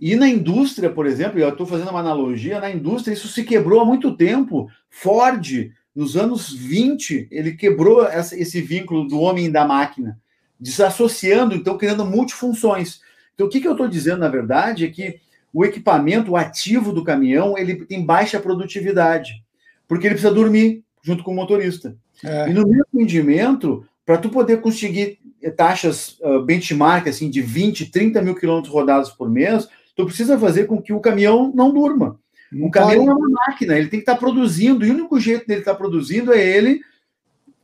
E 0.00 0.14
na 0.14 0.28
indústria, 0.28 0.90
por 0.90 1.06
exemplo, 1.06 1.40
eu 1.40 1.48
estou 1.48 1.66
fazendo 1.66 1.90
uma 1.90 2.00
analogia, 2.00 2.60
na 2.60 2.70
indústria 2.70 3.12
isso 3.12 3.26
se 3.26 3.42
quebrou 3.42 3.80
há 3.80 3.84
muito 3.84 4.16
tempo. 4.16 4.68
Ford, 4.88 5.72
nos 5.94 6.16
anos 6.16 6.52
20, 6.52 7.26
ele 7.30 7.52
quebrou 7.52 8.06
essa, 8.06 8.38
esse 8.38 8.60
vínculo 8.60 9.08
do 9.08 9.18
homem 9.18 9.46
e 9.46 9.50
da 9.50 9.66
máquina, 9.66 10.20
desassociando, 10.60 11.54
então 11.54 11.76
criando 11.76 12.04
multifunções. 12.04 13.00
Então 13.34 13.48
o 13.48 13.50
que, 13.50 13.60
que 13.60 13.66
eu 13.66 13.72
estou 13.72 13.88
dizendo, 13.88 14.20
na 14.20 14.28
verdade, 14.28 14.84
é 14.84 14.90
que 14.90 15.18
o 15.52 15.64
equipamento, 15.64 16.32
o 16.32 16.36
ativo 16.36 16.92
do 16.92 17.02
caminhão, 17.02 17.58
ele 17.58 17.74
tem 17.84 18.04
baixa 18.04 18.38
produtividade, 18.38 19.42
porque 19.88 20.06
ele 20.06 20.14
precisa 20.14 20.32
dormir 20.32 20.84
junto 21.08 21.24
com 21.24 21.32
o 21.32 21.34
motorista. 21.34 21.96
É. 22.22 22.50
E 22.50 22.52
no 22.52 22.68
meu 22.68 22.84
entendimento, 22.92 23.86
para 24.04 24.18
tu 24.18 24.28
poder 24.28 24.60
conseguir 24.60 25.18
taxas 25.56 26.18
uh, 26.20 26.42
benchmark 26.42 27.08
assim, 27.08 27.30
de 27.30 27.40
20, 27.40 27.90
30 27.90 28.20
mil 28.20 28.34
quilômetros 28.34 28.72
rodados 28.72 29.10
por 29.10 29.30
mês, 29.30 29.66
tu 29.96 30.04
precisa 30.04 30.38
fazer 30.38 30.66
com 30.66 30.82
que 30.82 30.92
o 30.92 31.00
caminhão 31.00 31.50
não 31.54 31.72
durma. 31.72 32.20
O 32.60 32.70
caminhão 32.70 33.10
é 33.10 33.14
uma 33.14 33.28
máquina, 33.46 33.78
ele 33.78 33.88
tem 33.88 34.00
que 34.00 34.02
estar 34.02 34.14
tá 34.14 34.18
produzindo, 34.18 34.84
e 34.84 34.90
o 34.90 34.94
único 34.94 35.18
jeito 35.18 35.46
dele 35.46 35.60
estar 35.60 35.72
tá 35.72 35.78
produzindo 35.78 36.32
é 36.32 36.44
ele 36.44 36.80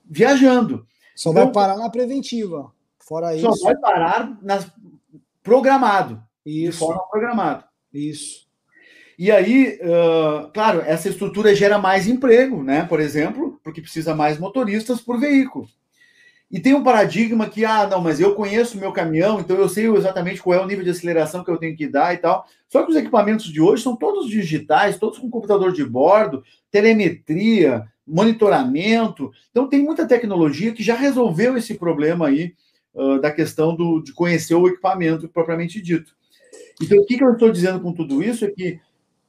viajando. 0.04 0.86
Só 1.14 1.30
então, 1.30 1.44
vai 1.44 1.52
parar 1.52 1.76
na 1.76 1.90
preventiva. 1.90 2.72
Fora 2.98 3.36
isso. 3.36 3.52
Só 3.54 3.66
vai 3.66 3.76
parar 3.76 4.38
nas, 4.42 4.70
programado. 5.42 6.22
Isso. 6.44 6.72
De 6.72 6.78
forma 6.78 7.02
programada. 7.10 7.64
Isso. 7.92 8.43
E 9.18 9.30
aí, 9.30 9.78
uh, 9.80 10.50
claro, 10.52 10.80
essa 10.80 11.08
estrutura 11.08 11.54
gera 11.54 11.78
mais 11.78 12.06
emprego, 12.06 12.62
né? 12.62 12.84
Por 12.84 13.00
exemplo, 13.00 13.60
porque 13.62 13.80
precisa 13.80 14.14
mais 14.14 14.38
motoristas 14.38 15.00
por 15.00 15.18
veículo. 15.18 15.68
E 16.50 16.60
tem 16.60 16.74
um 16.74 16.84
paradigma 16.84 17.48
que, 17.48 17.64
ah, 17.64 17.86
não, 17.86 18.00
mas 18.00 18.20
eu 18.20 18.34
conheço 18.34 18.76
o 18.76 18.80
meu 18.80 18.92
caminhão, 18.92 19.40
então 19.40 19.56
eu 19.56 19.68
sei 19.68 19.88
exatamente 19.88 20.40
qual 20.42 20.58
é 20.58 20.62
o 20.62 20.66
nível 20.66 20.84
de 20.84 20.90
aceleração 20.90 21.42
que 21.42 21.50
eu 21.50 21.56
tenho 21.56 21.76
que 21.76 21.88
dar 21.88 22.14
e 22.14 22.18
tal. 22.18 22.46
Só 22.68 22.82
que 22.84 22.90
os 22.90 22.96
equipamentos 22.96 23.46
de 23.46 23.60
hoje 23.60 23.82
são 23.82 23.96
todos 23.96 24.28
digitais, 24.28 24.98
todos 24.98 25.18
com 25.18 25.30
computador 25.30 25.72
de 25.72 25.84
bordo, 25.84 26.44
telemetria, 26.70 27.84
monitoramento. 28.06 29.32
Então 29.50 29.68
tem 29.68 29.82
muita 29.82 30.06
tecnologia 30.06 30.72
que 30.72 30.82
já 30.82 30.94
resolveu 30.94 31.56
esse 31.56 31.74
problema 31.74 32.28
aí 32.28 32.54
uh, 32.94 33.20
da 33.20 33.32
questão 33.32 33.74
do, 33.74 34.00
de 34.00 34.12
conhecer 34.12 34.54
o 34.54 34.68
equipamento 34.68 35.28
propriamente 35.28 35.80
dito. 35.80 36.14
Então, 36.80 36.98
o 36.98 37.06
que, 37.06 37.16
que 37.16 37.24
eu 37.24 37.32
estou 37.32 37.50
dizendo 37.50 37.80
com 37.80 37.92
tudo 37.92 38.22
isso 38.22 38.44
é 38.44 38.50
que, 38.50 38.80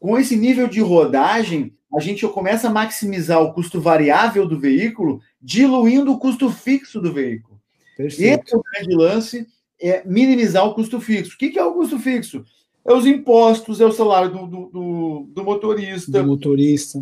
com 0.05 0.19
esse 0.19 0.35
nível 0.35 0.67
de 0.67 0.81
rodagem, 0.81 1.73
a 1.91 1.99
gente 1.99 2.27
começa 2.27 2.67
a 2.67 2.71
maximizar 2.71 3.41
o 3.41 3.51
custo 3.51 3.81
variável 3.81 4.47
do 4.47 4.59
veículo, 4.59 5.19
diluindo 5.41 6.11
o 6.11 6.19
custo 6.19 6.47
fixo 6.51 7.01
do 7.01 7.11
veículo. 7.11 7.59
Perfeito. 7.97 8.43
Esse 8.45 8.53
é 8.53 8.55
o 8.55 8.61
grande 8.61 8.95
lance, 8.95 9.47
é 9.81 10.03
minimizar 10.05 10.63
o 10.63 10.75
custo 10.75 11.01
fixo. 11.01 11.33
O 11.33 11.37
que 11.39 11.57
é 11.57 11.65
o 11.65 11.73
custo 11.73 11.97
fixo? 11.97 12.45
É 12.85 12.93
os 12.93 13.07
impostos, 13.07 13.81
é 13.81 13.85
o 13.85 13.91
salário 13.91 14.29
do, 14.29 14.45
do, 14.45 14.65
do, 14.67 15.27
do 15.33 15.43
motorista. 15.43 16.11
Do 16.21 16.27
motorista. 16.27 17.01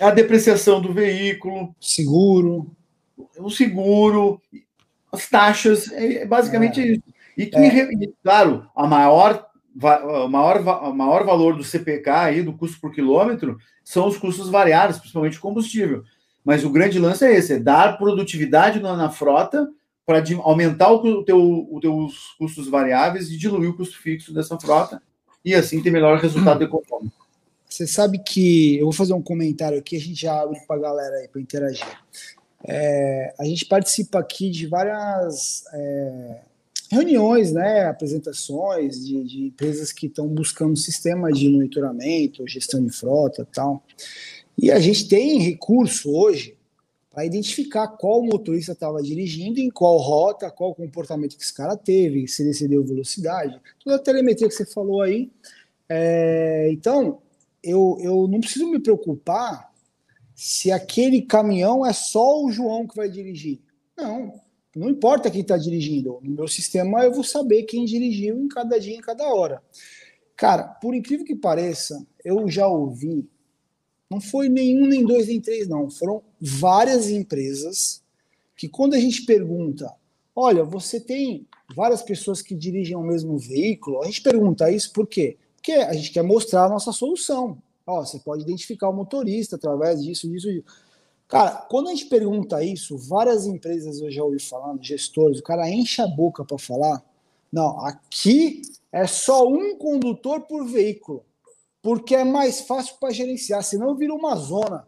A 0.00 0.10
depreciação 0.10 0.82
do 0.82 0.92
veículo. 0.92 1.72
Seguro. 1.80 2.66
O 3.38 3.50
seguro, 3.50 4.42
as 5.12 5.30
taxas, 5.30 5.92
é 5.92 6.26
basicamente 6.26 6.80
é. 6.80 6.86
isso. 6.86 7.02
E 7.38 7.46
que, 7.46 7.56
é. 7.56 7.88
claro, 8.20 8.66
a 8.74 8.84
maior 8.84 9.48
o 9.74 10.28
maior, 10.28 10.60
o 10.60 10.94
maior 10.94 11.24
valor 11.24 11.56
do 11.56 11.64
CPK 11.64 12.10
aí, 12.10 12.42
do 12.42 12.52
custo 12.52 12.80
por 12.80 12.92
quilômetro, 12.92 13.58
são 13.84 14.06
os 14.06 14.16
custos 14.16 14.48
variáveis, 14.48 14.98
principalmente 14.98 15.40
combustível. 15.40 16.04
Mas 16.44 16.64
o 16.64 16.70
grande 16.70 16.98
lance 16.98 17.24
é 17.24 17.36
esse: 17.36 17.54
é 17.54 17.58
dar 17.58 17.98
produtividade 17.98 18.80
na, 18.80 18.96
na 18.96 19.10
frota 19.10 19.68
para 20.04 20.22
aumentar 20.42 20.90
o 20.90 21.24
teu, 21.24 21.68
os 21.70 21.80
teus 21.80 22.34
custos 22.38 22.68
variáveis 22.68 23.30
e 23.30 23.36
diluir 23.36 23.70
o 23.70 23.76
custo 23.76 23.96
fixo 23.98 24.34
dessa 24.34 24.58
frota 24.58 25.00
e 25.44 25.54
assim 25.54 25.82
ter 25.82 25.90
melhor 25.90 26.18
resultado 26.18 26.62
econômico. 26.64 27.22
Você 27.68 27.86
sabe 27.86 28.18
que 28.18 28.76
eu 28.76 28.84
vou 28.84 28.92
fazer 28.92 29.14
um 29.14 29.22
comentário 29.22 29.78
aqui, 29.78 29.96
a 29.96 30.00
gente 30.00 30.20
já 30.20 30.42
abre 30.42 30.60
para 30.66 30.76
a 30.76 30.80
galera 30.80 31.16
aí 31.16 31.28
para 31.28 31.40
interagir. 31.40 31.86
É, 32.64 33.34
a 33.38 33.44
gente 33.44 33.64
participa 33.64 34.18
aqui 34.18 34.50
de 34.50 34.66
várias 34.66 35.64
é, 35.72 36.40
reuniões, 36.92 37.52
né, 37.52 37.86
apresentações 37.86 39.02
de, 39.02 39.24
de 39.24 39.46
empresas 39.46 39.90
que 39.90 40.08
estão 40.08 40.28
buscando 40.28 40.72
um 40.72 40.76
sistema 40.76 41.32
de 41.32 41.48
monitoramento, 41.48 42.46
gestão 42.46 42.84
de 42.84 42.90
frota 42.90 43.48
tal. 43.50 43.82
E 44.58 44.70
a 44.70 44.78
gente 44.78 45.08
tem 45.08 45.38
recurso 45.38 46.14
hoje 46.14 46.54
para 47.10 47.24
identificar 47.24 47.88
qual 47.88 48.22
motorista 48.22 48.72
estava 48.72 49.02
dirigindo, 49.02 49.58
em 49.58 49.70
qual 49.70 49.96
rota, 49.96 50.50
qual 50.50 50.74
comportamento 50.74 51.34
que 51.34 51.42
esse 51.42 51.54
cara 51.54 51.78
teve, 51.78 52.28
se 52.28 52.42
ele 52.42 52.50
excedeu 52.50 52.84
velocidade, 52.84 53.58
toda 53.82 53.96
a 53.96 53.98
telemetria 53.98 54.46
que 54.46 54.54
você 54.54 54.66
falou 54.66 55.00
aí. 55.00 55.30
É, 55.88 56.68
então, 56.70 57.22
eu, 57.64 57.96
eu 58.02 58.28
não 58.28 58.38
preciso 58.38 58.70
me 58.70 58.78
preocupar 58.78 59.72
se 60.34 60.70
aquele 60.70 61.22
caminhão 61.22 61.86
é 61.86 61.92
só 61.94 62.44
o 62.44 62.52
João 62.52 62.86
que 62.86 62.96
vai 62.96 63.08
dirigir. 63.08 63.60
Não, 63.96 64.41
não 64.74 64.88
importa 64.88 65.30
quem 65.30 65.42
está 65.42 65.56
dirigindo, 65.56 66.18
no 66.22 66.30
meu 66.30 66.48
sistema 66.48 67.04
eu 67.04 67.12
vou 67.12 67.24
saber 67.24 67.64
quem 67.64 67.84
dirigiu 67.84 68.38
em 68.38 68.48
cada 68.48 68.78
dia, 68.78 68.96
em 68.96 69.00
cada 69.00 69.24
hora. 69.32 69.62
Cara, 70.34 70.64
por 70.64 70.94
incrível 70.94 71.26
que 71.26 71.36
pareça, 71.36 72.04
eu 72.24 72.48
já 72.48 72.66
ouvi, 72.66 73.28
não 74.10 74.20
foi 74.20 74.48
nenhum, 74.48 74.86
nem 74.86 75.04
dois, 75.04 75.28
nem 75.28 75.40
três, 75.40 75.66
não. 75.68 75.90
Foram 75.90 76.22
várias 76.40 77.08
empresas 77.08 78.02
que, 78.56 78.68
quando 78.68 78.94
a 78.94 78.98
gente 78.98 79.24
pergunta, 79.24 79.90
olha, 80.36 80.64
você 80.64 81.00
tem 81.00 81.46
várias 81.74 82.02
pessoas 82.02 82.42
que 82.42 82.54
dirigem 82.54 82.96
o 82.96 83.02
mesmo 83.02 83.38
veículo, 83.38 84.02
a 84.02 84.06
gente 84.06 84.20
pergunta 84.20 84.70
isso 84.70 84.92
por 84.92 85.06
quê? 85.06 85.38
Porque 85.56 85.72
a 85.72 85.92
gente 85.94 86.10
quer 86.10 86.22
mostrar 86.22 86.64
a 86.64 86.68
nossa 86.68 86.92
solução. 86.92 87.56
Ó, 87.86 88.04
você 88.04 88.18
pode 88.18 88.42
identificar 88.42 88.88
o 88.88 88.92
motorista 88.92 89.56
através 89.56 90.02
disso, 90.02 90.28
disso, 90.28 90.48
disso. 90.50 90.64
Cara, 91.32 91.52
quando 91.70 91.88
a 91.88 91.92
gente 91.92 92.10
pergunta 92.10 92.62
isso, 92.62 92.98
várias 92.98 93.46
empresas 93.46 93.98
eu 94.02 94.10
já 94.10 94.22
ouvi 94.22 94.38
falando, 94.38 94.84
gestores, 94.84 95.38
o 95.38 95.42
cara 95.42 95.66
enche 95.66 96.02
a 96.02 96.06
boca 96.06 96.44
para 96.44 96.58
falar. 96.58 97.02
Não, 97.50 97.80
aqui 97.86 98.60
é 98.92 99.06
só 99.06 99.48
um 99.48 99.74
condutor 99.78 100.42
por 100.42 100.66
veículo, 100.66 101.24
porque 101.80 102.14
é 102.14 102.22
mais 102.22 102.60
fácil 102.60 102.96
para 103.00 103.14
gerenciar, 103.14 103.64
senão 103.64 103.94
vira 103.96 104.12
uma 104.12 104.36
zona. 104.36 104.86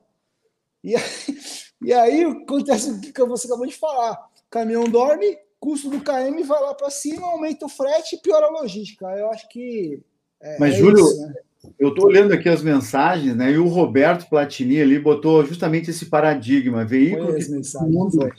E 0.83 0.95
aí, 0.95 1.03
e 1.81 1.95
aí 1.95 2.25
acontece 2.25 2.91
o 2.91 3.01
que 3.01 3.25
você 3.25 3.47
acabou 3.47 3.67
de 3.67 3.75
falar: 3.75 4.29
caminhão 4.51 4.85
dorme, 4.85 5.39
custo 5.59 5.89
do 5.89 6.03
KM 6.03 6.43
vai 6.43 6.61
lá 6.61 6.75
para 6.75 6.91
cima, 6.91 7.27
aumenta 7.27 7.65
o 7.65 7.71
frete 7.71 8.17
e 8.17 8.21
piora 8.21 8.49
a 8.49 8.51
logística. 8.51 9.07
Eu 9.17 9.31
acho 9.31 9.49
que. 9.49 9.99
É, 10.43 10.59
Mas, 10.59 10.75
é 10.75 10.77
Júlio, 10.77 11.07
isso, 11.07 11.27
né? 11.27 11.35
Eu 11.79 11.89
estou 11.89 12.07
olhando 12.07 12.33
aqui 12.33 12.49
as 12.49 12.63
mensagens, 12.63 13.35
né? 13.35 13.53
E 13.53 13.59
o 13.59 13.69
Roberto 13.69 14.29
Platini 14.29 14.81
ali 14.81 14.99
botou 14.99 15.45
justamente 15.45 15.91
esse 15.91 16.07
paradigma: 16.07 16.85
veículo 16.85 17.35
que, 17.35 17.45
todo 17.45 17.91
mundo, 17.91 18.31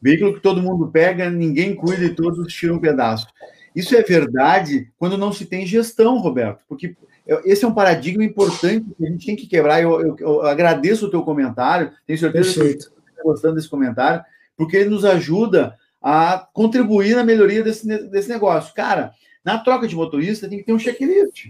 veículo 0.00 0.34
que 0.34 0.40
todo 0.40 0.62
mundo 0.62 0.88
pega, 0.88 1.30
ninguém 1.30 1.74
cuida 1.74 2.04
e 2.04 2.14
todos 2.14 2.52
tiram 2.52 2.76
um 2.76 2.80
pedaço. 2.80 3.26
Isso 3.74 3.94
é 3.94 4.02
verdade 4.02 4.90
quando 4.98 5.18
não 5.18 5.32
se 5.32 5.44
tem 5.44 5.66
gestão, 5.66 6.18
Roberto, 6.18 6.62
porque 6.68 6.96
esse 7.44 7.64
é 7.64 7.68
um 7.68 7.74
paradigma 7.74 8.24
importante 8.24 8.86
que 8.96 9.04
a 9.04 9.10
gente 9.10 9.26
tem 9.26 9.36
que 9.36 9.46
quebrar. 9.46 9.82
Eu, 9.82 10.00
eu, 10.00 10.16
eu 10.18 10.42
agradeço 10.42 11.06
o 11.06 11.10
teu 11.10 11.22
comentário, 11.22 11.92
tenho 12.06 12.18
certeza 12.18 12.54
Perfeito. 12.54 12.86
que 12.86 12.94
você 12.94 13.10
está 13.10 13.22
gostando 13.22 13.54
desse 13.56 13.68
comentário, 13.68 14.24
porque 14.56 14.76
ele 14.76 14.90
nos 14.90 15.04
ajuda 15.04 15.76
a 16.00 16.46
contribuir 16.52 17.16
na 17.16 17.24
melhoria 17.24 17.62
desse, 17.62 17.86
desse 18.08 18.28
negócio. 18.28 18.72
Cara, 18.74 19.12
na 19.44 19.58
troca 19.58 19.86
de 19.86 19.96
motorista 19.96 20.48
tem 20.48 20.58
que 20.58 20.64
ter 20.64 20.72
um 20.72 20.78
checklist. 20.78 21.48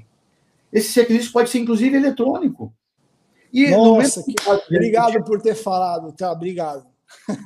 Esse 0.73 0.93
checklist 0.93 1.33
pode 1.33 1.51
ser, 1.51 1.59
inclusive, 1.59 1.97
eletrônico. 1.97 2.75
E 3.53 3.71
Nossa, 3.71 4.23
que... 4.23 4.35
obrigado 4.75 5.25
por 5.25 5.41
ter 5.41 5.55
falado, 5.55 6.13
tá? 6.13 6.33
Obrigado. 6.33 6.87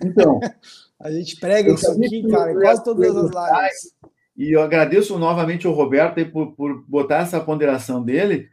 Então, 0.04 0.40
a 1.00 1.10
gente 1.10 1.36
prega 1.36 1.72
isso 1.72 1.90
aqui, 1.90 2.26
cara, 2.28 2.52
em 2.52 2.60
quase 2.60 2.82
todas 2.82 3.16
as 3.16 3.30
lives. 3.30 3.94
E 4.36 4.56
eu 4.56 4.62
agradeço 4.62 5.18
novamente 5.18 5.66
ao 5.66 5.72
Roberto 5.72 6.24
por, 6.30 6.52
por 6.52 6.84
botar 6.88 7.18
essa 7.18 7.40
ponderação 7.40 8.02
dele, 8.02 8.48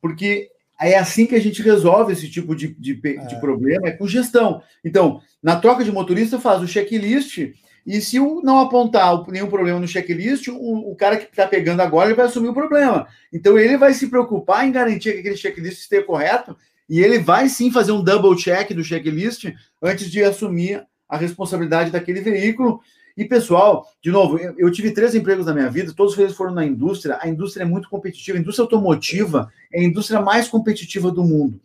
porque 0.00 0.50
é 0.80 0.96
assim 0.96 1.26
que 1.26 1.34
a 1.34 1.40
gente 1.40 1.62
resolve 1.62 2.12
esse 2.12 2.30
tipo 2.30 2.54
de, 2.54 2.74
de, 2.74 3.00
é. 3.04 3.26
de 3.26 3.40
problema, 3.40 3.88
é 3.88 3.92
com 3.92 4.06
gestão. 4.06 4.62
Então, 4.84 5.20
na 5.42 5.58
troca 5.58 5.84
de 5.84 5.92
motorista, 5.92 6.40
faz 6.40 6.62
o 6.62 6.68
checklist 6.68 7.52
e 7.86 8.00
se 8.00 8.18
não 8.18 8.60
apontar 8.60 9.24
nenhum 9.28 9.48
problema 9.48 9.80
no 9.80 9.88
checklist, 9.88 10.48
o, 10.48 10.90
o 10.90 10.94
cara 10.94 11.16
que 11.16 11.24
está 11.24 11.46
pegando 11.46 11.80
agora 11.80 12.08
ele 12.08 12.16
vai 12.16 12.26
assumir 12.26 12.48
o 12.48 12.54
problema. 12.54 13.06
Então 13.32 13.58
ele 13.58 13.76
vai 13.76 13.94
se 13.94 14.08
preocupar 14.08 14.66
em 14.66 14.72
garantir 14.72 15.12
que 15.12 15.18
aquele 15.20 15.36
checklist 15.36 15.80
esteja 15.80 16.04
correto 16.04 16.56
e 16.88 17.00
ele 17.00 17.18
vai 17.18 17.48
sim 17.48 17.70
fazer 17.70 17.92
um 17.92 18.02
double 18.02 18.36
check 18.36 18.72
do 18.72 18.84
checklist 18.84 19.52
antes 19.82 20.10
de 20.10 20.22
assumir 20.22 20.84
a 21.08 21.16
responsabilidade 21.16 21.90
daquele 21.90 22.20
veículo. 22.20 22.80
E 23.16 23.24
pessoal, 23.24 23.86
de 24.02 24.10
novo, 24.10 24.38
eu, 24.38 24.54
eu 24.56 24.70
tive 24.70 24.92
três 24.92 25.14
empregos 25.14 25.46
na 25.46 25.52
minha 25.52 25.68
vida, 25.68 25.92
todos 25.92 26.16
eles 26.18 26.34
foram 26.34 26.54
na 26.54 26.64
indústria. 26.64 27.18
A 27.20 27.28
indústria 27.28 27.64
é 27.64 27.66
muito 27.66 27.88
competitiva, 27.88 28.38
a 28.38 28.40
indústria 28.40 28.64
automotiva 28.64 29.52
é 29.72 29.80
a 29.80 29.84
indústria 29.84 30.20
mais 30.20 30.48
competitiva 30.48 31.10
do 31.10 31.24
mundo. 31.24 31.60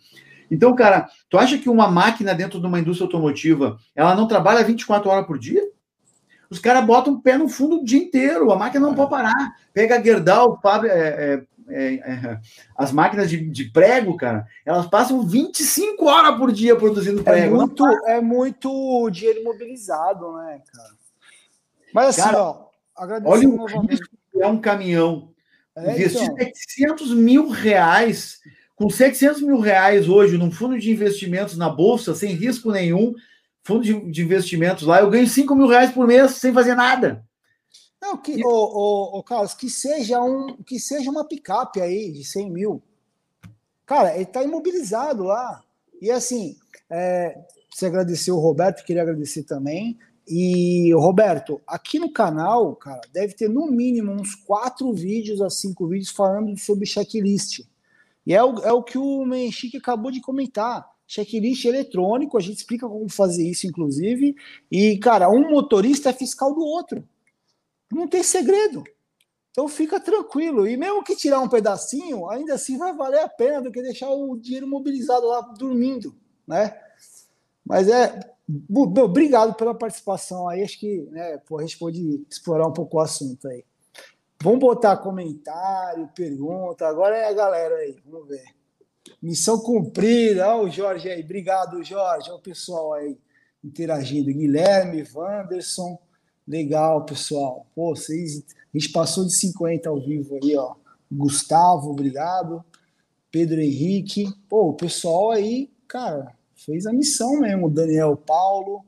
Então, 0.49 0.75
cara, 0.75 1.07
tu 1.29 1.37
acha 1.37 1.57
que 1.57 1.69
uma 1.69 1.87
máquina 1.87 2.33
dentro 2.33 2.59
de 2.59 2.65
uma 2.65 2.79
indústria 2.79 3.05
automotiva, 3.05 3.77
ela 3.95 4.15
não 4.15 4.27
trabalha 4.27 4.63
24 4.63 5.09
horas 5.09 5.27
por 5.27 5.37
dia? 5.37 5.61
Os 6.53 6.59
caras 6.59 6.85
botam 6.85 7.15
o 7.15 7.19
pé 7.19 7.35
no 7.35 7.49
fundo 7.49 7.77
o 7.77 7.83
dia 7.83 7.97
inteiro, 7.97 8.51
a 8.51 8.55
máquina 8.55 8.85
não 8.85 8.93
é. 8.93 8.95
pode 8.95 9.09
parar. 9.09 9.55
Pega 9.73 10.01
Gerdau, 10.03 10.59
Fábio, 10.61 10.87
é, 10.91 10.93
é, 10.99 11.43
é, 11.67 11.93
é, 11.95 12.39
as 12.77 12.91
máquinas 12.91 13.27
de, 13.27 13.43
de, 13.49 13.71
prego, 13.71 14.15
cara, 14.15 14.45
elas 14.63 14.85
passam 14.85 15.25
25 15.27 16.05
horas 16.05 16.37
por 16.37 16.51
dia 16.51 16.75
produzindo 16.75 17.21
é 17.21 17.23
prego. 17.23 17.55
É 17.55 17.57
muito, 17.57 17.87
é 18.05 18.21
muito 18.21 19.09
dinheiro 19.09 19.39
imobilizado, 19.41 20.31
né, 20.33 20.61
cara? 20.71 20.89
Mas 21.91 22.05
assim, 22.09 22.21
cara, 22.21 22.43
ó, 22.43 22.67
olha 23.25 23.49
o 23.49 23.55
novamente. 23.57 24.01
é 24.39 24.47
um 24.47 24.61
caminhão. 24.61 25.31
É, 25.75 25.91
Investir 25.91 26.21
então. 26.21 26.37
700 26.37 27.15
mil 27.15 27.49
reais, 27.49 28.41
com 28.75 28.91
700 28.91 29.41
mil 29.41 29.59
reais 29.59 30.07
hoje 30.07 30.37
num 30.37 30.51
fundo 30.51 30.77
de 30.77 30.91
investimentos 30.91 31.57
na 31.57 31.67
Bolsa, 31.67 32.13
sem 32.13 32.35
risco 32.35 32.71
nenhum, 32.71 33.15
fundo 33.63 33.83
de, 33.83 34.11
de 34.11 34.23
investimentos 34.23 34.83
lá, 34.83 34.99
eu 34.99 35.09
ganho 35.09 35.27
5 35.27 35.55
mil 35.55 35.67
reais 35.67 35.91
por 35.91 36.05
mês 36.05 36.31
sem 36.31 36.53
fazer 36.53 36.75
nada. 36.75 37.25
Não, 38.01 38.17
que, 38.17 38.33
e... 38.33 38.45
ô, 38.45 39.17
ô, 39.17 39.23
Carlos, 39.23 39.53
que 39.53 39.69
seja, 39.69 40.21
um, 40.21 40.57
que 40.57 40.79
seja 40.79 41.09
uma 41.09 41.25
picape 41.25 41.79
aí 41.81 42.11
de 42.11 42.23
100 42.23 42.51
mil. 42.51 42.83
Cara, 43.85 44.13
ele 44.13 44.23
está 44.23 44.43
imobilizado 44.43 45.23
lá. 45.23 45.63
E 46.01 46.11
assim, 46.11 46.57
é, 46.89 47.37
você 47.71 47.85
agradeceu 47.85 48.35
o 48.35 48.39
Roberto, 48.39 48.83
queria 48.83 49.01
agradecer 49.01 49.43
também. 49.43 49.97
E, 50.27 50.93
Roberto, 50.93 51.61
aqui 51.67 51.99
no 51.99 52.11
canal, 52.11 52.75
cara, 52.75 53.01
deve 53.11 53.33
ter 53.33 53.49
no 53.49 53.67
mínimo 53.67 54.11
uns 54.11 54.35
quatro 54.35 54.93
vídeos 54.93 55.41
a 55.41 55.49
cinco 55.49 55.87
vídeos 55.87 56.11
falando 56.11 56.57
sobre 56.57 56.85
checklist. 56.85 57.61
E 58.25 58.33
é 58.33 58.43
o, 58.43 58.59
é 58.59 58.71
o 58.71 58.83
que 58.83 58.97
o 58.97 59.25
Menchique 59.25 59.77
acabou 59.77 60.11
de 60.11 60.21
comentar. 60.21 60.92
Checklist 61.07 61.65
eletrônico, 61.65 62.37
a 62.37 62.41
gente 62.41 62.57
explica 62.57 62.87
como 62.87 63.09
fazer 63.09 63.47
isso, 63.47 63.67
inclusive. 63.67 64.35
E, 64.71 64.97
cara, 64.97 65.29
um 65.29 65.49
motorista 65.51 66.09
é 66.09 66.13
fiscal 66.13 66.53
do 66.53 66.61
outro. 66.61 67.07
Não 67.91 68.07
tem 68.07 68.23
segredo. 68.23 68.83
Então 69.51 69.67
fica 69.67 69.99
tranquilo. 69.99 70.67
E 70.67 70.75
mesmo 70.75 71.03
que 71.03 71.15
tirar 71.15 71.39
um 71.39 71.47
pedacinho, 71.47 72.27
ainda 72.29 72.55
assim 72.55 72.77
vai 72.77 72.91
valer 72.93 73.19
a 73.19 73.29
pena 73.29 73.61
do 73.61 73.71
que 73.71 73.81
deixar 73.83 74.09
o 74.09 74.35
dinheiro 74.35 74.67
mobilizado 74.67 75.27
lá 75.27 75.41
dormindo, 75.41 76.15
né? 76.47 76.75
Mas 77.63 77.87
é. 77.87 78.19
Meu, 78.47 79.05
obrigado 79.05 79.53
pela 79.53 79.75
participação 79.75 80.49
aí. 80.49 80.63
Acho 80.63 80.79
que 80.79 81.01
né, 81.11 81.37
pô, 81.37 81.59
a 81.59 81.61
gente 81.61 81.77
pode 81.77 82.25
explorar 82.29 82.67
um 82.67 82.73
pouco 82.73 82.97
o 82.97 82.99
assunto 82.99 83.47
aí. 83.47 83.63
Vamos 84.41 84.59
botar 84.59 84.97
comentário, 84.97 86.09
pergunta. 86.15 86.87
Agora 86.87 87.15
é 87.15 87.29
a 87.29 87.33
galera 87.33 87.75
aí. 87.75 87.95
Vamos 88.05 88.27
ver. 88.27 88.43
Missão 89.23 89.57
cumprida. 89.57 90.53
Olha 90.53 90.67
o 90.67 90.69
Jorge 90.69 91.09
aí. 91.09 91.23
Obrigado, 91.23 91.81
Jorge. 91.81 92.29
Olha 92.29 92.37
o 92.37 92.41
pessoal 92.41 92.91
aí 92.91 93.17
interagindo. 93.63 94.33
Guilherme, 94.33 95.07
Wanderson. 95.15 95.97
Legal, 96.45 97.05
pessoal. 97.05 97.65
Pô, 97.73 97.95
vocês, 97.95 98.43
a 98.73 98.77
gente 98.77 98.91
passou 98.91 99.23
de 99.25 99.33
50 99.33 99.87
ao 99.87 99.97
vivo 99.97 100.37
aí, 100.43 100.57
ó. 100.57 100.75
Gustavo, 101.09 101.91
obrigado. 101.91 102.65
Pedro 103.31 103.61
Henrique. 103.61 104.27
Pô, 104.49 104.71
o 104.71 104.73
pessoal 104.73 105.31
aí, 105.31 105.71
cara, 105.87 106.35
fez 106.53 106.85
a 106.85 106.91
missão 106.91 107.39
mesmo. 107.39 107.69
Daniel 107.69 108.17
Paulo. 108.17 108.83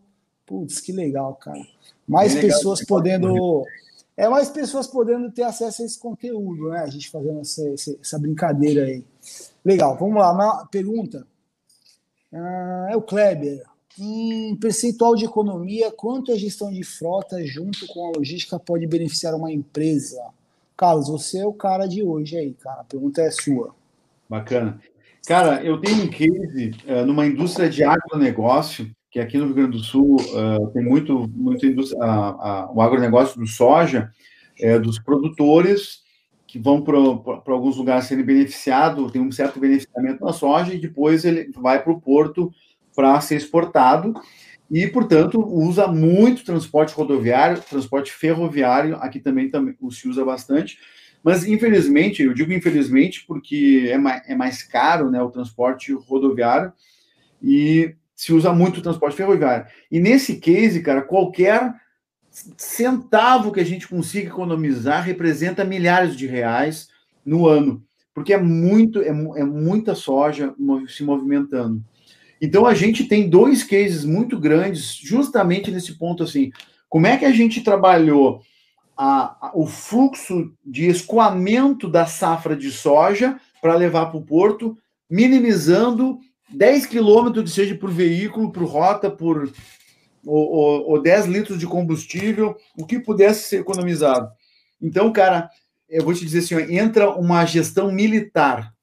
Putz, 0.45 0.81
que 0.81 0.91
legal, 0.91 1.35
cara. 1.35 1.65
Mais 2.05 2.35
pessoas 2.35 2.83
podendo. 2.83 3.63
É 4.17 4.27
mais 4.27 4.49
pessoas 4.49 4.85
podendo 4.85 5.31
ter 5.31 5.43
acesso 5.43 5.81
a 5.81 5.85
esse 5.85 5.97
conteúdo, 5.97 6.71
né? 6.71 6.79
A 6.79 6.87
gente 6.87 7.09
fazendo 7.09 7.39
essa, 7.39 7.61
essa 8.01 8.19
brincadeira 8.19 8.83
aí. 8.83 9.05
Legal, 9.65 9.97
vamos 9.97 10.17
lá. 10.17 10.67
Pergunta. 10.69 11.25
Ah, 12.31 12.89
é 12.91 12.95
o 12.95 13.01
Kleber. 13.01 13.63
Em 13.97 14.55
percentual 14.57 15.15
de 15.15 15.25
economia, 15.25 15.91
quanto 15.91 16.31
a 16.31 16.37
gestão 16.37 16.71
de 16.71 16.83
frota 16.83 17.43
junto 17.45 17.87
com 17.87 18.07
a 18.07 18.17
logística 18.17 18.59
pode 18.59 18.85
beneficiar 18.85 19.33
uma 19.33 19.51
empresa? 19.51 20.21
Carlos, 20.77 21.07
você 21.07 21.39
é 21.39 21.45
o 21.47 21.53
cara 21.53 21.87
de 21.87 22.03
hoje 22.03 22.37
aí, 22.37 22.53
cara. 22.53 22.81
A 22.81 22.83
pergunta 22.83 23.21
é 23.21 23.31
sua. 23.31 23.73
Bacana. 24.29 24.79
Cara, 25.25 25.63
eu 25.63 25.79
tenho 25.79 26.03
um 26.03 26.09
case 26.09 26.75
uh, 26.87 27.05
numa 27.05 27.25
indústria 27.25 27.69
de 27.69 27.83
agronegócio, 27.83 28.91
que 29.09 29.19
aqui 29.19 29.37
no 29.37 29.45
Rio 29.45 29.55
Grande 29.55 29.77
do 29.77 29.83
Sul 29.83 30.17
uh, 30.17 30.67
tem 30.71 30.83
muito, 30.83 31.27
muito 31.33 31.65
indústria, 31.65 31.99
uh, 32.03 32.75
o 32.75 32.81
agronegócio 32.81 33.39
do 33.39 33.47
soja, 33.47 34.11
é, 34.59 34.77
dos 34.77 34.99
produtores 34.99 36.04
que 36.55 36.59
vão 36.59 36.81
para 36.81 37.53
alguns 37.53 37.75
lugares 37.75 38.05
serem 38.05 38.23
beneficiados, 38.23 39.11
tem 39.11 39.21
um 39.21 39.29
certo 39.29 39.59
beneficiamento 39.59 40.23
na 40.23 40.31
soja, 40.31 40.73
e 40.73 40.79
depois 40.79 41.25
ele 41.25 41.51
vai 41.53 41.83
para 41.83 41.91
o 41.91 41.99
porto 41.99 42.49
para 42.95 43.19
ser 43.19 43.35
exportado 43.35 44.13
e, 44.71 44.87
portanto, 44.87 45.37
usa 45.37 45.85
muito 45.85 46.45
transporte 46.45 46.93
rodoviário, 46.93 47.61
transporte 47.61 48.09
ferroviário, 48.09 48.95
aqui 49.01 49.19
também, 49.19 49.49
também 49.49 49.75
se 49.91 50.07
usa 50.07 50.23
bastante, 50.23 50.79
mas 51.21 51.45
infelizmente, 51.45 52.23
eu 52.23 52.33
digo 52.33 52.53
infelizmente 52.53 53.25
porque 53.27 53.89
é 53.89 53.97
mais, 53.97 54.21
é 54.25 54.33
mais 54.33 54.63
caro 54.63 55.11
né, 55.11 55.21
o 55.21 55.31
transporte 55.31 55.91
rodoviário 55.91 56.71
e 57.43 57.93
se 58.15 58.31
usa 58.31 58.53
muito 58.53 58.77
o 58.77 58.81
transporte 58.81 59.17
ferroviário. 59.17 59.65
E 59.91 59.99
nesse 59.99 60.37
case, 60.37 60.81
cara, 60.81 61.01
qualquer 61.01 61.73
centavo 62.57 63.51
que 63.51 63.59
a 63.59 63.65
gente 63.65 63.87
consiga 63.87 64.27
economizar 64.27 65.03
representa 65.03 65.63
milhares 65.63 66.15
de 66.15 66.27
reais 66.27 66.89
no 67.25 67.47
ano, 67.47 67.83
porque 68.13 68.33
é 68.33 68.37
muito, 68.37 69.01
é, 69.01 69.07
é 69.09 69.43
muita 69.43 69.95
soja 69.95 70.53
se 70.87 71.03
movimentando. 71.03 71.83
Então 72.41 72.65
a 72.65 72.73
gente 72.73 73.05
tem 73.05 73.29
dois 73.29 73.63
cases 73.63 74.03
muito 74.03 74.37
grandes, 74.37 74.93
justamente 74.95 75.71
nesse 75.71 75.97
ponto 75.97 76.23
assim. 76.23 76.51
Como 76.89 77.07
é 77.07 77.17
que 77.17 77.25
a 77.25 77.31
gente 77.31 77.61
trabalhou 77.61 78.41
a, 78.97 79.47
a, 79.47 79.51
o 79.55 79.65
fluxo 79.65 80.53
de 80.63 80.87
escoamento 80.87 81.89
da 81.89 82.05
safra 82.05 82.55
de 82.55 82.69
soja 82.69 83.39
para 83.61 83.75
levar 83.75 84.07
para 84.07 84.17
o 84.17 84.25
porto, 84.25 84.77
minimizando 85.09 86.19
10 86.49 86.85
quilômetros, 86.85 87.53
seja 87.53 87.75
por 87.75 87.89
veículo, 87.89 88.51
por 88.51 88.63
rota, 88.63 89.09
por 89.09 89.51
ou, 90.25 90.49
ou, 90.49 90.89
ou 90.91 91.01
10 91.01 91.27
litros 91.27 91.59
de 91.59 91.67
combustível, 91.67 92.55
o 92.77 92.85
que 92.85 92.99
pudesse 92.99 93.47
ser 93.47 93.61
economizado. 93.61 94.29
Então, 94.81 95.11
cara, 95.11 95.49
eu 95.89 96.03
vou 96.03 96.13
te 96.13 96.25
dizer 96.25 96.39
assim, 96.39 96.55
ó, 96.55 96.59
entra 96.59 97.09
uma 97.11 97.45
gestão 97.45 97.91
militar 97.91 98.75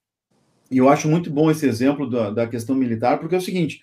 e 0.73 0.79
eu 0.79 0.89
acho 0.89 1.07
muito 1.07 1.31
bom 1.31 1.51
esse 1.51 1.67
exemplo 1.67 2.09
da, 2.09 2.31
da 2.31 2.47
questão 2.47 2.75
militar, 2.75 3.19
porque 3.19 3.35
é 3.35 3.39
o 3.39 3.43
seguinte: 3.43 3.83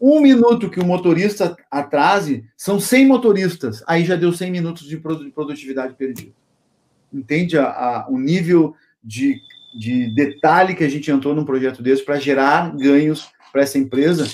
um 0.00 0.20
minuto 0.20 0.70
que 0.70 0.78
o 0.78 0.86
motorista 0.86 1.56
atrase, 1.68 2.44
são 2.56 2.78
100 2.78 3.06
motoristas, 3.06 3.82
aí 3.88 4.04
já 4.04 4.14
deu 4.14 4.32
100 4.32 4.52
minutos 4.52 4.86
de 4.86 4.96
produtividade 4.96 5.94
perdida. 5.94 6.32
Entende 7.12 7.58
a, 7.58 7.64
a, 7.64 8.06
o 8.08 8.16
nível 8.16 8.76
de, 9.02 9.40
de 9.76 10.14
detalhe 10.14 10.76
que 10.76 10.84
a 10.84 10.88
gente 10.88 11.10
entrou 11.10 11.34
num 11.34 11.44
projeto 11.44 11.82
desse 11.82 12.04
para 12.04 12.20
gerar 12.20 12.72
ganhos 12.76 13.28
para 13.50 13.62
essa 13.62 13.76
empresa? 13.76 14.24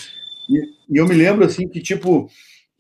E, 0.51 0.59
e, 0.91 0.99
eu 0.99 1.09
me 1.09 1.15
lembro 1.15 1.47
assim 1.47 1.67
que, 1.67 1.81
tipo, 1.81 2.29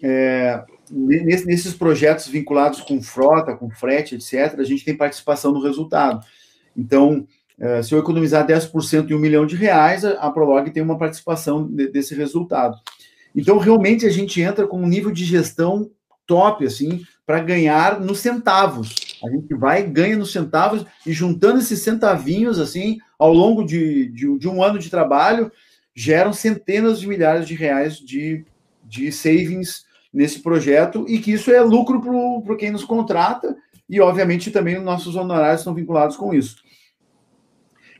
é, 0.02 0.62
nesses 0.90 1.74
projetos 1.74 2.28
vinculados 2.28 2.80
com 2.80 3.00
frota, 3.02 3.56
com 3.56 3.70
frete, 3.70 4.16
etc., 4.16 4.58
a 4.58 4.64
gente 4.64 4.84
tem 4.84 4.96
participação 4.96 5.52
no 5.52 5.62
resultado. 5.62 6.24
Então, 6.76 7.26
é, 7.58 7.82
se 7.82 7.94
eu 7.94 7.98
economizar 7.98 8.46
10% 8.46 9.10
em 9.10 9.14
um 9.14 9.18
milhão 9.18 9.46
de 9.46 9.56
reais, 9.56 10.04
a 10.04 10.30
Prolog 10.30 10.70
tem 10.70 10.82
uma 10.82 10.98
participação 10.98 11.66
de, 11.66 11.88
desse 11.88 12.14
resultado. 12.14 12.76
Então, 13.34 13.58
realmente, 13.58 14.06
a 14.06 14.10
gente 14.10 14.40
entra 14.40 14.66
com 14.66 14.78
um 14.78 14.86
nível 14.86 15.10
de 15.10 15.24
gestão 15.24 15.90
top, 16.26 16.64
assim, 16.66 17.04
para 17.26 17.40
ganhar 17.40 18.00
nos 18.00 18.20
centavos. 18.20 18.94
A 19.24 19.30
gente 19.30 19.54
vai, 19.54 19.82
ganha 19.82 20.16
nos 20.16 20.32
centavos 20.32 20.84
e 21.06 21.12
juntando 21.12 21.58
esses 21.58 21.80
centavinhos, 21.80 22.58
assim, 22.58 22.98
ao 23.18 23.32
longo 23.32 23.64
de, 23.64 24.08
de, 24.08 24.38
de 24.38 24.48
um 24.48 24.62
ano 24.62 24.78
de 24.78 24.90
trabalho, 24.90 25.50
geram 25.94 26.32
centenas 26.32 27.00
de 27.00 27.06
milhares 27.06 27.46
de 27.46 27.54
reais 27.54 27.98
de, 27.98 28.44
de 28.94 29.10
savings 29.10 29.84
nesse 30.12 30.40
projeto 30.40 31.04
e 31.08 31.18
que 31.18 31.32
isso 31.32 31.50
é 31.50 31.60
lucro 31.60 32.00
para 32.44 32.56
quem 32.56 32.70
nos 32.70 32.84
contrata 32.84 33.56
e, 33.88 34.00
obviamente, 34.00 34.50
também 34.50 34.80
nossos 34.80 35.16
honorários 35.16 35.60
estão 35.60 35.74
vinculados 35.74 36.16
com 36.16 36.32
isso. 36.32 36.56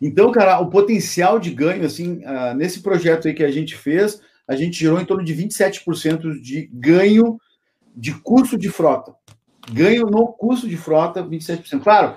Então, 0.01 0.31
cara, 0.31 0.61
o 0.61 0.71
potencial 0.71 1.39
de 1.39 1.51
ganho, 1.51 1.85
assim, 1.85 2.23
uh, 2.25 2.55
nesse 2.55 2.83
projeto 2.83 3.27
aí 3.27 3.35
que 3.35 3.45
a 3.45 3.51
gente 3.51 3.77
fez, 3.77 4.21
a 4.47 4.55
gente 4.55 4.79
gerou 4.79 5.01
em 5.01 5.05
torno 5.05 5.25
de 5.25 5.35
27% 5.35 6.41
de 6.41 6.71
ganho 6.73 7.39
de 7.97 8.13
custo 8.13 8.57
de 8.57 8.69
frota. 8.69 9.15
Ganho 9.73 10.07
no 10.07 10.29
custo 10.29 10.69
de 10.69 10.77
frota, 10.77 11.23
27%. 11.23 11.83
Claro, 11.83 12.17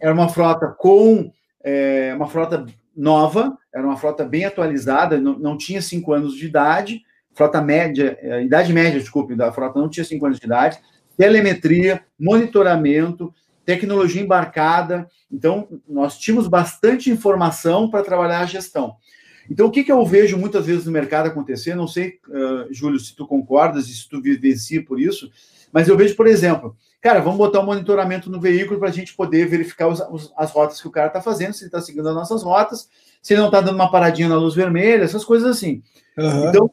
era 0.00 0.12
uma 0.12 0.28
frota 0.28 0.68
com 0.78 1.30
é, 1.62 2.12
uma 2.14 2.26
frota 2.26 2.64
nova, 2.96 3.56
era 3.74 3.84
uma 3.84 3.96
frota 3.96 4.24
bem 4.24 4.44
atualizada, 4.44 5.18
não, 5.18 5.38
não 5.38 5.58
tinha 5.58 5.82
cinco 5.82 6.12
anos 6.12 6.34
de 6.34 6.46
idade, 6.46 7.02
frota 7.34 7.60
média, 7.60 8.16
é, 8.20 8.42
idade 8.42 8.72
média, 8.72 9.00
desculpe, 9.00 9.34
da 9.34 9.52
frota 9.52 9.78
não 9.78 9.88
tinha 9.88 10.04
cinco 10.04 10.26
anos 10.26 10.38
de 10.38 10.46
idade, 10.46 10.78
telemetria, 11.16 12.02
monitoramento, 12.18 13.32
tecnologia 13.64 14.22
embarcada. 14.22 15.08
Então, 15.30 15.68
nós 15.88 16.18
tínhamos 16.18 16.48
bastante 16.48 17.10
informação 17.10 17.90
para 17.90 18.04
trabalhar 18.04 18.40
a 18.40 18.46
gestão. 18.46 18.96
Então, 19.50 19.66
o 19.66 19.70
que, 19.70 19.84
que 19.84 19.92
eu 19.92 20.04
vejo 20.06 20.38
muitas 20.38 20.66
vezes 20.66 20.86
no 20.86 20.92
mercado 20.92 21.26
acontecer, 21.26 21.74
não 21.74 21.86
sei, 21.86 22.18
uh, 22.28 22.72
Júlio, 22.72 22.98
se 22.98 23.14
tu 23.14 23.26
concordas 23.26 23.88
e 23.88 23.94
se 23.94 24.08
tu 24.08 24.20
vivencia 24.20 24.82
por 24.82 24.98
isso, 24.98 25.30
mas 25.70 25.88
eu 25.88 25.96
vejo, 25.96 26.16
por 26.16 26.26
exemplo, 26.26 26.76
cara, 27.00 27.20
vamos 27.20 27.36
botar 27.36 27.60
um 27.60 27.66
monitoramento 27.66 28.30
no 28.30 28.40
veículo 28.40 28.78
para 28.78 28.88
a 28.88 28.92
gente 28.92 29.14
poder 29.14 29.46
verificar 29.46 29.88
os, 29.88 30.00
os, 30.10 30.32
as 30.36 30.50
rotas 30.50 30.80
que 30.80 30.88
o 30.88 30.90
cara 30.90 31.08
está 31.08 31.20
fazendo, 31.20 31.52
se 31.52 31.64
ele 31.64 31.68
está 31.68 31.80
seguindo 31.80 32.08
as 32.08 32.14
nossas 32.14 32.42
rotas, 32.42 32.88
se 33.20 33.34
ele 33.34 33.40
não 33.40 33.48
está 33.48 33.60
dando 33.60 33.74
uma 33.74 33.90
paradinha 33.90 34.28
na 34.28 34.36
luz 34.36 34.54
vermelha, 34.54 35.02
essas 35.02 35.24
coisas 35.24 35.50
assim. 35.50 35.82
Uhum. 36.16 36.48
Então, 36.48 36.70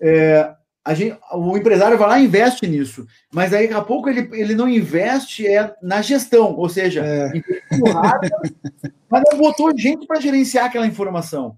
é, 0.00 0.54
gente, 0.94 1.18
o 1.32 1.56
empresário 1.56 1.98
vai 1.98 2.08
lá 2.08 2.20
e 2.20 2.24
investe 2.24 2.66
nisso, 2.66 3.06
mas 3.32 3.52
aí 3.52 3.66
daqui 3.66 3.78
a 3.78 3.84
pouco 3.84 4.08
ele, 4.08 4.28
ele 4.32 4.54
não 4.54 4.68
investe 4.68 5.46
é, 5.46 5.74
na 5.82 6.00
gestão, 6.02 6.54
ou 6.56 6.68
seja, 6.68 7.04
é. 7.04 7.32
mas 9.10 9.22
não 9.30 9.38
botou 9.38 9.76
gente 9.76 10.06
para 10.06 10.20
gerenciar 10.20 10.66
aquela 10.66 10.86
informação. 10.86 11.56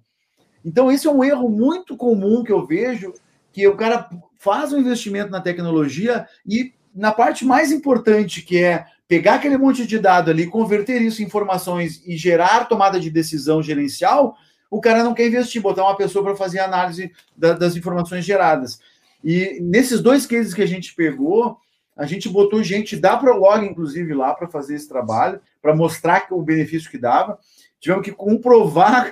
Então, 0.65 0.91
esse 0.91 1.07
é 1.07 1.11
um 1.11 1.25
erro 1.25 1.49
muito 1.49 1.97
comum 1.97 2.45
que 2.45 2.53
eu 2.53 2.67
vejo, 2.67 3.15
que 3.53 3.67
o 3.67 3.77
cara 3.77 4.09
faz 4.39 4.73
um 4.73 4.79
investimento 4.79 5.31
na 5.31 5.41
tecnologia 5.41 6.27
e 6.47 6.73
na 6.95 7.13
parte 7.13 7.45
mais 7.45 7.71
importante, 7.71 8.43
que 8.43 8.63
é 8.63 8.85
pegar 9.07 9.35
aquele 9.35 9.57
monte 9.57 9.87
de 9.87 9.99
dado 9.99 10.31
ali, 10.31 10.47
converter 10.47 11.01
isso 11.03 11.23
em 11.23 11.27
informações 11.27 12.03
e 12.07 12.17
gerar 12.17 12.67
tomada 12.67 13.01
de 13.01 13.11
decisão 13.11 13.63
gerencial, 13.63 14.37
o 14.71 14.81
cara 14.81 15.03
não 15.03 15.15
quer 15.15 15.27
investir, 15.27 15.61
botar 15.61 15.83
uma 15.83 15.97
pessoa 15.97 16.25
para 16.25 16.37
fazer 16.37 16.61
análise 16.61 17.13
da, 17.37 17.53
das 17.53 17.77
informações 17.77 18.25
geradas. 18.25 18.81
E 19.23 19.59
nesses 19.61 20.01
dois 20.01 20.25
cases 20.25 20.55
que 20.55 20.63
a 20.63 20.67
gente 20.67 20.95
pegou, 20.95 21.59
a 21.97 22.07
gente 22.07 22.29
botou 22.29 22.63
gente 22.63 22.97
da 22.97 23.17
Prolog, 23.17 23.65
inclusive, 23.67 24.15
lá 24.15 24.33
para 24.33 24.49
fazer 24.49 24.77
esse 24.77 24.89
trabalho, 24.89 25.41
para 25.61 25.75
mostrar 25.75 26.27
o 26.31 26.41
benefício 26.41 26.91
que 26.91 26.97
dava. 26.97 27.39
Tivemos 27.79 28.05
que 28.05 28.13
comprovar 28.13 29.11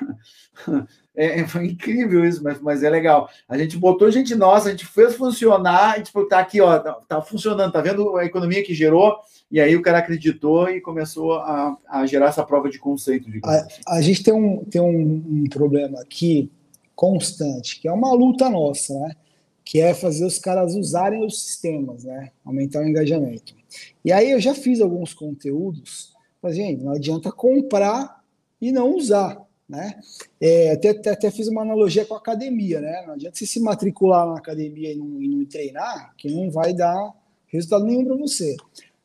é, 1.19 1.41
é, 1.41 1.49
foi 1.49 1.67
incrível 1.67 2.25
isso, 2.25 2.45
mas, 2.45 2.61
mas 2.61 2.85
é 2.85 2.89
legal. 2.89 3.29
A 3.49 3.59
gente 3.59 3.77
botou 3.77 4.09
gente 4.09 4.37
nossa, 4.37 4.69
a 4.69 4.71
gente 4.71 4.87
fez 4.87 5.17
funcionar, 5.17 5.95
a 5.95 5.97
gente 5.97 6.13
tá 6.29 6.39
aqui, 6.39 6.61
ó, 6.61 6.79
tá, 6.79 6.93
tá, 7.09 7.21
funcionando, 7.21 7.73
tá 7.73 7.81
vendo 7.81 8.17
a 8.17 8.25
economia 8.25 8.63
que 8.63 8.73
gerou, 8.73 9.17
e 9.51 9.61
aí 9.61 9.75
o 9.75 9.83
cara 9.83 9.99
acreditou 9.99 10.71
e 10.71 10.81
começou 10.81 11.35
a, 11.35 11.77
a 11.89 12.07
gerar 12.07 12.27
essa 12.27 12.45
prova 12.45 12.71
de 12.71 12.79
conceito. 12.79 13.29
A, 13.45 13.97
a, 13.97 14.01
gente 14.01 14.23
tem, 14.23 14.33
um, 14.33 14.65
tem 14.65 14.81
um, 14.81 15.25
um, 15.27 15.45
problema 15.51 16.01
aqui 16.01 16.53
constante, 16.95 17.81
que 17.81 17.89
é 17.89 17.93
uma 17.93 18.13
luta 18.13 18.49
nossa, 18.49 18.95
né? 18.95 19.17
Que 19.65 19.81
é 19.81 19.95
fazer 19.95 20.25
os 20.25 20.39
caras 20.39 20.77
usarem 20.77 21.27
os 21.27 21.43
sistemas, 21.43 22.05
né? 22.05 22.31
Aumentar 22.45 22.81
o 22.81 22.89
engajamento. 22.89 23.57
E 24.05 24.13
aí 24.13 24.31
eu 24.31 24.41
já 24.41 24.55
fiz 24.55 24.81
alguns 24.81 25.13
conteúdos, 25.15 26.15
mas, 26.41 26.55
gente, 26.55 26.85
não 26.85 26.93
adianta 26.93 27.33
comprar 27.33 28.23
e 28.61 28.71
não 28.71 28.95
usar. 28.95 29.48
Né? 29.69 30.01
É, 30.41 30.73
até, 30.73 30.91
até, 30.91 31.11
até, 31.11 31.31
fiz 31.31 31.47
uma 31.47 31.61
analogia 31.61 32.07
com 32.07 32.15
a 32.15 32.19
academia, 32.19 32.81
né? 32.81 33.05
Não 33.07 33.15
adianta 33.15 33.37
você 33.37 33.45
se 33.45 33.61
matricular 33.61 34.27
na 34.27 34.39
academia 34.39 34.93
e 34.93 34.97
não, 34.97 35.23
e 35.23 35.29
não 35.29 35.45
treinar, 35.45 36.15
que 36.17 36.31
não 36.31 36.51
vai 36.51 36.73
dar 36.73 37.13
resultado 37.47 37.85
nenhum 37.85 38.05
para 38.05 38.17
você. 38.17 38.57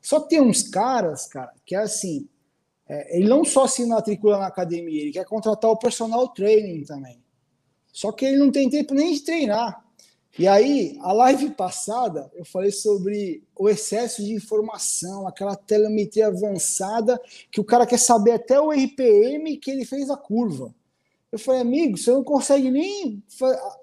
Só 0.02 0.22
tem 0.22 0.40
uns 0.40 0.64
caras, 0.64 1.28
cara, 1.28 1.52
que 1.66 1.76
é 1.76 1.80
assim, 1.80 2.28
é, 2.88 3.18
ele 3.18 3.28
não 3.28 3.44
só 3.44 3.68
se 3.68 3.86
matricula 3.86 4.38
na 4.38 4.48
academia, 4.48 5.02
ele 5.02 5.12
quer 5.12 5.26
contratar 5.26 5.70
o 5.70 5.78
personal 5.78 6.30
training 6.30 6.84
também. 6.84 7.22
Só 7.92 8.12
que 8.12 8.26
ele 8.26 8.38
não 8.38 8.52
tem 8.52 8.70
tempo 8.70 8.94
nem 8.94 9.14
de 9.14 9.22
treinar. 9.22 9.84
E 10.38 10.48
aí, 10.48 10.98
a 11.02 11.14
live 11.14 11.52
passada, 11.52 12.32
eu 12.34 12.44
falei 12.44 12.72
sobre 12.72 13.44
o 13.56 13.70
excesso 13.70 14.24
de 14.24 14.34
informação, 14.34 15.28
aquela 15.28 15.56
telemetria 15.56 16.28
avançada, 16.28 17.22
que 17.52 17.62
o 17.62 17.64
cara 17.64 17.86
quer 17.86 18.00
saber 18.00 18.32
até 18.32 18.60
o 18.60 18.72
RPM 18.72 19.58
que 19.58 19.70
ele 19.70 19.86
fez 19.86 20.10
a 20.10 20.18
curva. 20.18 20.74
Eu 21.32 21.38
falei, 21.38 21.62
amigo, 21.62 21.98
você 21.98 22.12
não 22.12 22.24
consegue 22.24 22.72
nem 22.72 23.22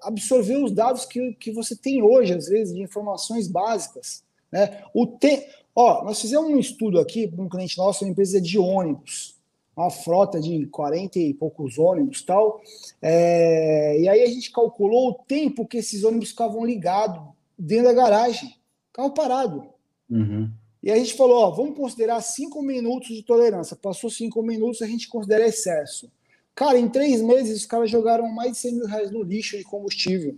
absorver 0.03 0.57
os 0.57 0.73
dados 0.73 1.05
que, 1.05 1.33
que 1.35 1.51
você 1.51 1.73
tem 1.75 2.01
hoje, 2.01 2.33
às 2.33 2.47
vezes, 2.47 2.73
de 2.73 2.81
informações 2.81 3.47
básicas. 3.47 4.23
Né? 4.51 4.83
O 4.93 5.07
te... 5.07 5.47
Ó, 5.73 6.03
nós 6.03 6.19
fizemos 6.19 6.49
um 6.49 6.59
estudo 6.59 6.99
aqui 6.99 7.29
para 7.29 7.41
um 7.41 7.47
cliente 7.47 7.77
nosso, 7.77 8.03
uma 8.03 8.11
empresa 8.11 8.41
de 8.41 8.59
ônibus 8.59 9.40
uma 9.75 9.89
frota 9.89 10.39
de 10.39 10.65
40 10.67 11.19
e 11.19 11.33
poucos 11.33 11.77
ônibus 11.77 12.21
tal. 12.23 12.61
É, 13.01 13.99
e 13.99 14.07
aí 14.07 14.23
a 14.23 14.27
gente 14.27 14.51
calculou 14.51 15.09
o 15.09 15.13
tempo 15.25 15.67
que 15.67 15.77
esses 15.77 16.03
ônibus 16.03 16.29
ficavam 16.29 16.65
ligados 16.65 17.21
dentro 17.57 17.85
da 17.85 17.93
garagem, 17.93 18.55
carro 18.93 19.11
parado. 19.11 19.63
Uhum. 20.09 20.49
E 20.83 20.91
a 20.91 20.95
gente 20.95 21.13
falou: 21.13 21.37
ó, 21.37 21.51
vamos 21.51 21.77
considerar 21.77 22.21
cinco 22.21 22.61
minutos 22.61 23.09
de 23.09 23.23
tolerância. 23.23 23.75
Passou 23.75 24.09
cinco 24.09 24.41
minutos, 24.41 24.81
a 24.81 24.87
gente 24.87 25.07
considera 25.07 25.47
excesso. 25.47 26.11
Cara, 26.53 26.77
em 26.77 26.89
três 26.89 27.21
meses, 27.21 27.61
os 27.61 27.65
caras 27.65 27.89
jogaram 27.89 28.27
mais 28.29 28.53
de 28.53 28.57
100 28.57 28.75
mil 28.75 28.85
reais 28.85 29.11
no 29.11 29.23
lixo 29.23 29.57
de 29.57 29.63
combustível. 29.63 30.37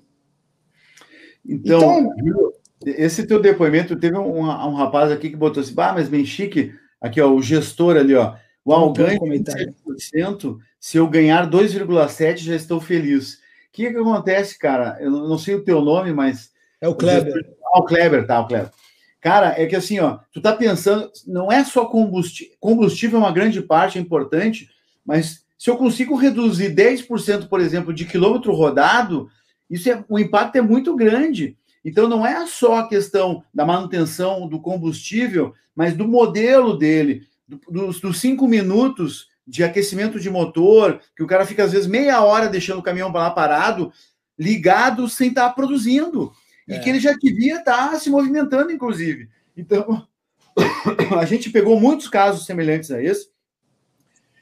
Então, 1.45 1.99
então 2.17 2.53
esse 2.85 3.25
teu 3.25 3.41
depoimento, 3.41 3.95
teve 3.95 4.17
um, 4.17 4.39
um, 4.39 4.73
rapaz 4.73 5.11
aqui 5.11 5.29
que 5.29 5.35
botou 5.35 5.61
assim, 5.61 5.73
bah, 5.73 5.93
mas 5.93 6.09
bem 6.09 6.25
chique, 6.25 6.73
aqui, 6.99 7.19
ó, 7.21 7.31
o 7.31 7.41
gestor 7.41 7.95
ali, 7.95 8.13
ó, 8.13 8.35
Uau, 8.65 8.93
ganho 8.93 9.19
7%, 9.19 10.57
se 10.79 10.97
eu 10.97 11.07
ganhar 11.07 11.49
2,7%, 11.49 12.37
já 12.37 12.55
estou 12.55 12.79
feliz. 12.79 13.33
O 13.33 13.37
que, 13.73 13.91
que 13.91 13.97
acontece, 13.97 14.57
cara? 14.57 14.97
Eu 15.01 15.11
não 15.11 15.37
sei 15.37 15.55
o 15.55 15.63
teu 15.63 15.81
nome, 15.81 16.13
mas. 16.13 16.51
É 16.79 16.87
o 16.87 16.95
Kleber. 16.95 17.55
Ah, 17.65 17.79
o 17.79 17.83
Kleber, 17.83 18.25
tá, 18.25 18.39
o 18.39 18.47
Kleber. 18.47 18.71
Cara, 19.19 19.55
é 19.57 19.65
que 19.65 19.75
assim, 19.75 19.99
ó, 19.99 20.19
tu 20.33 20.41
tá 20.41 20.53
pensando, 20.53 21.09
não 21.25 21.49
é 21.49 21.63
só 21.63 21.85
combustível, 21.85 22.53
combustível 22.59 23.17
é 23.17 23.21
uma 23.21 23.31
grande 23.31 23.61
parte, 23.61 23.97
é 23.97 24.01
importante, 24.01 24.69
mas 25.05 25.45
se 25.57 25.69
eu 25.69 25.77
consigo 25.77 26.15
reduzir 26.15 26.75
10%, 26.75 27.47
por 27.47 27.61
exemplo, 27.61 27.93
de 27.93 28.03
quilômetro 28.03 28.51
rodado, 28.53 29.29
isso 29.69 29.89
é, 29.89 30.03
o 30.09 30.19
impacto 30.19 30.57
é 30.57 30.61
muito 30.61 30.93
grande. 30.93 31.57
Então 31.85 32.09
não 32.09 32.27
é 32.27 32.45
só 32.47 32.79
a 32.79 32.87
questão 32.89 33.43
da 33.53 33.65
manutenção 33.65 34.45
do 34.45 34.59
combustível, 34.59 35.53
mas 35.73 35.95
do 35.95 36.05
modelo 36.05 36.77
dele, 36.77 37.25
dos, 37.69 37.99
dos 37.99 38.19
cinco 38.19 38.47
minutos 38.47 39.27
de 39.45 39.63
aquecimento 39.63 40.19
de 40.19 40.29
motor, 40.29 41.01
que 41.15 41.23
o 41.23 41.27
cara 41.27 41.45
fica 41.45 41.63
às 41.63 41.71
vezes 41.71 41.87
meia 41.87 42.23
hora 42.23 42.47
deixando 42.47 42.79
o 42.79 42.83
caminhão 42.83 43.11
lá 43.11 43.29
parado, 43.29 43.91
ligado 44.37 45.07
sem 45.09 45.29
estar 45.29 45.49
tá 45.49 45.53
produzindo. 45.53 46.31
E 46.67 46.73
é. 46.73 46.79
que 46.79 46.89
ele 46.89 46.99
já 46.99 47.13
devia 47.13 47.59
estar 47.59 47.91
tá 47.91 47.99
se 47.99 48.09
movimentando, 48.09 48.71
inclusive. 48.71 49.29
Então, 49.55 50.07
a 51.19 51.25
gente 51.25 51.49
pegou 51.49 51.79
muitos 51.79 52.07
casos 52.07 52.45
semelhantes 52.45 52.89
a 52.91 53.01
esse. 53.01 53.29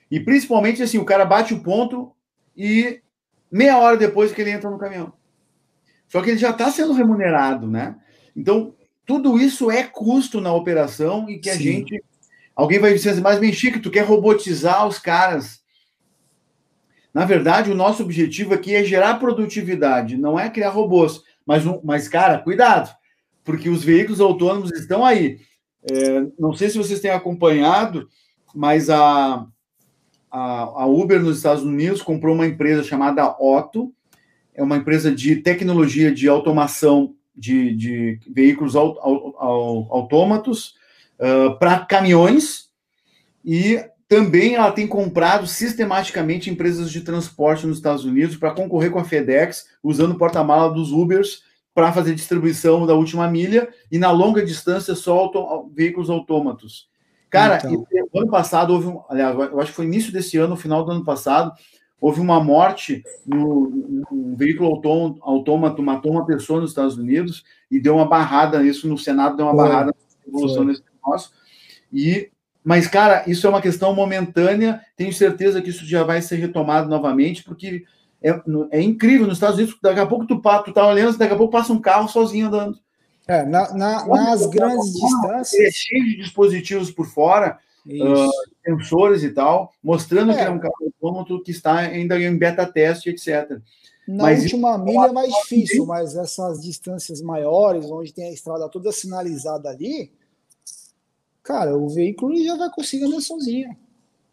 E 0.09 0.19
principalmente 0.19 0.83
assim, 0.83 0.97
o 0.97 1.05
cara 1.05 1.25
bate 1.25 1.53
o 1.53 1.63
ponto 1.63 2.11
e 2.55 3.01
meia 3.51 3.77
hora 3.77 3.97
depois 3.97 4.31
que 4.31 4.41
ele 4.41 4.51
entra 4.51 4.69
no 4.69 4.77
caminhão. 4.77 5.13
Só 6.07 6.21
que 6.21 6.29
ele 6.29 6.37
já 6.37 6.51
está 6.51 6.69
sendo 6.69 6.93
remunerado, 6.93 7.67
né? 7.67 7.95
Então, 8.35 8.75
tudo 9.05 9.39
isso 9.39 9.71
é 9.71 9.83
custo 9.83 10.39
na 10.41 10.53
operação 10.53 11.29
e 11.29 11.39
que 11.39 11.49
Sim. 11.49 11.57
a 11.57 11.61
gente 11.61 12.03
Alguém 12.61 12.77
vai 12.77 12.93
dizer 12.93 13.09
assim, 13.09 13.21
mas 13.21 13.39
Benchique, 13.39 13.79
tu 13.79 13.89
quer 13.89 14.05
robotizar 14.05 14.87
os 14.87 14.99
caras. 14.99 15.63
Na 17.11 17.25
verdade, 17.25 17.71
o 17.71 17.75
nosso 17.75 18.03
objetivo 18.03 18.53
aqui 18.53 18.75
é 18.75 18.83
gerar 18.83 19.15
produtividade, 19.15 20.15
não 20.15 20.39
é 20.39 20.47
criar 20.47 20.69
robôs. 20.69 21.23
Mas, 21.43 21.63
mas 21.83 22.07
cara, 22.07 22.37
cuidado, 22.37 22.95
porque 23.43 23.67
os 23.67 23.83
veículos 23.83 24.21
autônomos 24.21 24.71
estão 24.73 25.03
aí. 25.03 25.39
É, 25.91 26.21
não 26.37 26.53
sei 26.53 26.69
se 26.69 26.77
vocês 26.77 26.99
têm 26.99 27.09
acompanhado, 27.09 28.07
mas 28.53 28.91
a, 28.91 29.43
a, 30.29 30.61
a, 30.61 30.85
Uber 30.85 31.19
nos 31.19 31.37
Estados 31.37 31.63
Unidos 31.63 32.03
comprou 32.03 32.35
uma 32.35 32.45
empresa 32.45 32.83
chamada 32.83 33.35
Otto, 33.39 33.91
é 34.53 34.61
uma 34.61 34.77
empresa 34.77 35.11
de 35.11 35.37
tecnologia 35.37 36.11
de 36.13 36.29
automação 36.29 37.15
de, 37.35 37.75
de 37.75 38.19
veículos 38.29 38.75
aut, 38.75 38.99
aut, 39.01 39.87
autômatos, 39.89 40.79
uh, 41.21 41.57
para 41.59 41.85
caminhões 41.85 42.69
e 43.45 43.83
também 44.07 44.55
ela 44.55 44.71
tem 44.71 44.85
comprado 44.85 45.47
sistematicamente 45.47 46.49
empresas 46.49 46.91
de 46.91 46.99
transporte 46.99 47.65
nos 47.65 47.77
Estados 47.77 48.03
Unidos 48.03 48.35
para 48.35 48.51
concorrer 48.51 48.91
com 48.91 48.99
a 48.99 49.05
FedEx, 49.05 49.67
usando 49.81 50.11
o 50.11 50.17
porta-mala 50.17 50.73
dos 50.73 50.91
Ubers 50.91 51.43
para 51.73 51.93
fazer 51.93 52.13
distribuição 52.13 52.85
da 52.85 52.93
última 52.93 53.25
milha 53.29 53.69
e 53.89 53.97
na 53.97 54.11
longa 54.11 54.43
distância 54.43 54.95
só 54.95 55.17
auto, 55.17 55.71
veículos 55.73 56.09
autômatos. 56.09 56.89
Cara, 57.29 57.61
então. 57.63 57.85
ano 58.13 58.29
passado 58.29 58.73
houve, 58.73 58.87
um, 58.87 59.01
aliás, 59.07 59.33
eu 59.33 59.61
acho 59.61 59.69
que 59.69 59.77
foi 59.77 59.85
início 59.85 60.11
desse 60.11 60.37
ano, 60.37 60.57
final 60.57 60.83
do 60.83 60.91
ano 60.91 61.05
passado, 61.05 61.53
houve 62.01 62.19
uma 62.19 62.43
morte 62.43 63.01
no, 63.25 64.03
um 64.11 64.35
veículo 64.35 64.69
autômato 65.21 65.81
matou 65.81 66.11
uma 66.11 66.25
pessoa 66.25 66.59
nos 66.59 66.71
Estados 66.71 66.97
Unidos 66.97 67.45
e 67.69 67.79
deu 67.79 67.95
uma 67.95 68.09
barrada 68.09 68.61
isso 68.63 68.89
no 68.89 68.97
Senado 68.97 69.37
deu 69.37 69.45
uma 69.45 69.55
foi, 69.55 69.63
barrada 69.63 69.95
na 69.95 70.27
evolução 70.27 70.65
desse 70.65 70.81
nosso. 71.05 71.31
E, 71.91 72.29
mas, 72.63 72.87
cara, 72.87 73.23
isso 73.27 73.45
é 73.45 73.49
uma 73.49 73.61
questão 73.61 73.93
momentânea. 73.93 74.81
Tenho 74.95 75.11
certeza 75.13 75.61
que 75.61 75.69
isso 75.69 75.85
já 75.85 76.03
vai 76.03 76.21
ser 76.21 76.37
retomado 76.37 76.89
novamente, 76.89 77.43
porque 77.43 77.83
é, 78.21 78.39
é 78.71 78.81
incrível. 78.81 79.27
Nos 79.27 79.37
Estados 79.37 79.57
Unidos, 79.57 79.77
daqui 79.81 79.99
a 79.99 80.05
pouco 80.05 80.27
tu, 80.27 80.39
tu 80.39 80.73
tá 80.73 80.87
olhando, 80.87 81.17
daqui 81.17 81.33
a 81.33 81.37
pouco 81.37 81.51
passa 81.51 81.73
um 81.73 81.81
carro 81.81 82.07
sozinho 82.07 82.47
andando. 82.47 82.77
É, 83.27 83.45
na, 83.45 83.73
na, 83.73 84.05
nas 84.05 84.45
grandes 84.47 84.93
distâncias. 84.93 85.67
É 85.67 85.71
cheio 85.71 86.03
de 86.05 86.17
dispositivos 86.17 86.91
por 86.91 87.07
fora, 87.07 87.59
uh, 87.85 88.29
sensores 88.63 89.23
e 89.23 89.29
tal, 89.29 89.71
mostrando 89.83 90.31
é. 90.31 90.35
que 90.35 90.41
é 90.41 90.49
um 90.49 90.59
carro 90.59 90.73
autônomo 91.01 91.43
que 91.43 91.51
está 91.51 91.77
ainda 91.77 92.19
em 92.19 92.37
beta 92.37 92.65
teste, 92.65 93.09
etc. 93.09 93.59
Na 94.07 94.23
mas 94.23 94.43
última 94.43 94.75
isso, 94.75 94.83
milha 94.83 95.07
é 95.07 95.11
mais 95.11 95.33
difícil, 95.33 95.85
mas 95.85 96.15
essas 96.15 96.61
distâncias 96.61 97.21
maiores, 97.21 97.85
onde 97.89 98.13
tem 98.13 98.27
a 98.27 98.33
estrada 98.33 98.67
toda 98.67 98.91
sinalizada 98.91 99.69
ali, 99.69 100.11
cara, 101.51 101.77
o 101.77 101.89
veículo 101.89 102.35
já 102.41 102.55
vai 102.55 102.69
conseguir 102.69 103.05
andar 103.05 103.19
sozinho. 103.19 103.75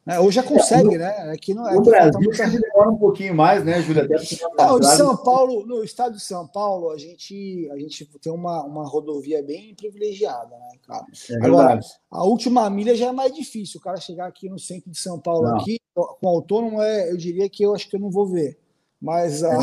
É, 0.06 0.18
ou 0.20 0.32
já 0.32 0.42
consegue, 0.42 0.94
é, 0.94 0.98
né? 0.98 1.08
Aqui 1.32 1.52
não, 1.52 1.70
no 1.70 1.82
Brasil 1.82 2.18
muito... 2.18 2.60
demora 2.60 2.90
um 2.90 2.96
pouquinho 2.96 3.34
mais, 3.34 3.62
né, 3.62 3.82
Júlia? 3.82 4.08
Não, 4.56 4.80
de 4.80 4.96
São 4.96 5.14
Paulo, 5.14 5.66
no 5.66 5.84
estado 5.84 6.14
de 6.14 6.22
São 6.22 6.46
Paulo, 6.46 6.90
a 6.90 6.96
gente, 6.96 7.68
a 7.70 7.76
gente 7.76 8.06
tem 8.18 8.32
uma, 8.32 8.64
uma 8.64 8.88
rodovia 8.88 9.42
bem 9.42 9.74
privilegiada, 9.74 10.56
né, 10.56 10.78
cara? 10.86 11.04
É 11.30 11.44
Agora, 11.44 11.80
a 12.10 12.24
última 12.24 12.70
milha 12.70 12.94
já 12.94 13.08
é 13.08 13.12
mais 13.12 13.34
difícil. 13.34 13.80
O 13.80 13.82
cara 13.82 13.98
chegar 13.98 14.26
aqui 14.26 14.48
no 14.48 14.58
centro 14.58 14.90
de 14.90 14.98
São 14.98 15.20
Paulo, 15.20 15.46
não. 15.46 15.56
aqui, 15.58 15.78
com 15.94 16.26
autônomo, 16.26 16.80
é, 16.80 17.10
eu 17.10 17.16
diria 17.18 17.50
que 17.50 17.62
eu 17.62 17.74
acho 17.74 17.90
que 17.90 17.96
eu 17.96 18.00
não 18.00 18.10
vou 18.10 18.26
ver. 18.26 18.58
Mas 18.98 19.44
a, 19.44 19.52
é 19.52 19.58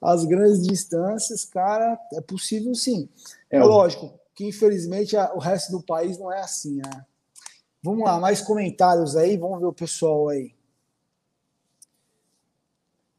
as 0.00 0.24
grandes 0.24 0.62
distâncias, 0.62 1.44
cara, 1.44 1.98
é 2.14 2.20
possível 2.20 2.72
sim. 2.76 3.08
É, 3.50 3.56
é 3.56 3.64
lógico 3.64 4.19
que, 4.34 4.46
infelizmente, 4.46 5.16
o 5.16 5.38
resto 5.38 5.72
do 5.72 5.82
país 5.82 6.18
não 6.18 6.32
é 6.32 6.40
assim, 6.40 6.76
né? 6.76 7.04
Vamos 7.82 8.04
lá, 8.04 8.20
mais 8.20 8.40
comentários 8.40 9.16
aí, 9.16 9.36
vamos 9.36 9.58
ver 9.58 9.66
o 9.66 9.72
pessoal 9.72 10.28
aí. 10.28 10.52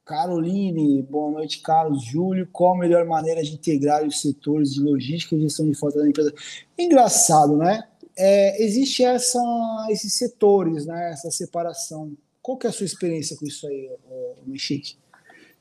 Caroline, 0.05 1.01
boa 1.03 1.31
noite, 1.31 1.61
Carlos. 1.61 2.03
Júlio, 2.03 2.47
qual 2.51 2.75
a 2.75 2.77
melhor 2.77 3.05
maneira 3.05 3.41
de 3.41 3.53
integrar 3.53 4.05
os 4.05 4.21
setores 4.21 4.73
de 4.73 4.81
logística 4.81 5.35
e 5.35 5.41
gestão 5.41 5.65
de 5.65 5.73
frota 5.73 5.99
da 5.99 6.07
empresa? 6.07 6.33
Engraçado, 6.77 7.55
né? 7.55 7.87
É, 8.17 8.61
existe 8.61 9.03
essa, 9.03 9.39
esses 9.89 10.13
setores, 10.13 10.85
né? 10.85 11.11
Essa 11.11 11.31
separação. 11.31 12.11
Qual 12.41 12.57
que 12.57 12.67
é 12.67 12.69
a 12.69 12.73
sua 12.73 12.85
experiência 12.85 13.37
com 13.37 13.45
isso 13.45 13.65
aí, 13.67 13.89
Mexique? 14.45 14.97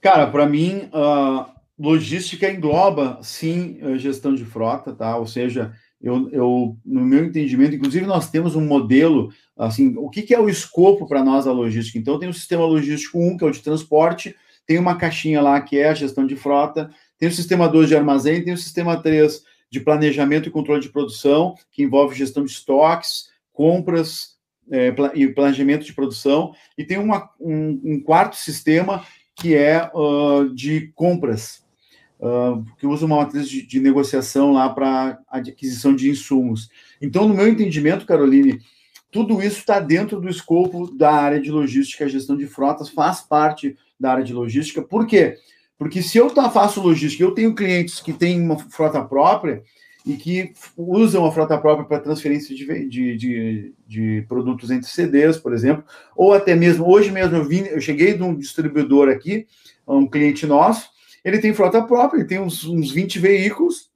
Cara, 0.00 0.30
para 0.30 0.46
mim, 0.46 0.90
uh, 0.92 1.59
logística 1.80 2.50
engloba, 2.50 3.18
sim, 3.22 3.78
gestão 3.96 4.34
de 4.34 4.44
frota, 4.44 4.92
tá? 4.92 5.16
Ou 5.16 5.26
seja, 5.26 5.72
eu, 6.00 6.28
eu, 6.30 6.76
no 6.84 7.00
meu 7.00 7.24
entendimento, 7.24 7.74
inclusive 7.74 8.04
nós 8.04 8.30
temos 8.30 8.54
um 8.54 8.66
modelo, 8.66 9.32
assim, 9.56 9.94
o 9.96 10.10
que, 10.10 10.22
que 10.22 10.34
é 10.34 10.38
o 10.38 10.48
escopo 10.48 11.06
para 11.06 11.24
nós 11.24 11.46
da 11.46 11.52
logística? 11.52 11.98
Então, 11.98 12.18
tem 12.18 12.28
o 12.28 12.34
sistema 12.34 12.66
logístico 12.66 13.18
1, 13.18 13.38
que 13.38 13.44
é 13.44 13.46
o 13.46 13.50
de 13.50 13.62
transporte, 13.62 14.36
tem 14.66 14.78
uma 14.78 14.96
caixinha 14.96 15.40
lá 15.40 15.58
que 15.60 15.78
é 15.78 15.88
a 15.88 15.94
gestão 15.94 16.26
de 16.26 16.36
frota, 16.36 16.90
tem 17.18 17.28
o 17.28 17.32
sistema 17.32 17.66
2 17.66 17.88
de 17.88 17.96
armazém, 17.96 18.44
tem 18.44 18.52
o 18.52 18.58
sistema 18.58 19.00
3 19.00 19.42
de 19.70 19.80
planejamento 19.80 20.48
e 20.48 20.52
controle 20.52 20.82
de 20.82 20.90
produção, 20.90 21.54
que 21.72 21.82
envolve 21.82 22.14
gestão 22.14 22.44
de 22.44 22.50
estoques, 22.50 23.30
compras 23.52 24.36
é, 24.70 24.94
e 25.14 25.28
planejamento 25.28 25.84
de 25.84 25.94
produção, 25.94 26.52
e 26.76 26.84
tem 26.84 26.98
uma, 26.98 27.30
um, 27.40 27.80
um 27.84 28.00
quarto 28.00 28.36
sistema 28.36 29.04
que 29.34 29.54
é 29.54 29.90
uh, 29.94 30.54
de 30.54 30.92
compras, 30.94 31.62
que 32.78 32.86
usa 32.86 33.06
uma 33.06 33.16
matriz 33.16 33.48
de, 33.48 33.66
de 33.66 33.80
negociação 33.80 34.52
lá 34.52 34.68
para 34.68 35.18
aquisição 35.28 35.94
de 35.94 36.10
insumos. 36.10 36.68
Então, 37.00 37.26
no 37.26 37.34
meu 37.34 37.48
entendimento, 37.48 38.04
Caroline, 38.04 38.60
tudo 39.10 39.42
isso 39.42 39.58
está 39.58 39.80
dentro 39.80 40.20
do 40.20 40.28
escopo 40.28 40.94
da 40.94 41.12
área 41.12 41.40
de 41.40 41.50
logística, 41.50 42.04
a 42.04 42.08
gestão 42.08 42.36
de 42.36 42.46
frotas 42.46 42.90
faz 42.90 43.20
parte 43.20 43.76
da 43.98 44.12
área 44.12 44.24
de 44.24 44.32
logística. 44.32 44.82
Por 44.82 45.06
quê? 45.06 45.36
Porque 45.78 46.02
se 46.02 46.18
eu 46.18 46.30
tá, 46.30 46.50
faço 46.50 46.82
logística, 46.82 47.24
eu 47.24 47.32
tenho 47.32 47.54
clientes 47.54 48.00
que 48.00 48.12
têm 48.12 48.40
uma 48.40 48.58
frota 48.58 49.02
própria 49.02 49.62
e 50.04 50.14
que 50.14 50.52
usam 50.76 51.24
a 51.24 51.32
frota 51.32 51.58
própria 51.58 51.86
para 51.86 52.00
transferência 52.00 52.54
de, 52.54 52.88
de, 52.88 53.16
de, 53.16 53.74
de, 53.86 54.24
produtos 54.28 54.70
entre 54.70 54.88
CDs, 54.88 55.38
por 55.38 55.52
exemplo, 55.52 55.84
ou 56.16 56.32
até 56.32 56.54
mesmo, 56.54 56.86
hoje 56.86 57.10
mesmo 57.10 57.36
eu, 57.36 57.44
vim, 57.44 57.62
eu 57.64 57.80
cheguei 57.80 58.14
de 58.14 58.22
um 58.22 58.34
distribuidor 58.34 59.08
aqui, 59.08 59.46
um 59.86 60.06
cliente 60.06 60.46
nosso, 60.46 60.89
ele 61.24 61.38
tem 61.38 61.54
frota 61.54 61.82
própria, 61.82 62.20
ele 62.20 62.28
tem 62.28 62.40
uns, 62.40 62.64
uns 62.64 62.90
20 62.90 63.18
veículos 63.18 63.90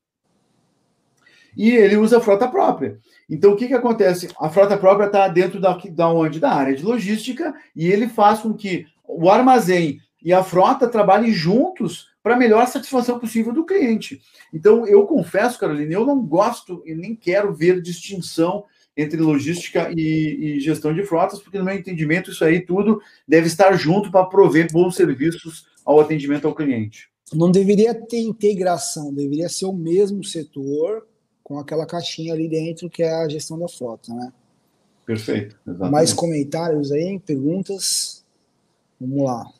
e 1.57 1.71
ele 1.71 1.97
usa 1.97 2.21
frota 2.21 2.49
própria. 2.49 2.99
Então, 3.29 3.53
o 3.53 3.57
que, 3.57 3.69
que 3.69 3.75
acontece? 3.75 4.29
A 4.39 4.49
frota 4.49 4.77
própria 4.77 5.07
está 5.07 5.29
dentro 5.29 5.61
da, 5.61 5.77
da 5.91 6.09
onde? 6.09 6.41
Da 6.41 6.53
área 6.53 6.75
de 6.75 6.85
logística, 6.85 7.55
e 7.75 7.87
ele 7.91 8.09
faz 8.09 8.41
com 8.41 8.53
que 8.53 8.87
o 9.07 9.31
armazém 9.31 10.01
e 10.23 10.33
a 10.33 10.43
frota 10.43 10.89
trabalhem 10.89 11.33
juntos 11.33 12.09
para 12.23 12.35
a 12.35 12.39
melhor 12.39 12.67
satisfação 12.67 13.19
possível 13.19 13.53
do 13.53 13.65
cliente. 13.65 14.21
Então, 14.53 14.87
eu 14.87 15.07
confesso, 15.07 15.59
Carolina, 15.59 15.93
eu 15.93 16.07
não 16.07 16.21
gosto 16.21 16.83
e 16.87 16.95
nem 16.95 17.15
quero 17.15 17.55
ver 17.55 17.81
distinção 17.81 18.65
entre 18.97 19.21
logística 19.21 19.91
e, 19.95 20.57
e, 20.57 20.61
gestão 20.61 20.95
de 20.95 21.03
frotas, 21.03 21.41
porque, 21.41 21.59
no 21.59 21.65
meu 21.65 21.75
entendimento, 21.75 22.31
isso 22.31 22.45
aí 22.45 22.61
tudo 22.61 23.01
deve 23.27 23.47
estar 23.47 23.73
junto 23.75 24.11
para 24.11 24.25
prover 24.27 24.71
bons 24.73 24.95
serviços 24.95 25.67
ao 25.85 26.01
atendimento 26.01 26.47
ao 26.47 26.55
cliente 26.55 27.14
não 27.35 27.51
deveria 27.51 27.95
ter 27.95 28.21
integração, 28.21 29.13
deveria 29.13 29.49
ser 29.49 29.67
o 29.67 29.73
mesmo 29.73 30.23
setor 30.25 31.07
com 31.43 31.59
aquela 31.59 31.87
caixinha 31.87 32.33
ali 32.33 32.49
dentro 32.49 32.89
que 32.89 33.03
é 33.03 33.13
a 33.13 33.29
gestão 33.29 33.59
da 33.59 33.69
frota, 33.69 34.13
né? 34.15 34.33
Perfeito. 35.05 35.57
Exatamente. 35.67 35.93
Mais 35.93 36.13
comentários 36.13 36.91
aí, 36.91 37.19
perguntas? 37.19 38.25
Vamos 38.99 39.25
lá. 39.25 39.53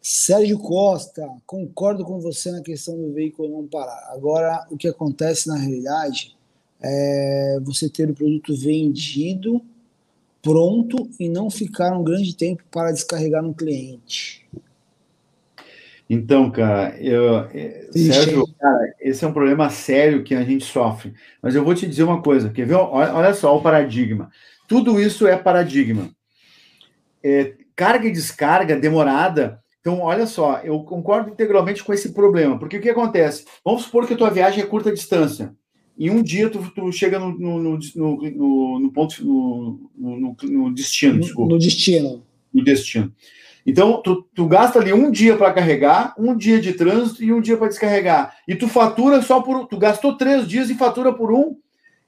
Sérgio 0.00 0.60
Costa, 0.60 1.28
concordo 1.44 2.04
com 2.04 2.20
você 2.20 2.52
na 2.52 2.60
questão 2.60 2.96
do 2.96 3.12
veículo 3.12 3.48
não 3.48 3.66
parar. 3.66 4.12
Agora, 4.12 4.64
o 4.70 4.76
que 4.76 4.86
acontece 4.86 5.48
na 5.48 5.56
realidade 5.56 6.36
é 6.80 7.58
você 7.64 7.88
ter 7.88 8.08
o 8.08 8.14
produto 8.14 8.56
vendido, 8.56 9.60
pronto 10.40 11.10
e 11.18 11.28
não 11.28 11.50
ficar 11.50 11.98
um 11.98 12.04
grande 12.04 12.36
tempo 12.36 12.62
para 12.70 12.92
descarregar 12.92 13.42
no 13.42 13.52
cliente. 13.52 14.48
Então, 16.08 16.50
cara, 16.50 16.96
eu, 17.00 17.38
é, 17.52 17.88
Sérgio, 17.90 18.46
cara, 18.58 18.94
esse 19.00 19.24
é 19.24 19.28
um 19.28 19.32
problema 19.32 19.68
sério 19.70 20.22
que 20.22 20.34
a 20.34 20.44
gente 20.44 20.64
sofre. 20.64 21.12
Mas 21.42 21.54
eu 21.54 21.64
vou 21.64 21.74
te 21.74 21.86
dizer 21.86 22.04
uma 22.04 22.22
coisa, 22.22 22.50
quer 22.50 22.66
ver? 22.66 22.74
Olha, 22.74 23.12
olha 23.12 23.34
só 23.34 23.56
o 23.56 23.60
paradigma. 23.60 24.30
Tudo 24.68 25.00
isso 25.00 25.26
é 25.26 25.36
paradigma. 25.36 26.08
É, 27.22 27.54
carga 27.74 28.06
e 28.06 28.12
descarga 28.12 28.76
demorada. 28.76 29.60
Então, 29.80 30.00
olha 30.00 30.26
só, 30.26 30.60
eu 30.64 30.80
concordo 30.80 31.30
integralmente 31.30 31.82
com 31.82 31.92
esse 31.92 32.12
problema, 32.12 32.58
porque 32.58 32.76
o 32.76 32.80
que 32.80 32.90
acontece? 32.90 33.44
Vamos 33.64 33.82
supor 33.82 34.06
que 34.06 34.14
a 34.14 34.16
tua 34.16 34.30
viagem 34.30 34.62
é 34.62 34.66
curta 34.66 34.92
distância. 34.92 35.54
Em 35.98 36.10
um 36.10 36.22
dia 36.22 36.50
tu, 36.50 36.70
tu 36.74 36.92
chega 36.92 37.18
no, 37.18 37.32
no, 37.38 37.78
no, 37.94 38.80
no, 38.80 38.92
ponto 38.92 39.24
no 39.24 40.74
destino, 40.74 41.20
desculpa. 41.20 41.54
No 41.54 41.58
destino. 41.58 42.22
No 42.52 42.62
destino. 42.62 43.12
Então, 43.66 44.00
tu, 44.00 44.22
tu 44.32 44.46
gasta 44.46 44.78
ali 44.78 44.92
um 44.92 45.10
dia 45.10 45.36
para 45.36 45.52
carregar, 45.52 46.14
um 46.16 46.36
dia 46.36 46.60
de 46.60 46.74
trânsito 46.74 47.24
e 47.24 47.32
um 47.32 47.40
dia 47.40 47.56
para 47.56 47.66
descarregar. 47.66 48.36
E 48.46 48.54
tu 48.54 48.68
fatura 48.68 49.20
só 49.20 49.42
por. 49.42 49.66
Tu 49.66 49.76
gastou 49.76 50.16
três 50.16 50.46
dias 50.46 50.70
e 50.70 50.74
fatura 50.76 51.12
por 51.12 51.32
um. 51.32 51.56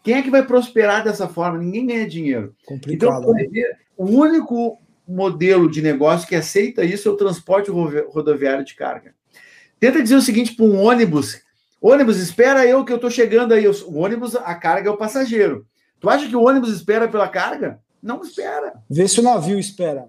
Quem 0.04 0.14
é 0.14 0.22
que 0.22 0.30
vai 0.30 0.46
prosperar 0.46 1.02
dessa 1.02 1.26
forma? 1.26 1.58
Ninguém 1.58 1.86
ganha 1.86 2.08
dinheiro. 2.08 2.54
Complicado. 2.64 3.22
Então, 3.22 3.34
né? 3.34 3.72
o 3.96 4.04
único 4.04 4.80
modelo 5.06 5.68
de 5.68 5.82
negócio 5.82 6.28
que 6.28 6.36
aceita 6.36 6.84
isso 6.84 7.08
é 7.08 7.12
o 7.12 7.16
transporte 7.16 7.70
rodoviário 7.70 8.64
de 8.64 8.76
carga. 8.76 9.12
Tenta 9.80 10.00
dizer 10.00 10.14
o 10.14 10.22
seguinte 10.22 10.54
para 10.54 10.64
um 10.64 10.80
ônibus: 10.80 11.40
ônibus, 11.80 12.18
espera 12.18 12.64
eu 12.64 12.84
que 12.84 12.92
eu 12.92 12.96
estou 12.96 13.10
chegando 13.10 13.52
aí. 13.52 13.66
O 13.66 13.96
ônibus, 13.96 14.36
a 14.36 14.54
carga 14.54 14.88
é 14.88 14.92
o 14.92 14.96
passageiro. 14.96 15.66
Tu 15.98 16.08
acha 16.08 16.28
que 16.28 16.36
o 16.36 16.46
ônibus 16.46 16.70
espera 16.70 17.08
pela 17.08 17.26
carga? 17.26 17.80
Não 18.00 18.22
espera. 18.22 18.74
Vê 18.88 19.08
se 19.08 19.18
o 19.18 19.24
navio 19.24 19.58
espera 19.58 20.08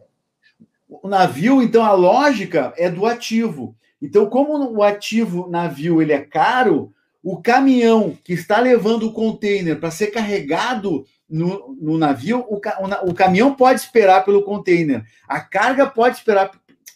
o 0.89 1.07
navio, 1.07 1.61
então 1.61 1.83
a 1.83 1.91
lógica 1.91 2.73
é 2.75 2.89
do 2.89 3.05
ativo. 3.05 3.75
Então, 4.01 4.27
como 4.27 4.71
o 4.71 4.81
ativo 4.81 5.47
navio 5.47 6.01
ele 6.01 6.11
é 6.11 6.21
caro, 6.21 6.91
o 7.21 7.39
caminhão 7.41 8.17
que 8.23 8.33
está 8.33 8.59
levando 8.59 9.03
o 9.03 9.13
container 9.13 9.79
para 9.79 9.91
ser 9.91 10.07
carregado 10.07 11.05
no, 11.29 11.77
no 11.79 11.97
navio, 11.97 12.39
o, 12.49 12.55
o, 12.55 13.09
o, 13.09 13.13
caminhão 13.13 13.53
pode 13.53 13.81
esperar 13.81 14.25
pelo 14.25 14.43
container, 14.43 15.05
a 15.27 15.39
carga 15.39 15.85
pode 15.85 16.17
esperar. 16.17 16.49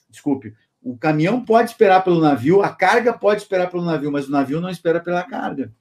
Desculpe, 0.10 0.54
o 0.82 0.98
caminhão 0.98 1.44
pode 1.44 1.70
esperar 1.70 2.04
pelo 2.04 2.20
navio, 2.20 2.64
a 2.64 2.70
carga 2.70 3.14
pode 3.14 3.42
esperar 3.42 3.70
pelo 3.70 3.86
navio, 3.86 4.12
mas 4.12 4.28
o 4.28 4.32
navio 4.32 4.60
não 4.60 4.70
espera 4.70 5.00
pela 5.00 5.24
carga. 5.24 5.72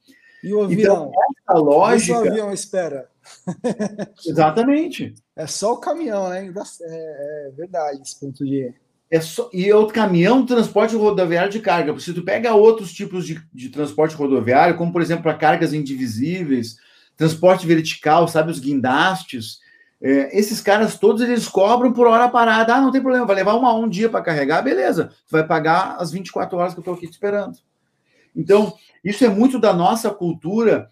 E 0.43 0.53
o 0.53 0.63
avião? 0.63 1.11
Então, 1.43 1.61
lógica. 1.61 2.19
o 2.19 2.27
avião 2.27 2.51
espera. 2.51 3.09
Exatamente. 4.27 5.13
É 5.35 5.47
só 5.47 5.73
o 5.73 5.77
caminhão, 5.77 6.29
né? 6.29 6.53
É, 6.81 7.47
é 7.47 7.51
verdade 7.55 8.01
esse 8.01 8.19
ponto 8.19 8.45
de. 8.45 8.73
É 9.09 9.21
só, 9.21 9.49
e 9.53 9.69
é 9.69 9.75
o 9.75 9.87
caminhão 9.87 10.45
transporte 10.45 10.95
rodoviário 10.95 11.51
de 11.51 11.59
carga. 11.59 11.97
Se 11.99 12.13
tu 12.13 12.23
pega 12.23 12.53
outros 12.53 12.91
tipos 12.91 13.25
de, 13.25 13.41
de 13.53 13.69
transporte 13.69 14.15
rodoviário, 14.15 14.75
como 14.75 14.91
por 14.91 15.01
exemplo 15.01 15.23
para 15.23 15.35
cargas 15.35 15.71
indivisíveis, 15.71 16.75
transporte 17.15 17.65
vertical, 17.65 18.27
sabe, 18.27 18.51
os 18.51 18.59
guindastes, 18.59 19.59
é, 20.01 20.37
esses 20.37 20.59
caras 20.59 20.97
todos 20.97 21.21
eles 21.21 21.47
cobram 21.47 21.93
por 21.93 22.07
hora 22.07 22.27
parada. 22.27 22.75
Ah, 22.75 22.81
não 22.81 22.91
tem 22.91 23.01
problema, 23.01 23.25
vai 23.25 23.35
levar 23.35 23.53
uma, 23.53 23.73
um 23.73 23.87
dia 23.87 24.09
para 24.09 24.23
carregar, 24.23 24.61
beleza. 24.61 25.11
Tu 25.27 25.31
vai 25.31 25.45
pagar 25.45 25.95
as 25.99 26.11
24 26.11 26.57
horas 26.57 26.73
que 26.73 26.79
eu 26.79 26.81
estou 26.81 26.95
aqui 26.95 27.07
te 27.07 27.13
esperando. 27.13 27.57
Então, 28.35 28.73
isso 29.03 29.23
é 29.23 29.29
muito 29.29 29.59
da 29.59 29.73
nossa 29.73 30.09
cultura 30.09 30.89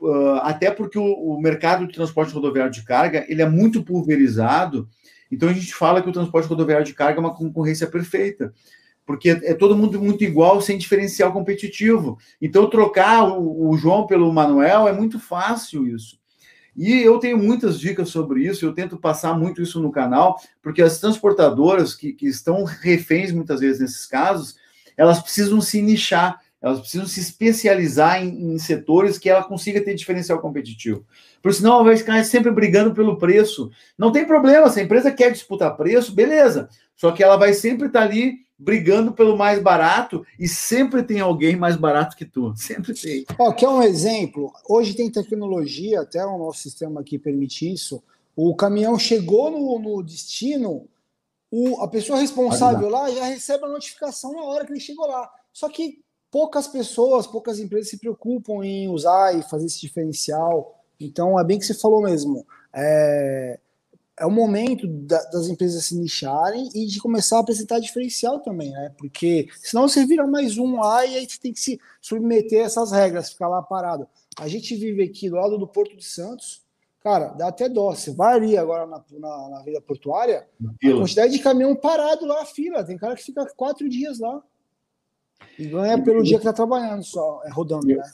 uh, 0.00 0.40
até 0.42 0.70
porque 0.70 0.98
o, 0.98 1.38
mercado 1.40 1.86
de 1.86 1.94
transporte 1.94 2.32
rodoviário 2.32 2.72
de 2.72 2.84
carga 2.84 3.24
ele 3.28 3.42
é 3.42 3.48
muito 3.48 3.82
pulverizado. 3.82 4.88
Então 5.30 5.48
a 5.48 5.52
gente 5.52 5.74
fala 5.74 6.02
que 6.02 6.08
o 6.08 6.12
transporte 6.12 6.48
rodoviário 6.48 6.84
de 6.84 6.94
carga 6.94 7.18
é 7.18 7.20
uma 7.20 7.34
concorrência 7.34 7.86
perfeita, 7.86 8.52
porque 9.06 9.30
é, 9.30 9.54
todo 9.54 9.76
mundo 9.76 10.00
muito 10.00 10.22
igual, 10.22 10.60
sem 10.60 10.78
diferencial 10.78 11.32
competitivo. 11.32 12.18
Então 12.40 12.68
trocar 12.68 13.24
o, 13.24 13.70
o 13.70 13.76
João 13.76 14.06
pelo 14.06 14.32
Manuel 14.32 14.86
é 14.86 14.92
muito 14.92 15.18
fácil 15.18 15.88
isso. 15.88 16.22
E 16.76 16.92
eu 16.92 17.18
tenho 17.18 17.38
muitas 17.38 17.78
dicas 17.78 18.08
sobre 18.08 18.44
isso, 18.44 18.66
eu 18.66 18.72
tento 18.72 18.98
passar 18.98 19.38
muito 19.38 19.62
isso 19.62 19.80
no 19.80 19.92
canal, 19.92 20.40
porque 20.60 20.82
as 20.82 20.98
transportadoras 20.98 21.94
que, 21.94 22.12
que 22.12 22.26
estão 22.26 22.64
reféns 22.64 23.30
muitas 23.30 23.60
vezes 23.60 23.80
nesses 23.80 24.06
casos, 24.06 24.56
elas 24.96 25.22
precisam 25.22 25.60
se 25.60 25.80
nichar, 25.80 26.40
elas 26.64 26.80
precisam 26.80 27.06
se 27.06 27.20
especializar 27.20 28.24
em, 28.24 28.54
em, 28.54 28.58
setores 28.58 29.18
que 29.18 29.28
ela 29.28 29.44
consiga 29.44 29.84
ter 29.84 29.94
diferencial 29.94 30.40
competitivo. 30.40 31.04
Porque 31.42 31.58
senão 31.58 31.74
ela 31.74 31.84
vai 31.84 31.96
ficar 31.98 32.24
sempre 32.24 32.50
brigando 32.50 32.94
pelo 32.94 33.18
preço. 33.18 33.70
Não 33.98 34.10
tem 34.10 34.26
problema, 34.26 34.70
se 34.70 34.80
a 34.80 34.82
empresa 34.82 35.12
quer 35.12 35.30
disputar 35.30 35.76
preço, 35.76 36.14
beleza. 36.14 36.70
Só 36.96 37.12
que 37.12 37.22
ela 37.22 37.36
vai 37.36 37.52
sempre 37.52 37.88
estar 37.88 38.00
ali 38.00 38.36
brigando 38.58 39.12
pelo 39.12 39.36
mais 39.36 39.60
barato 39.60 40.24
e 40.40 40.48
sempre 40.48 41.02
tem 41.02 41.20
alguém 41.20 41.54
mais 41.54 41.76
barato 41.76 42.16
que 42.16 42.24
tu. 42.24 42.54
Sempre 42.56 42.94
tem. 42.94 43.26
Ó, 43.38 43.52
quer 43.52 43.68
um 43.68 43.82
exemplo? 43.82 44.50
Hoje 44.66 44.94
tem 44.94 45.10
tecnologia, 45.10 46.00
até 46.00 46.24
o 46.24 46.38
nosso 46.38 46.60
sistema 46.60 47.02
aqui 47.02 47.18
permite 47.18 47.70
isso. 47.70 48.02
O 48.34 48.56
caminhão 48.56 48.98
chegou 48.98 49.50
no, 49.50 49.78
no 49.78 50.02
destino, 50.02 50.88
o, 51.50 51.82
a 51.82 51.88
pessoa 51.88 52.18
responsável 52.18 52.88
lá 52.88 53.10
já 53.10 53.26
recebe 53.26 53.66
a 53.66 53.68
notificação 53.68 54.32
na 54.32 54.44
hora 54.44 54.64
que 54.64 54.72
ele 54.72 54.80
chegou 54.80 55.06
lá. 55.06 55.30
Só 55.52 55.68
que 55.68 56.02
poucas 56.34 56.66
pessoas, 56.66 57.28
poucas 57.28 57.60
empresas 57.60 57.88
se 57.88 57.96
preocupam 57.96 58.64
em 58.64 58.88
usar 58.88 59.38
e 59.38 59.42
fazer 59.44 59.66
esse 59.66 59.80
diferencial. 59.80 60.84
Então, 60.98 61.38
é 61.38 61.44
bem 61.44 61.60
que 61.60 61.64
você 61.64 61.74
falou 61.74 62.02
mesmo. 62.02 62.44
É, 62.72 63.60
é 64.18 64.26
o 64.26 64.32
momento 64.32 64.84
da, 64.84 65.22
das 65.26 65.46
empresas 65.46 65.84
se 65.84 65.96
nicharem 65.96 66.68
e 66.74 66.86
de 66.86 66.98
começar 66.98 67.36
a 67.36 67.40
apresentar 67.40 67.78
diferencial 67.78 68.40
também, 68.40 68.72
né? 68.72 68.92
Porque 68.98 69.46
senão 69.62 69.86
você 69.86 70.04
vira 70.04 70.26
mais 70.26 70.58
um 70.58 70.80
lá 70.80 71.06
e 71.06 71.18
aí 71.18 71.24
você 71.30 71.38
tem 71.38 71.52
que 71.52 71.60
se 71.60 71.80
submeter 72.02 72.64
a 72.64 72.66
essas 72.66 72.90
regras, 72.90 73.30
ficar 73.30 73.46
lá 73.46 73.62
parado. 73.62 74.08
A 74.36 74.48
gente 74.48 74.74
vive 74.74 75.04
aqui 75.04 75.30
do 75.30 75.36
lado 75.36 75.56
do 75.56 75.68
Porto 75.68 75.96
de 75.96 76.04
Santos, 76.04 76.64
cara, 77.00 77.28
dá 77.28 77.46
até 77.46 77.68
dó. 77.68 77.94
Você 77.94 78.10
vai 78.10 78.34
ali 78.34 78.58
agora 78.58 78.86
na, 78.86 79.04
na, 79.20 79.48
na 79.50 79.62
vida 79.62 79.80
portuária, 79.80 80.48
a 80.60 80.96
quantidade 80.96 81.32
de 81.32 81.38
caminhão 81.38 81.76
parado 81.76 82.26
lá, 82.26 82.42
a 82.42 82.46
fila. 82.46 82.82
Tem 82.82 82.96
cara 82.96 83.14
que 83.14 83.22
fica 83.22 83.46
quatro 83.54 83.88
dias 83.88 84.18
lá. 84.18 84.42
E 85.58 85.66
ganha 85.66 86.02
pelo 86.02 86.22
dia 86.22 86.38
que 86.38 86.44
tá 86.44 86.52
trabalhando 86.52 87.02
só, 87.02 87.40
é 87.44 87.50
rodando, 87.50 87.90
eu, 87.90 87.98
né? 87.98 88.04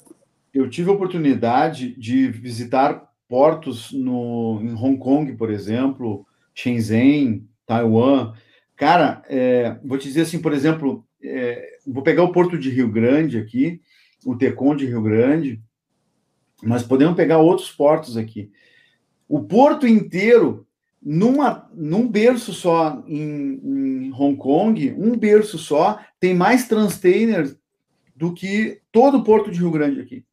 Eu 0.52 0.68
tive 0.68 0.90
a 0.90 0.94
oportunidade 0.94 1.94
de 1.96 2.28
visitar 2.28 3.08
portos 3.28 3.92
no, 3.92 4.58
em 4.60 4.74
Hong 4.74 4.98
Kong, 4.98 5.36
por 5.36 5.50
exemplo, 5.50 6.26
Shenzhen, 6.52 7.48
Taiwan. 7.64 8.34
Cara, 8.76 9.22
é, 9.28 9.78
vou 9.84 9.96
te 9.96 10.08
dizer 10.08 10.22
assim, 10.22 10.40
por 10.40 10.52
exemplo, 10.52 11.06
é, 11.22 11.78
vou 11.86 12.02
pegar 12.02 12.24
o 12.24 12.32
porto 12.32 12.58
de 12.58 12.70
Rio 12.70 12.90
Grande 12.90 13.38
aqui, 13.38 13.80
o 14.26 14.36
Tecon 14.36 14.74
de 14.74 14.86
Rio 14.86 15.02
Grande, 15.02 15.62
mas 16.62 16.82
podemos 16.82 17.14
pegar 17.14 17.38
outros 17.38 17.70
portos 17.70 18.16
aqui. 18.16 18.50
O 19.28 19.44
porto 19.44 19.86
inteiro, 19.86 20.66
numa, 21.02 21.68
num 21.74 22.06
berço 22.06 22.52
só 22.52 23.02
em, 23.06 23.60
em 23.62 24.12
Hong 24.12 24.36
Kong, 24.36 24.94
um 24.98 25.16
berço 25.16 25.58
só, 25.58 25.98
tem 26.18 26.34
mais 26.34 26.68
transtainers 26.68 27.56
do 28.14 28.34
que 28.34 28.80
todo 28.92 29.18
o 29.18 29.24
porto 29.24 29.50
de 29.50 29.58
Rio 29.58 29.70
Grande 29.70 30.00
aqui. 30.00 30.24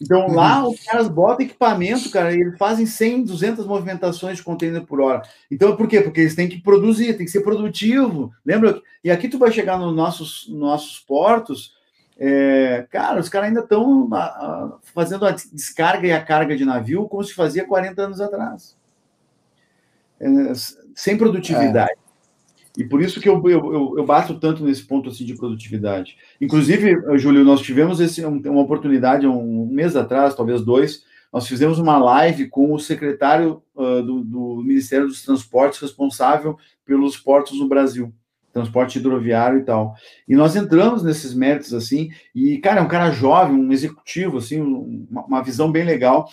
Então 0.00 0.28
lá 0.28 0.62
uhum. 0.62 0.70
os 0.70 0.84
caras 0.84 1.08
botam 1.08 1.46
equipamento, 1.46 2.10
cara, 2.10 2.32
e 2.32 2.40
eles 2.40 2.58
fazem 2.58 2.86
100, 2.86 3.24
200 3.24 3.66
movimentações 3.66 4.36
de 4.36 4.42
container 4.42 4.84
por 4.84 5.00
hora. 5.00 5.22
Então 5.50 5.76
por 5.76 5.88
quê? 5.88 6.00
Porque 6.00 6.20
eles 6.20 6.34
têm 6.34 6.48
que 6.48 6.60
produzir, 6.60 7.16
tem 7.16 7.26
que 7.26 7.32
ser 7.32 7.42
produtivo. 7.42 8.32
Lembra? 8.44 8.80
E 9.02 9.10
aqui 9.10 9.28
tu 9.28 9.38
vai 9.38 9.50
chegar 9.50 9.78
nos 9.78 9.94
nossos, 9.94 10.48
nossos 10.48 10.98
portos, 11.00 11.74
é, 12.18 12.86
cara, 12.90 13.20
os 13.20 13.28
caras 13.28 13.48
ainda 13.48 13.60
estão 13.60 14.08
fazendo 14.94 15.24
a 15.24 15.32
descarga 15.32 16.06
e 16.06 16.12
a 16.12 16.22
carga 16.22 16.56
de 16.56 16.64
navio 16.64 17.08
como 17.08 17.24
se 17.24 17.34
fazia 17.34 17.66
40 17.66 18.02
anos 18.02 18.20
atrás. 18.20 18.76
É, 20.22 20.52
sem 20.94 21.18
produtividade. 21.18 21.90
É. 21.90 22.02
E 22.78 22.84
por 22.84 23.02
isso 23.02 23.20
que 23.20 23.28
eu, 23.28 23.42
eu, 23.48 23.94
eu, 23.98 24.06
bato 24.06 24.38
tanto 24.38 24.64
nesse 24.64 24.84
ponto 24.84 25.10
assim 25.10 25.26
de 25.26 25.36
produtividade. 25.36 26.16
Inclusive, 26.40 27.18
Júlio, 27.18 27.44
nós 27.44 27.60
tivemos 27.60 28.00
esse, 28.00 28.24
uma 28.24 28.62
oportunidade 28.62 29.26
um 29.26 29.66
mês 29.66 29.94
atrás, 29.94 30.34
talvez 30.34 30.62
dois, 30.62 31.04
nós 31.32 31.46
fizemos 31.46 31.78
uma 31.78 31.98
live 31.98 32.48
com 32.48 32.72
o 32.72 32.78
secretário 32.78 33.62
uh, 33.74 34.02
do, 34.02 34.22
do, 34.22 34.62
Ministério 34.62 35.06
dos 35.06 35.22
Transportes 35.22 35.80
responsável 35.80 36.58
pelos 36.84 37.16
portos 37.16 37.58
no 37.58 37.68
Brasil, 37.68 38.12
transporte 38.52 38.98
hidroviário 38.98 39.58
e 39.58 39.64
tal. 39.64 39.94
E 40.28 40.36
nós 40.36 40.56
entramos 40.56 41.02
nesses 41.02 41.32
méritos 41.34 41.72
assim, 41.72 42.10
e 42.34 42.58
cara, 42.58 42.80
é 42.80 42.82
um 42.82 42.88
cara 42.88 43.10
jovem, 43.10 43.56
um 43.56 43.72
executivo 43.72 44.38
assim, 44.38 44.60
uma, 44.60 45.24
uma 45.24 45.42
visão 45.42 45.72
bem 45.72 45.84
legal. 45.84 46.28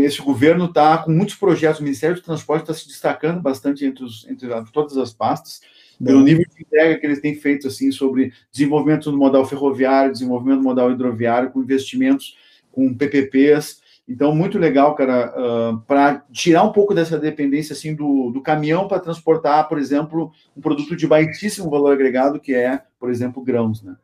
Esse 0.00 0.22
governo 0.22 0.66
está 0.66 0.98
com 0.98 1.10
muitos 1.10 1.34
projetos, 1.34 1.80
o 1.80 1.84
Ministério 1.84 2.16
do 2.16 2.22
Transporte 2.22 2.62
está 2.62 2.74
se 2.74 2.86
destacando 2.86 3.40
bastante 3.40 3.84
entre, 3.84 4.04
os, 4.04 4.26
entre 4.28 4.48
todas 4.72 4.96
as 4.96 5.12
pastas 5.12 5.60
pelo 6.04 6.20
nível 6.20 6.44
de 6.44 6.62
entrega 6.62 6.98
que 6.98 7.06
eles 7.06 7.20
têm 7.20 7.34
feito 7.34 7.68
assim 7.68 7.92
sobre 7.92 8.32
desenvolvimento 8.50 9.10
do 9.10 9.16
modal 9.16 9.44
ferroviário, 9.44 10.12
desenvolvimento 10.12 10.58
do 10.58 10.64
modal 10.64 10.90
hidroviário, 10.90 11.50
com 11.50 11.62
investimentos, 11.62 12.36
com 12.72 12.92
PPPs. 12.94 13.80
Então, 14.08 14.34
muito 14.34 14.58
legal, 14.58 14.94
cara, 14.96 15.32
uh, 15.36 15.80
para 15.82 16.24
tirar 16.32 16.64
um 16.64 16.72
pouco 16.72 16.92
dessa 16.92 17.18
dependência 17.18 17.72
assim 17.72 17.94
do, 17.94 18.30
do 18.30 18.42
caminhão 18.42 18.88
para 18.88 18.98
transportar, 18.98 19.68
por 19.68 19.78
exemplo, 19.78 20.32
um 20.56 20.60
produto 20.60 20.96
de 20.96 21.06
baixíssimo 21.06 21.70
valor 21.70 21.92
agregado, 21.92 22.40
que 22.40 22.52
é, 22.52 22.82
por 22.98 23.10
exemplo, 23.10 23.42
grãos, 23.42 23.82
né? 23.82 23.94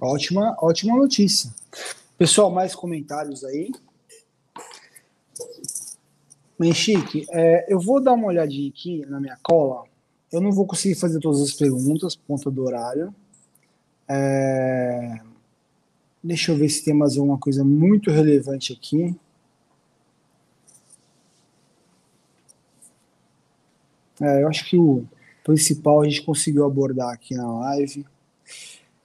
Ótima, 0.00 0.56
ótima 0.60 0.96
notícia. 0.96 1.50
Pessoal, 2.16 2.50
mais 2.50 2.74
comentários 2.74 3.44
aí? 3.44 3.72
Menchique, 6.58 7.26
é, 7.30 7.72
eu 7.72 7.80
vou 7.80 8.00
dar 8.00 8.12
uma 8.12 8.28
olhadinha 8.28 8.68
aqui 8.68 9.04
na 9.06 9.20
minha 9.20 9.38
cola 9.42 9.84
eu 10.34 10.40
não 10.40 10.50
vou 10.50 10.66
conseguir 10.66 10.96
fazer 10.96 11.20
todas 11.20 11.40
as 11.40 11.52
perguntas 11.52 12.16
por 12.16 12.26
conta 12.26 12.50
do 12.50 12.64
horário. 12.64 13.14
É... 14.08 15.20
Deixa 16.22 16.50
eu 16.50 16.56
ver 16.56 16.68
se 16.68 16.84
tem 16.84 16.92
mais 16.92 17.16
alguma 17.16 17.38
coisa 17.38 17.62
muito 17.62 18.10
relevante 18.10 18.72
aqui. 18.72 19.14
É, 24.20 24.42
eu 24.42 24.48
acho 24.48 24.68
que 24.68 24.76
o 24.76 25.06
principal 25.44 26.00
a 26.00 26.08
gente 26.08 26.22
conseguiu 26.22 26.64
abordar 26.64 27.10
aqui 27.10 27.34
na 27.34 27.60
live. 27.60 28.06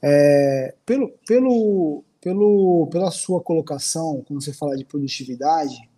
É, 0.01 0.73
pelo, 0.85 1.09
pelo, 1.27 2.03
pelo, 2.21 2.87
pela 2.87 3.11
sua 3.11 3.41
colocação, 3.41 4.23
quando 4.27 4.41
você 4.41 4.53
fala 4.53 4.77
de 4.77 4.85
produtividade, 4.85 5.88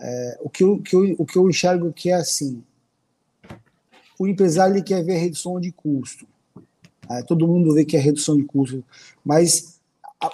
é, 0.00 0.38
o, 0.40 0.48
que 0.48 0.64
eu, 0.64 0.78
que 0.80 0.96
eu, 0.96 1.14
o 1.18 1.26
que 1.26 1.36
eu 1.36 1.48
enxergo 1.48 1.92
que 1.92 2.10
é 2.10 2.14
assim, 2.14 2.62
o 4.18 4.26
empresário 4.26 4.74
ele 4.74 4.82
quer 4.82 5.04
ver 5.04 5.18
redução 5.18 5.60
de 5.60 5.70
custo. 5.72 6.26
É, 7.10 7.22
todo 7.22 7.46
mundo 7.46 7.74
vê 7.74 7.84
que 7.84 7.96
é 7.96 8.00
redução 8.00 8.36
de 8.36 8.44
custo, 8.44 8.84
mas 9.24 9.80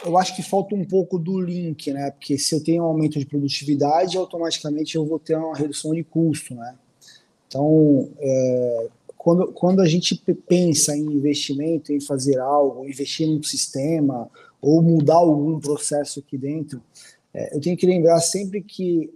eu 0.04 0.18
acho 0.18 0.34
que 0.34 0.42
falta 0.42 0.74
um 0.74 0.84
pouco 0.84 1.18
do 1.18 1.40
link, 1.40 1.92
né? 1.92 2.10
Porque 2.10 2.36
se 2.36 2.54
eu 2.54 2.62
tenho 2.62 2.82
um 2.82 2.86
aumento 2.86 3.18
de 3.18 3.24
produtividade, 3.24 4.16
automaticamente 4.16 4.96
eu 4.96 5.06
vou 5.06 5.18
ter 5.18 5.36
uma 5.36 5.56
redução 5.56 5.94
de 5.94 6.02
custo, 6.02 6.54
né? 6.54 6.74
Então, 7.46 8.10
é, 8.18 8.88
quando, 9.16 9.52
quando 9.52 9.80
a 9.80 9.86
gente 9.86 10.20
pensa 10.48 10.96
em 10.96 11.04
investimento, 11.04 11.92
em 11.92 12.00
fazer 12.00 12.38
algo, 12.38 12.84
investir 12.84 13.28
num 13.28 13.42
sistema 13.42 14.28
ou 14.60 14.82
mudar 14.82 15.16
algum 15.16 15.58
processo 15.60 16.18
aqui 16.18 16.36
dentro, 16.36 16.82
é, 17.32 17.56
eu 17.56 17.60
tenho 17.60 17.76
que 17.76 17.86
lembrar 17.86 18.20
sempre 18.20 18.60
que 18.60 19.12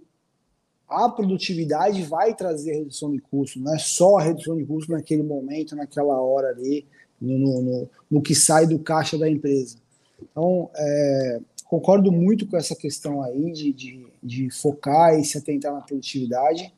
a 0.91 1.09
produtividade 1.09 2.03
vai 2.03 2.35
trazer 2.35 2.73
redução 2.73 3.11
de 3.11 3.19
custo, 3.19 3.59
não 3.59 3.73
é 3.73 3.79
só 3.79 4.17
a 4.17 4.21
redução 4.21 4.57
de 4.57 4.65
custo 4.65 4.91
naquele 4.91 5.23
momento, 5.23 5.75
naquela 5.75 6.21
hora 6.21 6.49
ali, 6.49 6.85
no, 7.19 7.37
no, 7.37 7.61
no, 7.61 7.89
no 8.09 8.21
que 8.21 8.35
sai 8.35 8.67
do 8.67 8.77
caixa 8.77 9.17
da 9.17 9.29
empresa. 9.29 9.77
Então, 10.21 10.69
é, 10.75 11.39
concordo 11.65 12.11
muito 12.11 12.45
com 12.45 12.57
essa 12.57 12.75
questão 12.75 13.23
aí 13.23 13.51
de, 13.53 13.71
de, 13.71 14.07
de, 14.21 14.49
focar 14.49 15.17
e 15.17 15.23
se 15.23 15.37
atentar 15.37 15.73
na 15.73 15.79
produtividade, 15.79 16.73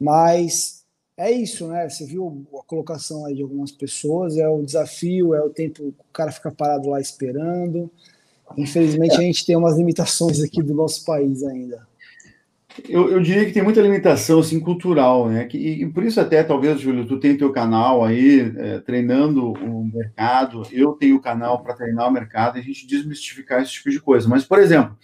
mas 0.00 0.82
é 1.18 1.30
isso, 1.30 1.66
né? 1.68 1.88
Você 1.88 2.06
viu 2.06 2.46
a 2.58 2.62
colocação 2.64 3.26
aí 3.26 3.34
de 3.34 3.42
algumas 3.42 3.70
pessoas, 3.70 4.38
é 4.38 4.48
o 4.48 4.62
desafio, 4.62 5.34
é 5.34 5.42
o 5.42 5.50
tempo, 5.50 5.88
o 5.88 6.12
cara 6.12 6.32
fica 6.32 6.50
parado 6.50 6.88
lá 6.88 7.00
esperando. 7.00 7.90
Infelizmente, 8.56 9.16
a 9.16 9.20
gente 9.20 9.44
tem 9.44 9.56
umas 9.56 9.76
limitações 9.76 10.40
aqui 10.40 10.62
do 10.62 10.74
nosso 10.74 11.04
país 11.04 11.42
ainda. 11.42 11.86
Eu, 12.88 13.10
eu, 13.10 13.20
diria 13.20 13.44
que 13.44 13.52
tem 13.52 13.62
muita 13.62 13.80
limitação 13.80 14.40
assim, 14.40 14.60
cultural, 14.60 15.28
né? 15.28 15.44
Que, 15.44 15.56
e, 15.56 15.86
por 15.86 16.04
isso 16.04 16.20
até, 16.20 16.42
talvez, 16.42 16.80
Júlio, 16.80 17.06
tu 17.06 17.18
tem 17.18 17.36
teu 17.36 17.50
canal 17.52 18.04
aí, 18.04 18.52
é, 18.56 18.78
treinando 18.80 19.52
o 19.52 19.84
mercado, 19.84 20.62
eu 20.70 20.92
tenho 20.92 21.16
o 21.16 21.20
canal 21.20 21.62
para 21.62 21.74
treinar 21.74 22.08
o 22.08 22.12
mercado 22.12 22.56
e 22.56 22.60
a 22.60 22.64
gente 22.64 22.86
desmistificar 22.86 23.62
esse 23.62 23.72
tipo 23.72 23.90
de 23.90 24.00
coisa. 24.00 24.28
Mas, 24.28 24.44
por 24.44 24.58
exemplo, 24.58 24.96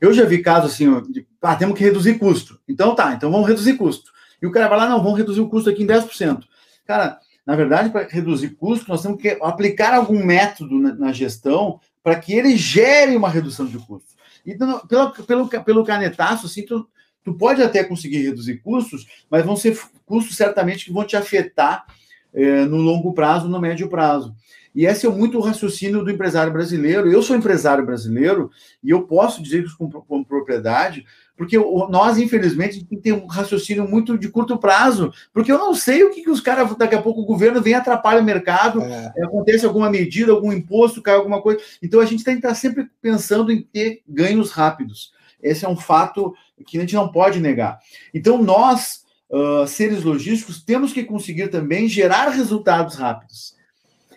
eu 0.00 0.12
já 0.12 0.24
vi 0.24 0.38
casos 0.38 0.72
assim, 0.72 0.88
de, 1.10 1.26
ah, 1.42 1.56
temos 1.56 1.76
que 1.76 1.84
reduzir 1.84 2.18
custo. 2.18 2.58
Então 2.68 2.94
tá, 2.94 3.12
então 3.12 3.30
vamos 3.30 3.46
reduzir 3.46 3.74
custo. 3.74 4.10
E 4.40 4.46
o 4.46 4.52
cara 4.52 4.68
vai 4.68 4.78
lá, 4.78 4.88
não, 4.88 5.02
vamos 5.02 5.18
reduzir 5.18 5.40
o 5.40 5.48
custo 5.48 5.68
aqui 5.68 5.82
em 5.82 5.86
10%. 5.86 6.44
Cara, 6.86 7.18
na 7.44 7.56
verdade, 7.56 7.90
para 7.90 8.06
reduzir 8.06 8.50
custo, 8.50 8.88
nós 8.88 9.02
temos 9.02 9.20
que 9.20 9.36
aplicar 9.42 9.94
algum 9.94 10.24
método 10.24 10.78
na, 10.78 10.94
na 10.94 11.12
gestão 11.12 11.80
para 12.02 12.16
que 12.16 12.32
ele 12.32 12.56
gere 12.56 13.16
uma 13.16 13.28
redução 13.28 13.66
de 13.66 13.78
custo. 13.78 14.16
Então, 14.46 14.80
pelo, 14.86 15.10
pelo, 15.10 15.48
pelo 15.48 15.84
canetaço, 15.84 16.46
assim, 16.46 16.64
tu, 16.64 16.88
tu 17.28 17.34
pode 17.34 17.62
até 17.62 17.84
conseguir 17.84 18.22
reduzir 18.22 18.56
custos, 18.62 19.06
mas 19.30 19.44
vão 19.44 19.54
ser 19.54 19.78
custos 20.06 20.34
certamente 20.34 20.86
que 20.86 20.92
vão 20.92 21.04
te 21.04 21.16
afetar 21.16 21.84
é, 22.32 22.64
no 22.64 22.78
longo 22.78 23.12
prazo, 23.12 23.48
no 23.48 23.60
médio 23.60 23.88
prazo. 23.88 24.34
E 24.74 24.86
esse 24.86 25.06
é 25.06 25.10
muito 25.10 25.38
o 25.38 25.40
raciocínio 25.40 26.04
do 26.04 26.10
empresário 26.10 26.52
brasileiro. 26.52 27.10
Eu 27.10 27.22
sou 27.22 27.36
empresário 27.36 27.84
brasileiro 27.84 28.50
e 28.82 28.90
eu 28.90 29.02
posso 29.02 29.42
dizer 29.42 29.64
isso 29.64 29.76
com, 29.76 29.90
com 29.90 30.22
propriedade, 30.22 31.04
porque 31.36 31.58
nós, 31.88 32.18
infelizmente, 32.18 32.84
tem 33.02 33.12
um 33.12 33.26
raciocínio 33.26 33.88
muito 33.88 34.16
de 34.16 34.28
curto 34.28 34.58
prazo, 34.58 35.12
porque 35.32 35.50
eu 35.50 35.58
não 35.58 35.74
sei 35.74 36.04
o 36.04 36.10
que, 36.10 36.22
que 36.22 36.30
os 36.30 36.40
caras, 36.40 36.76
daqui 36.76 36.94
a 36.94 37.02
pouco 37.02 37.20
o 37.20 37.26
governo 37.26 37.60
vem 37.60 37.74
atrapalha 37.74 38.20
o 38.20 38.24
mercado, 38.24 38.80
é. 38.82 39.12
acontece 39.24 39.66
alguma 39.66 39.90
medida, 39.90 40.32
algum 40.32 40.52
imposto, 40.52 41.02
cai 41.02 41.14
alguma 41.14 41.42
coisa. 41.42 41.60
Então 41.82 42.00
a 42.00 42.06
gente 42.06 42.24
tem 42.24 42.34
que 42.34 42.46
estar 42.46 42.54
sempre 42.54 42.88
pensando 43.02 43.50
em 43.50 43.62
ter 43.62 44.02
ganhos 44.06 44.50
rápidos. 44.50 45.12
Esse 45.42 45.64
é 45.64 45.68
um 45.68 45.76
fato 45.76 46.34
que 46.64 46.78
a 46.78 46.80
gente 46.80 46.94
não 46.94 47.10
pode 47.10 47.40
negar. 47.40 47.78
Então 48.12 48.42
nós, 48.42 49.04
uh, 49.30 49.66
seres 49.66 50.04
logísticos, 50.04 50.62
temos 50.62 50.92
que 50.92 51.04
conseguir 51.04 51.48
também 51.48 51.88
gerar 51.88 52.30
resultados 52.30 52.94
rápidos. 52.94 53.56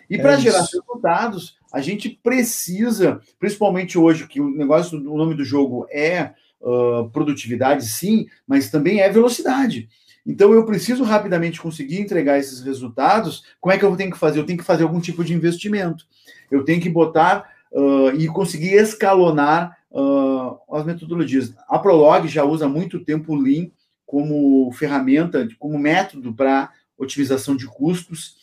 E 0.08 0.18
para 0.18 0.34
é 0.34 0.40
gerar 0.40 0.60
resultados, 0.60 1.56
a 1.72 1.80
gente 1.80 2.10
precisa, 2.22 3.20
principalmente 3.38 3.98
hoje, 3.98 4.28
que 4.28 4.40
o 4.40 4.50
negócio, 4.50 4.98
o 4.98 5.16
nome 5.16 5.34
do 5.34 5.44
jogo 5.44 5.86
é 5.90 6.32
uh, 6.60 7.08
produtividade, 7.10 7.86
sim, 7.86 8.26
mas 8.46 8.70
também 8.70 9.00
é 9.00 9.08
velocidade. 9.08 9.88
Então 10.24 10.52
eu 10.52 10.64
preciso 10.64 11.02
rapidamente 11.02 11.60
conseguir 11.60 11.98
entregar 11.98 12.38
esses 12.38 12.60
resultados. 12.60 13.42
Como 13.60 13.72
é 13.72 13.78
que 13.78 13.84
eu 13.84 13.96
tenho 13.96 14.10
que 14.10 14.18
fazer? 14.18 14.38
Eu 14.38 14.46
tenho 14.46 14.58
que 14.58 14.64
fazer 14.64 14.82
algum 14.84 15.00
tipo 15.00 15.24
de 15.24 15.34
investimento. 15.34 16.06
Eu 16.50 16.64
tenho 16.64 16.80
que 16.80 16.88
botar 16.88 17.50
uh, 17.72 18.10
e 18.16 18.28
conseguir 18.28 18.74
escalonar 18.74 19.76
uh, 19.92 20.76
as 20.76 20.84
metodologias. 20.84 21.54
A 21.68 21.78
Prolog 21.78 22.26
já 22.28 22.44
usa 22.44 22.68
muito 22.68 23.04
tempo 23.04 23.32
o 23.32 23.40
Lean 23.40 23.70
como 24.04 24.70
ferramenta, 24.72 25.48
como 25.58 25.78
método 25.78 26.34
para 26.34 26.70
otimização 26.98 27.56
de 27.56 27.66
custos 27.66 28.42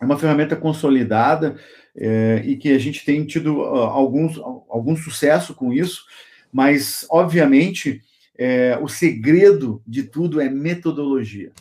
é 0.00 0.04
uma 0.04 0.18
ferramenta 0.18 0.54
consolidada 0.54 1.56
é, 1.96 2.42
e 2.44 2.56
que 2.56 2.70
a 2.70 2.78
gente 2.78 3.04
tem 3.04 3.24
tido 3.24 3.58
uh, 3.58 3.76
alguns, 3.76 4.38
algum 4.38 4.94
sucesso 4.94 5.54
com 5.54 5.72
isso, 5.72 6.04
mas, 6.52 7.06
obviamente, 7.10 8.02
é, 8.38 8.78
o 8.80 8.88
segredo 8.88 9.82
de 9.86 10.02
tudo 10.02 10.40
é 10.40 10.48
metodologia. 10.48 11.52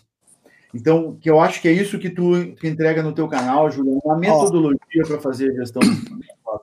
Então, 0.75 1.15
que 1.19 1.29
eu 1.29 1.39
acho 1.39 1.61
que 1.61 1.67
é 1.67 1.71
isso 1.71 1.97
que 1.97 2.09
tu 2.09 2.53
que 2.59 2.67
entrega 2.67 3.01
no 3.01 3.13
teu 3.13 3.27
canal, 3.27 3.71
Julião, 3.71 3.99
uma 4.03 4.17
metodologia 4.17 5.03
para 5.07 5.19
fazer 5.19 5.51
a 5.51 5.53
gestão. 5.55 5.81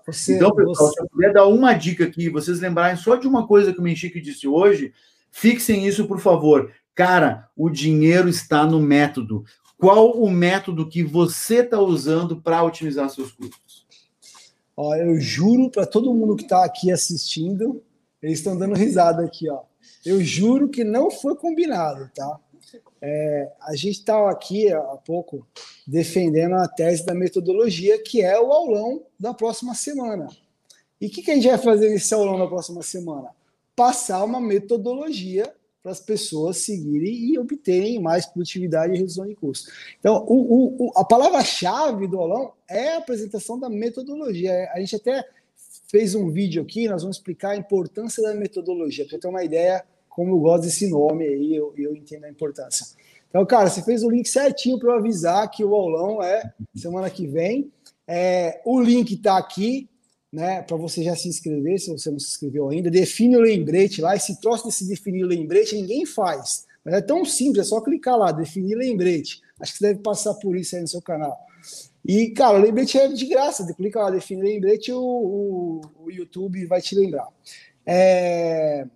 Você, 0.07 0.37
então, 0.37 0.55
pessoal, 0.55 0.75
você... 0.75 0.95
se 0.95 1.03
eu 1.03 1.09
puder 1.09 1.33
dar 1.33 1.47
uma 1.47 1.75
dica 1.75 2.05
aqui, 2.05 2.29
vocês 2.29 2.61
lembrarem 2.61 2.97
só 2.97 3.15
de 3.15 3.29
uma 3.29 3.47
coisa 3.47 3.73
que 3.73 3.79
o 3.79 3.83
Menchique 3.83 4.21
disse 4.21 4.49
hoje, 4.49 4.93
fixem 5.31 5.87
isso, 5.87 6.07
por 6.07 6.19
favor. 6.19 6.73
Cara, 6.95 7.49
o 7.55 7.69
dinheiro 7.69 8.29
está 8.29 8.65
no 8.65 8.81
método 8.81 9.45
qual 9.83 10.13
o 10.13 10.31
método 10.31 10.89
que 10.89 11.03
você 11.03 11.57
está 11.57 11.81
usando 11.81 12.41
para 12.41 12.63
otimizar 12.63 13.11
seus 13.11 13.33
custos? 13.33 13.85
Ó, 14.77 14.95
eu 14.95 15.19
juro 15.19 15.69
para 15.69 15.85
todo 15.85 16.15
mundo 16.15 16.37
que 16.37 16.45
está 16.45 16.65
aqui 16.65 16.93
assistindo, 16.93 17.83
eles 18.23 18.39
estão 18.39 18.57
dando 18.57 18.77
risada 18.77 19.25
aqui, 19.25 19.51
ó. 19.51 19.63
Eu 20.07 20.23
juro 20.23 20.69
que 20.69 20.85
não 20.85 21.11
foi 21.11 21.35
combinado, 21.35 22.09
tá? 22.15 22.39
É, 23.05 23.51
a 23.61 23.75
gente 23.75 23.99
estava 23.99 24.31
aqui 24.31 24.73
há 24.73 24.81
pouco 25.05 25.45
defendendo 25.85 26.55
a 26.55 26.69
tese 26.69 27.05
da 27.05 27.13
metodologia, 27.13 28.01
que 28.01 28.23
é 28.23 28.41
o 28.41 28.53
aulão 28.53 29.05
da 29.19 29.35
próxima 29.35 29.75
semana. 29.75 30.29
E 31.01 31.09
o 31.09 31.11
que, 31.11 31.21
que 31.21 31.33
a 31.33 31.35
gente 31.35 31.49
vai 31.49 31.59
fazer 31.59 31.91
nesse 31.91 32.15
aulão 32.15 32.39
da 32.39 32.47
próxima 32.47 32.81
semana? 32.81 33.31
Passar 33.75 34.23
uma 34.23 34.41
metodologia 34.41 35.53
para 35.83 35.91
as 35.91 35.99
pessoas 35.99 36.59
seguirem 36.59 37.13
e 37.13 37.39
obterem 37.41 38.01
mais 38.01 38.25
produtividade 38.25 38.95
e 38.95 38.99
redução 38.99 39.27
de 39.27 39.35
custos. 39.35 39.73
Então, 39.99 40.25
o, 40.29 40.87
o, 40.87 40.93
a 40.95 41.05
palavra-chave 41.05 42.07
do 42.07 42.21
aulão 42.21 42.53
é 42.71 42.91
a 42.91 42.99
apresentação 42.99 43.59
da 43.59 43.69
metodologia. 43.69 44.71
A 44.73 44.79
gente 44.79 44.95
até 44.95 45.29
fez 45.89 46.15
um 46.15 46.31
vídeo 46.31 46.63
aqui, 46.63 46.87
nós 46.87 47.03
vamos 47.03 47.17
explicar 47.17 47.51
a 47.51 47.57
importância 47.57 48.23
da 48.23 48.33
metodologia, 48.33 49.05
para 49.09 49.19
ter 49.19 49.27
uma 49.27 49.43
ideia 49.43 49.85
como 50.15 50.35
eu 50.35 50.39
gosto 50.39 50.65
desse 50.65 50.89
nome 50.89 51.25
aí, 51.27 51.55
eu, 51.55 51.73
eu 51.77 51.97
entendo 51.97 52.25
a 52.25 52.31
importância. 52.31 52.87
Então, 53.29 53.45
cara, 53.47 53.71
você 53.71 53.83
fez 53.83 54.03
o 54.03 54.11
link 54.11 54.29
certinho 54.29 54.79
para 54.79 54.93
eu 54.93 54.99
avisar 54.99 55.51
que 55.51 55.65
o 55.65 55.75
aulão 55.75 56.23
é 56.23 56.53
semana 56.75 57.09
que 57.09 57.27
vem. 57.27 57.73
É, 58.07 58.61
o 58.67 58.79
link 58.79 59.15
está 59.15 59.39
aqui, 59.39 59.89
né, 60.31 60.61
para 60.63 60.77
você 60.77 61.03
já 61.03 61.17
se 61.17 61.29
inscrever, 61.29 61.79
se 61.79 61.91
você 61.91 62.11
não 62.11 62.19
se 62.19 62.29
inscreveu 62.29 62.69
ainda, 62.69 62.91
define 62.91 63.39
o 63.39 63.41
lembrete 63.41 64.03
lá. 64.03 64.15
Esse 64.15 64.39
troço 64.39 64.67
desse 64.67 64.87
definir 64.87 65.25
o 65.25 65.29
lembrete 65.29 65.75
ninguém 65.75 66.05
faz. 66.05 66.67
Mas 66.85 66.95
é 66.95 67.01
tão 67.01 67.25
simples, 67.25 67.67
é 67.67 67.69
só 67.71 67.81
clicar 67.81 68.19
lá, 68.19 68.33
definir 68.33 68.75
lembrete. 68.75 69.41
Acho 69.59 69.73
que 69.73 69.79
você 69.79 69.89
deve 69.89 70.01
passar 70.01 70.35
por 70.35 70.57
isso 70.57 70.77
aí 70.77 70.83
no 70.83 70.89
seu 70.89 71.01
canal. 71.01 71.39
E, 72.05 72.31
cara, 72.31 72.59
o 72.59 72.61
lembrete 72.61 72.99
é 72.99 73.09
de 73.09 73.25
graça. 73.27 73.65
Você 73.65 73.73
clica 73.73 74.01
lá, 74.01 74.11
definir 74.11 74.43
lembrete, 74.43 74.93
o, 74.93 75.01
o, 75.01 75.81
o 76.05 76.11
YouTube 76.11 76.67
vai 76.67 76.83
te 76.83 76.95
lembrar. 76.95 77.29
É... 77.87 78.87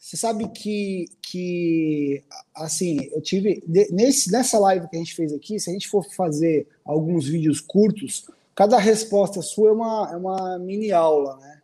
Você 0.00 0.16
sabe 0.16 0.48
que, 0.48 1.04
que 1.20 2.24
assim, 2.54 3.10
eu 3.12 3.20
tive. 3.20 3.62
Nesse, 3.90 4.32
nessa 4.32 4.58
live 4.58 4.88
que 4.88 4.96
a 4.96 4.98
gente 4.98 5.14
fez 5.14 5.30
aqui, 5.30 5.60
se 5.60 5.68
a 5.68 5.72
gente 5.74 5.88
for 5.88 6.02
fazer 6.02 6.66
alguns 6.82 7.28
vídeos 7.28 7.60
curtos, 7.60 8.26
cada 8.54 8.78
resposta 8.78 9.42
sua 9.42 9.68
é 9.68 9.72
uma, 9.72 10.10
é 10.10 10.16
uma 10.16 10.58
mini 10.58 10.90
aula, 10.90 11.36
né? 11.36 11.60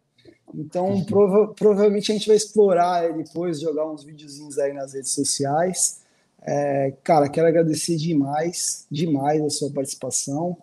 Então, 0.55 0.91
uhum. 0.91 1.05
prova, 1.05 1.55
provavelmente 1.55 2.13
a 2.13 2.15
gente 2.15 2.29
vai 2.29 2.37
explorar 2.37 3.11
depois, 3.15 3.59
jogar 3.59 3.91
uns 3.91 4.05
videozinhos 4.05 4.59
aí 4.59 4.75
nas 4.75 4.93
redes 4.93 5.13
sociais. 5.13 6.03
É, 6.43 6.93
cara, 7.03 7.31
quero 7.31 7.49
agradecer 7.49 7.97
demais, 7.97 8.87
demais 8.91 9.43
a 9.43 9.51
sua 9.51 9.71
participação. 9.71 10.59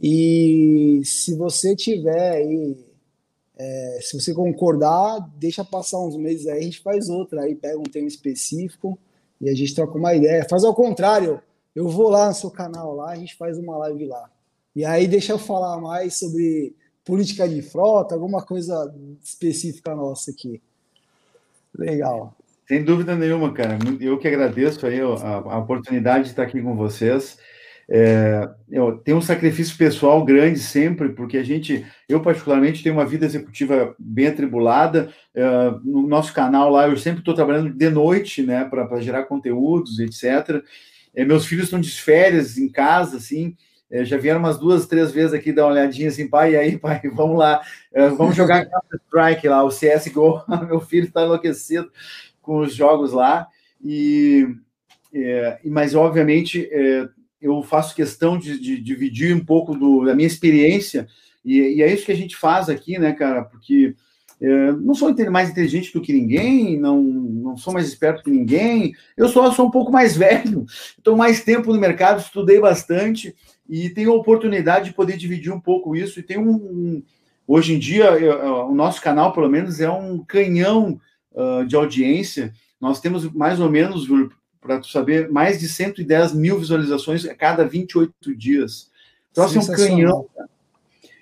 E 0.00 1.02
se 1.04 1.34
você 1.34 1.74
tiver 1.74 2.36
aí, 2.36 2.76
é, 3.58 3.98
se 4.00 4.18
você 4.18 4.32
concordar, 4.32 5.18
deixa 5.36 5.64
passar 5.64 5.98
uns 5.98 6.16
meses 6.16 6.46
aí, 6.46 6.60
a 6.60 6.62
gente 6.62 6.80
faz 6.80 7.08
outra 7.08 7.42
aí, 7.42 7.54
pega 7.54 7.78
um 7.78 7.82
tema 7.82 8.06
específico 8.06 8.96
e 9.40 9.50
a 9.50 9.54
gente 9.54 9.74
troca 9.74 9.98
uma 9.98 10.14
ideia. 10.14 10.46
Faz 10.48 10.62
ao 10.64 10.74
contrário, 10.74 11.42
eu 11.74 11.88
vou 11.88 12.08
lá 12.08 12.28
no 12.28 12.34
seu 12.34 12.50
canal 12.50 12.94
lá, 12.94 13.10
a 13.10 13.16
gente 13.16 13.36
faz 13.36 13.58
uma 13.58 13.76
live 13.78 14.06
lá. 14.06 14.30
E 14.76 14.84
aí 14.84 15.08
deixa 15.08 15.32
eu 15.32 15.38
falar 15.38 15.80
mais 15.80 16.18
sobre 16.18 16.76
política 17.04 17.48
de 17.48 17.60
frota, 17.60 18.14
alguma 18.14 18.44
coisa 18.44 18.94
específica 19.22 19.94
nossa 19.94 20.30
aqui. 20.30 20.62
Legal. 21.76 22.36
Sem 22.68 22.84
dúvida 22.84 23.16
nenhuma, 23.16 23.52
cara. 23.52 23.78
Eu 24.00 24.18
que 24.18 24.28
agradeço 24.28 24.86
aí 24.86 25.00
a, 25.00 25.04
a 25.04 25.58
oportunidade 25.58 26.24
de 26.24 26.30
estar 26.30 26.42
aqui 26.42 26.62
com 26.62 26.76
vocês. 26.76 27.38
É, 27.90 28.46
tenho 29.02 29.16
um 29.16 29.22
sacrifício 29.22 29.76
pessoal 29.78 30.22
grande 30.22 30.58
sempre, 30.58 31.08
porque 31.10 31.38
a 31.38 31.42
gente, 31.42 31.86
eu 32.06 32.20
particularmente, 32.20 32.82
tenho 32.82 32.94
uma 32.94 33.06
vida 33.06 33.24
executiva 33.24 33.94
bem 33.98 34.26
atribulada. 34.26 35.10
É, 35.34 35.42
no 35.82 36.06
nosso 36.06 36.34
canal 36.34 36.70
lá, 36.70 36.86
eu 36.86 36.96
sempre 36.98 37.20
estou 37.20 37.34
trabalhando 37.34 37.70
de 37.70 37.88
noite, 37.88 38.42
né, 38.42 38.64
para 38.64 39.00
gerar 39.00 39.24
conteúdos, 39.24 39.98
etc. 39.98 40.62
É, 41.14 41.24
meus 41.24 41.46
filhos 41.46 41.64
estão 41.64 41.80
de 41.80 41.90
férias 41.90 42.58
em 42.58 42.68
casa, 42.68 43.16
assim, 43.16 43.56
é, 43.90 44.04
já 44.04 44.18
vieram 44.18 44.40
umas 44.40 44.58
duas, 44.58 44.86
três 44.86 45.10
vezes 45.10 45.32
aqui 45.32 45.50
dar 45.50 45.64
uma 45.64 45.72
olhadinha 45.72 46.08
assim, 46.08 46.28
pai, 46.28 46.52
e 46.52 46.56
aí, 46.56 46.78
pai, 46.78 47.00
vamos 47.14 47.38
lá, 47.38 47.62
é, 47.92 48.08
vamos 48.10 48.36
jogar 48.36 48.66
Counter-Strike 48.66 49.48
lá, 49.48 49.64
o 49.64 49.70
CSGO, 49.70 50.44
meu 50.68 50.80
filho 50.80 51.06
está 51.06 51.22
enlouquecido 51.22 51.90
com 52.42 52.58
os 52.58 52.74
jogos 52.74 53.12
lá, 53.12 53.48
e, 53.82 54.46
é, 55.14 55.58
mas 55.64 55.94
obviamente 55.94 56.68
eu 57.40 57.62
faço 57.62 57.94
questão 57.94 58.38
de, 58.38 58.58
de, 58.58 58.80
dividir 58.80 59.34
um 59.34 59.44
pouco 59.44 59.74
do, 59.74 60.04
da 60.04 60.14
minha 60.14 60.26
experiência, 60.26 61.06
e, 61.44 61.58
e, 61.76 61.82
é 61.82 61.92
isso 61.92 62.04
que 62.04 62.12
a 62.12 62.16
gente 62.16 62.36
faz 62.36 62.68
aqui, 62.68 62.98
né, 62.98 63.12
cara, 63.12 63.42
porque 63.44 63.94
é, 64.40 64.72
não 64.72 64.94
sou 64.94 65.14
mais 65.30 65.50
inteligente 65.50 65.92
do 65.92 66.00
que 66.00 66.12
ninguém, 66.12 66.78
não, 66.78 67.02
não 67.02 67.56
sou 67.56 67.72
mais 67.72 67.86
esperto 67.86 68.22
que 68.22 68.30
ninguém, 68.30 68.94
eu 69.16 69.28
só 69.28 69.50
sou 69.52 69.66
um 69.66 69.70
pouco 69.70 69.90
mais 69.90 70.14
velho, 70.18 70.64
estou 70.96 71.16
mais 71.16 71.42
tempo 71.42 71.72
no 71.72 71.80
mercado, 71.80 72.20
estudei 72.20 72.60
bastante, 72.60 73.34
e 73.68 73.90
tenho 73.90 74.12
a 74.12 74.16
oportunidade 74.16 74.86
de 74.86 74.94
poder 74.94 75.16
dividir 75.16 75.52
um 75.52 75.60
pouco 75.60 75.94
isso. 75.94 76.18
E 76.18 76.22
tem 76.22 76.38
um. 76.38 76.52
um 76.52 77.02
hoje 77.46 77.74
em 77.74 77.78
dia, 77.78 78.06
eu, 78.12 78.68
o 78.68 78.74
nosso 78.74 79.02
canal, 79.02 79.32
pelo 79.32 79.48
menos, 79.48 79.80
é 79.80 79.90
um 79.90 80.24
canhão 80.24 80.98
uh, 81.32 81.66
de 81.66 81.76
audiência. 81.76 82.52
Nós 82.80 83.00
temos 83.00 83.30
mais 83.32 83.60
ou 83.60 83.70
menos, 83.70 84.08
para 84.60 84.78
tu 84.78 84.88
saber, 84.88 85.30
mais 85.30 85.58
de 85.58 85.68
110 85.68 86.32
mil 86.32 86.58
visualizações 86.58 87.24
a 87.24 87.34
cada 87.34 87.66
28 87.66 88.34
dias. 88.34 88.90
Então, 89.30 89.44
assim, 89.44 89.58
um 89.58 89.66
canhão. 89.66 90.26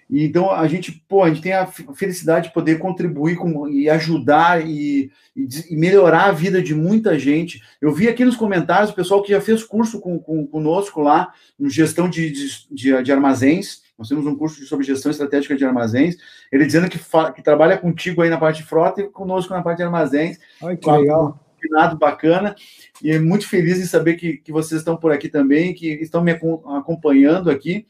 Então, 0.08 0.52
a 0.52 0.66
gente, 0.68 0.92
pô, 1.08 1.24
a 1.24 1.28
gente 1.28 1.42
tem 1.42 1.52
a 1.52 1.66
felicidade 1.66 2.48
de 2.48 2.54
poder 2.54 2.78
contribuir 2.78 3.36
com, 3.36 3.68
e 3.68 3.90
ajudar 3.90 4.64
e, 4.64 5.10
e, 5.34 5.48
e, 5.70 5.76
melhorar 5.76 6.26
a 6.26 6.32
vida 6.32 6.62
de 6.62 6.74
muita 6.74 7.18
gente. 7.18 7.60
Eu 7.80 7.92
vi 7.92 8.08
aqui 8.08 8.24
nos 8.24 8.36
comentários 8.36 8.90
o 8.90 8.94
pessoal 8.94 9.20
que 9.20 9.32
já 9.32 9.40
fez 9.40 9.64
curso 9.64 10.00
com, 10.00 10.16
com 10.18 10.46
conosco 10.46 11.00
lá, 11.02 11.32
no 11.58 11.68
gestão 11.68 12.08
de, 12.08 12.30
de, 12.30 13.02
de, 13.02 13.12
armazéns, 13.12 13.82
Nós 13.98 14.08
temos 14.08 14.24
um 14.26 14.36
curso 14.36 14.64
sobre 14.66 14.86
gestão 14.86 15.10
estratégica 15.10 15.56
de 15.56 15.64
armazéns. 15.64 16.16
Ele 16.52 16.64
dizendo 16.64 16.88
que, 16.88 17.00
que 17.34 17.42
trabalha 17.42 17.76
contigo 17.76 18.22
aí 18.22 18.30
na 18.30 18.38
parte 18.38 18.58
de 18.58 18.68
frota 18.68 19.00
e 19.00 19.08
conosco 19.08 19.52
na 19.52 19.62
parte 19.62 19.78
de 19.78 19.84
armazéns. 19.84 20.38
Ai, 20.62 20.76
que 20.76 20.88
legal. 20.88 21.45
Um 21.72 21.96
bacana. 21.96 22.54
E 23.02 23.18
muito 23.18 23.48
feliz 23.48 23.78
em 23.78 23.86
saber 23.86 24.14
que, 24.14 24.38
que 24.38 24.52
vocês 24.52 24.80
estão 24.80 24.96
por 24.96 25.12
aqui 25.12 25.28
também, 25.28 25.74
que 25.74 25.88
estão 25.94 26.22
me 26.22 26.32
acompanhando 26.32 27.50
aqui. 27.50 27.86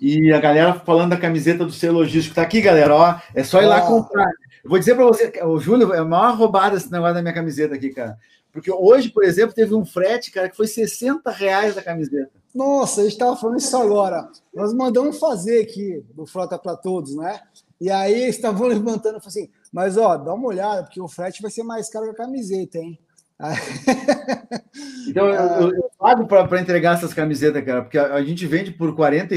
E 0.00 0.32
a 0.32 0.40
galera 0.40 0.74
falando 0.74 1.10
da 1.10 1.16
camiseta 1.16 1.64
do 1.64 1.72
ser 1.72 1.90
logístico. 1.90 2.34
Tá 2.34 2.42
aqui, 2.42 2.60
galera, 2.60 2.94
ó. 2.94 3.20
É 3.34 3.44
só 3.44 3.62
ir 3.62 3.66
lá 3.66 3.80
comprar. 3.82 4.30
Eu 4.64 4.70
vou 4.70 4.78
dizer 4.78 4.94
para 4.94 5.04
você, 5.04 5.32
o 5.44 5.58
Júlio, 5.58 5.92
é 5.92 5.98
a 5.98 6.04
maior 6.04 6.36
roubada 6.36 6.76
esse 6.76 6.90
negócio 6.90 7.14
da 7.14 7.22
minha 7.22 7.34
camiseta 7.34 7.74
aqui, 7.74 7.90
cara. 7.90 8.16
Porque 8.52 8.70
hoje, 8.70 9.08
por 9.08 9.24
exemplo, 9.24 9.54
teve 9.54 9.74
um 9.74 9.84
frete, 9.84 10.30
cara, 10.30 10.48
que 10.48 10.56
foi 10.56 10.66
60 10.66 11.30
reais 11.30 11.74
da 11.74 11.82
camiseta. 11.82 12.30
Nossa, 12.54 13.00
a 13.00 13.04
gente 13.04 13.14
estava 13.14 13.34
falando 13.34 13.58
isso 13.58 13.76
agora. 13.76 14.28
Nós 14.54 14.74
mandamos 14.74 15.18
fazer 15.18 15.62
aqui 15.62 16.04
do 16.14 16.26
Frota 16.26 16.58
para 16.58 16.76
Todos, 16.76 17.16
né? 17.16 17.40
E 17.80 17.90
aí 17.90 18.28
estavam 18.28 18.68
levantando 18.68 19.16
e 19.16 19.26
assim, 19.26 19.50
mas 19.72 19.96
ó, 19.96 20.16
dá 20.16 20.34
uma 20.34 20.48
olhada, 20.48 20.82
porque 20.82 21.00
o 21.00 21.08
frete 21.08 21.40
vai 21.40 21.50
ser 21.50 21.62
mais 21.62 21.88
caro 21.88 22.04
que 22.04 22.10
a 22.10 22.24
camiseta, 22.24 22.78
hein? 22.78 22.98
Então, 25.08 25.26
eu, 25.26 25.74
eu 25.74 25.90
pago 25.98 26.26
para 26.26 26.60
entregar 26.60 26.94
essas 26.94 27.12
camisetas, 27.12 27.64
cara, 27.64 27.82
porque 27.82 27.98
a, 27.98 28.14
a, 28.14 28.22
gente 28.22 28.46
vende 28.46 28.70
por 28.70 28.94
40, 28.94 29.34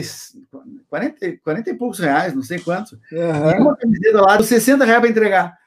40, 0.87 1.37
40 1.43 1.69
e 1.69 1.73
poucos 1.73 1.99
reais, 1.99 2.33
não 2.33 2.43
sei 2.43 2.59
quanto. 2.59 2.93
Uhum. 3.11 3.51
E 3.51 3.59
uma 3.59 3.75
camiseta 3.75 4.21
lá, 4.21 4.41
60 4.41 4.85
reais 4.85 5.01
para 5.01 5.09
entregar. 5.09 5.57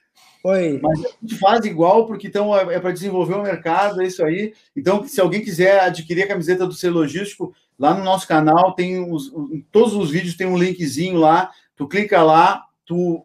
Oi. 0.44 0.78
Mas 0.80 1.00
a 1.04 1.08
gente 1.20 1.36
faz 1.36 1.64
igual, 1.64 2.06
porque 2.06 2.28
então 2.28 2.56
é, 2.56 2.76
é 2.76 2.80
para 2.80 2.92
desenvolver 2.92 3.34
o 3.34 3.42
mercado, 3.42 4.00
é 4.00 4.06
isso 4.06 4.24
aí. 4.24 4.54
Então, 4.74 5.04
se 5.06 5.20
alguém 5.20 5.42
quiser 5.42 5.80
adquirir 5.80 6.22
a 6.22 6.28
camiseta 6.28 6.66
do 6.66 6.72
ser 6.72 6.90
logístico, 6.90 7.52
lá 7.78 7.92
no 7.92 8.04
nosso 8.04 8.26
canal 8.26 8.72
tem 8.74 9.12
os, 9.12 9.32
todos 9.70 9.94
os 9.94 10.10
vídeos 10.10 10.36
tem 10.36 10.46
um 10.46 10.56
linkzinho 10.56 11.18
lá, 11.18 11.50
tu 11.76 11.88
clica 11.88 12.22
lá, 12.22 12.64
tu 12.86 13.24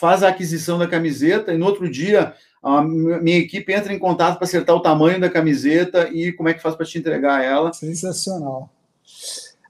faz 0.00 0.22
a 0.22 0.28
aquisição 0.28 0.78
da 0.78 0.88
camiseta 0.88 1.52
e 1.52 1.58
no 1.58 1.66
outro 1.66 1.88
dia 1.90 2.34
a 2.62 2.82
minha 2.82 3.38
equipe 3.38 3.72
entra 3.72 3.92
em 3.92 3.98
contato 3.98 4.36
para 4.36 4.46
acertar 4.46 4.74
o 4.74 4.82
tamanho 4.82 5.20
da 5.20 5.28
camiseta 5.28 6.08
e 6.08 6.32
como 6.32 6.48
é 6.48 6.54
que 6.54 6.62
faz 6.62 6.74
para 6.74 6.86
te 6.86 6.98
entregar 6.98 7.44
ela. 7.44 7.72
Sensacional. 7.72 8.70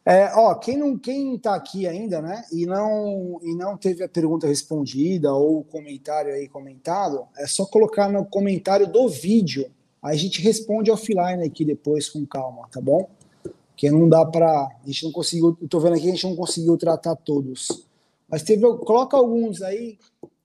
É, 0.05 0.33
ó, 0.35 0.55
quem 0.55 0.79
não 0.79 0.97
quem 0.97 1.35
está 1.35 1.55
aqui 1.55 1.87
ainda, 1.87 2.23
né, 2.23 2.45
e 2.51 2.65
não 2.65 3.39
e 3.43 3.55
não 3.55 3.77
teve 3.77 4.03
a 4.03 4.09
pergunta 4.09 4.47
respondida 4.47 5.33
ou 5.33 5.59
o 5.59 5.65
comentário 5.65 6.33
aí 6.33 6.49
comentado, 6.49 7.27
é 7.37 7.47
só 7.47 7.67
colocar 7.67 8.09
no 8.09 8.25
comentário 8.25 8.87
do 8.87 9.09
vídeo. 9.09 9.71
Aí 10.03 10.15
a 10.15 10.19
gente 10.19 10.41
responde 10.41 10.91
offline 10.91 11.45
aqui 11.45 11.65
depois 11.65 12.09
com 12.09 12.25
calma, 12.25 12.67
tá 12.73 12.81
bom? 12.81 13.11
Porque 13.43 13.91
não 13.91 14.09
dá 14.09 14.25
para 14.25 14.49
a 14.49 14.87
gente 14.87 15.05
não 15.05 15.13
conseguiu, 15.13 15.57
tô 15.69 15.81
vendo 15.81 15.97
aqui 15.97 16.09
a 16.09 16.13
gente 16.13 16.27
não 16.27 16.37
conseguiu 16.37 16.77
tratar 16.77 17.15
todos. 17.17 17.87
Mas 18.29 18.43
teve 18.43 18.63
coloca 18.79 19.17
alguns 19.17 19.61
aí 19.61 19.99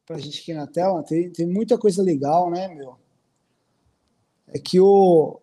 para 0.05 0.17
a 0.17 0.19
gente 0.19 0.41
aqui 0.41 0.53
na 0.53 0.67
tela, 0.67 1.03
tem, 1.03 1.29
tem 1.29 1.45
muita 1.45 1.77
coisa 1.77 2.03
legal, 2.03 2.49
né, 2.49 2.67
meu? 2.67 2.95
É 4.47 4.59
que 4.59 4.79
o, 4.79 5.39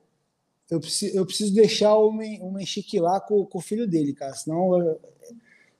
eu, 0.70 0.80
preciso, 0.80 1.16
eu 1.16 1.26
preciso 1.26 1.54
deixar 1.54 1.96
o, 1.96 2.12
Menchique 2.12 3.00
lá 3.00 3.20
com, 3.20 3.44
com 3.44 3.58
o 3.58 3.62
filho 3.62 3.86
dele, 3.86 4.12
cara, 4.12 4.34
senão 4.34 4.78
eu, 4.78 5.00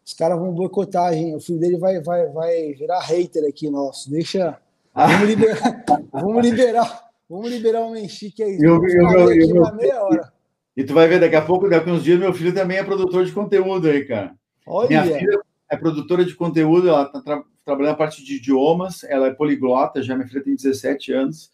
os 0.05 0.13
caras 0.15 0.39
vão 0.39 0.53
boicotar 0.53 1.15
gente. 1.15 1.37
O 1.37 1.41
filho 1.41 1.59
dele 1.59 1.79
vai, 1.79 2.01
vai, 2.01 2.29
vai 2.29 2.73
virar 2.73 3.01
hater 3.01 3.49
aqui 3.49 3.71
nosso. 3.71 4.11
Deixa. 4.11 4.59
Vamos 4.95 5.29
liberar. 5.29 5.85
vamos 6.13 6.43
liberar. 6.45 7.11
Vamos 7.31 7.51
liberar 7.51 7.81
o 7.83 7.93
Menchique 7.93 8.43
aí. 8.43 8.59
Eu, 8.61 8.85
eu, 8.85 9.11
eu, 9.11 9.57
eu, 9.57 9.75
meia 9.75 10.03
hora. 10.03 10.33
E 10.77 10.85
tu 10.85 10.93
vai 10.93 11.07
ver, 11.07 11.21
daqui 11.21 11.37
a 11.37 11.43
pouco, 11.43 11.69
daqui 11.69 11.89
a 11.89 11.93
uns 11.93 12.03
dias, 12.03 12.19
meu 12.19 12.33
filho 12.33 12.53
também 12.53 12.79
é 12.79 12.85
produtor 12.85 13.25
de 13.25 13.33
conteúdo 13.33 13.89
aí, 13.89 14.05
cara. 14.05 14.35
Olha. 14.67 14.89
Minha 14.89 15.19
filha 15.19 15.42
é 15.73 15.77
produtora 15.77 16.23
de 16.23 16.35
conteúdo, 16.35 16.89
ela 16.89 17.07
tá 17.07 17.21
tra 17.23 17.43
trabalhando 17.65 17.93
a 17.93 17.97
parte 17.97 18.25
de 18.25 18.37
idiomas, 18.37 19.05
ela 19.05 19.29
é 19.29 19.31
poliglota, 19.33 20.03
já 20.03 20.17
minha 20.17 20.27
filha 20.27 20.43
tem 20.43 20.57
17 20.57 21.13
anos, 21.13 21.51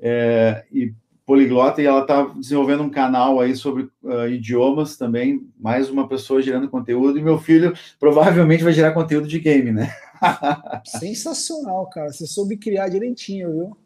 é, 0.00 0.64
e 0.72 0.94
poliglota, 1.26 1.80
e 1.80 1.84
ela 1.84 2.00
está 2.00 2.24
desenvolvendo 2.24 2.82
um 2.82 2.90
canal 2.90 3.38
aí 3.38 3.54
sobre 3.54 3.82
uh, 4.02 4.26
idiomas 4.28 4.96
também, 4.96 5.46
mais 5.60 5.90
uma 5.90 6.08
pessoa 6.08 6.40
gerando 6.40 6.70
conteúdo, 6.70 7.18
e 7.18 7.22
meu 7.22 7.38
filho 7.38 7.74
provavelmente 8.00 8.64
vai 8.64 8.72
gerar 8.72 8.92
conteúdo 8.92 9.28
de 9.28 9.38
game, 9.38 9.70
né? 9.70 9.94
Sensacional, 10.86 11.86
cara, 11.90 12.10
você 12.10 12.26
soube 12.26 12.56
criar 12.56 12.88
direitinho, 12.88 13.52
viu? 13.52 13.76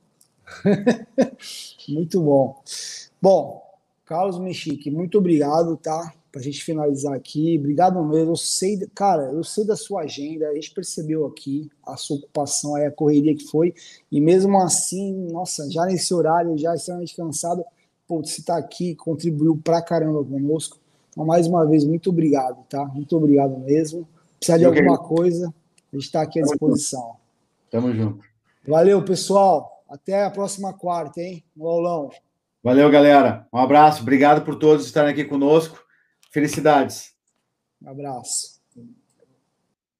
muito 1.88 2.20
bom. 2.22 2.62
Bom, 3.20 3.60
Carlos 4.04 4.38
Mexique, 4.38 4.88
muito 4.88 5.18
obrigado, 5.18 5.76
tá? 5.76 6.12
Para 6.36 6.42
a 6.42 6.44
gente 6.44 6.62
finalizar 6.62 7.14
aqui. 7.14 7.56
Obrigado 7.58 8.04
mesmo. 8.04 8.32
Eu 8.32 8.36
sei, 8.36 8.78
cara, 8.94 9.22
eu 9.32 9.42
sei 9.42 9.64
da 9.64 9.74
sua 9.74 10.02
agenda, 10.02 10.46
a 10.46 10.54
gente 10.54 10.70
percebeu 10.70 11.24
aqui 11.24 11.70
a 11.82 11.96
sua 11.96 12.18
ocupação, 12.18 12.76
a 12.76 12.90
correria 12.90 13.34
que 13.34 13.46
foi, 13.46 13.74
e 14.12 14.20
mesmo 14.20 14.60
assim, 14.60 15.14
nossa, 15.32 15.66
já 15.70 15.86
nesse 15.86 16.12
horário, 16.12 16.58
já 16.58 16.74
extremamente 16.74 17.16
cansado, 17.16 17.64
pô, 18.06 18.22
você 18.22 18.40
está 18.40 18.58
aqui, 18.58 18.94
contribuiu 18.94 19.58
pra 19.64 19.80
caramba 19.80 20.22
conosco. 20.22 20.78
Então, 21.08 21.24
mais 21.24 21.46
uma 21.46 21.66
vez, 21.66 21.84
muito 21.84 22.10
obrigado, 22.10 22.62
tá? 22.68 22.84
Muito 22.84 23.16
obrigado 23.16 23.56
mesmo. 23.60 24.06
Precisar 24.38 24.58
de 24.58 24.64
eu 24.64 24.68
alguma 24.68 24.98
coisa, 24.98 25.46
a 25.90 25.96
gente 25.96 26.04
está 26.04 26.20
aqui 26.20 26.38
à 26.38 26.42
disposição. 26.42 27.16
Tamo 27.70 27.90
junto. 27.94 28.22
Valeu, 28.68 29.02
pessoal. 29.02 29.82
Até 29.88 30.22
a 30.22 30.30
próxima 30.30 30.74
quarta, 30.74 31.18
hein? 31.18 31.42
No 31.56 31.66
aulão. 31.66 32.10
Valeu, 32.62 32.90
galera. 32.90 33.46
Um 33.50 33.58
abraço. 33.58 34.02
Obrigado 34.02 34.44
por 34.44 34.56
todos 34.56 34.84
estarem 34.84 35.12
aqui 35.12 35.24
conosco. 35.24 35.85
Felicidades. 36.36 37.14
Um 37.80 37.88
abraço. 37.88 38.55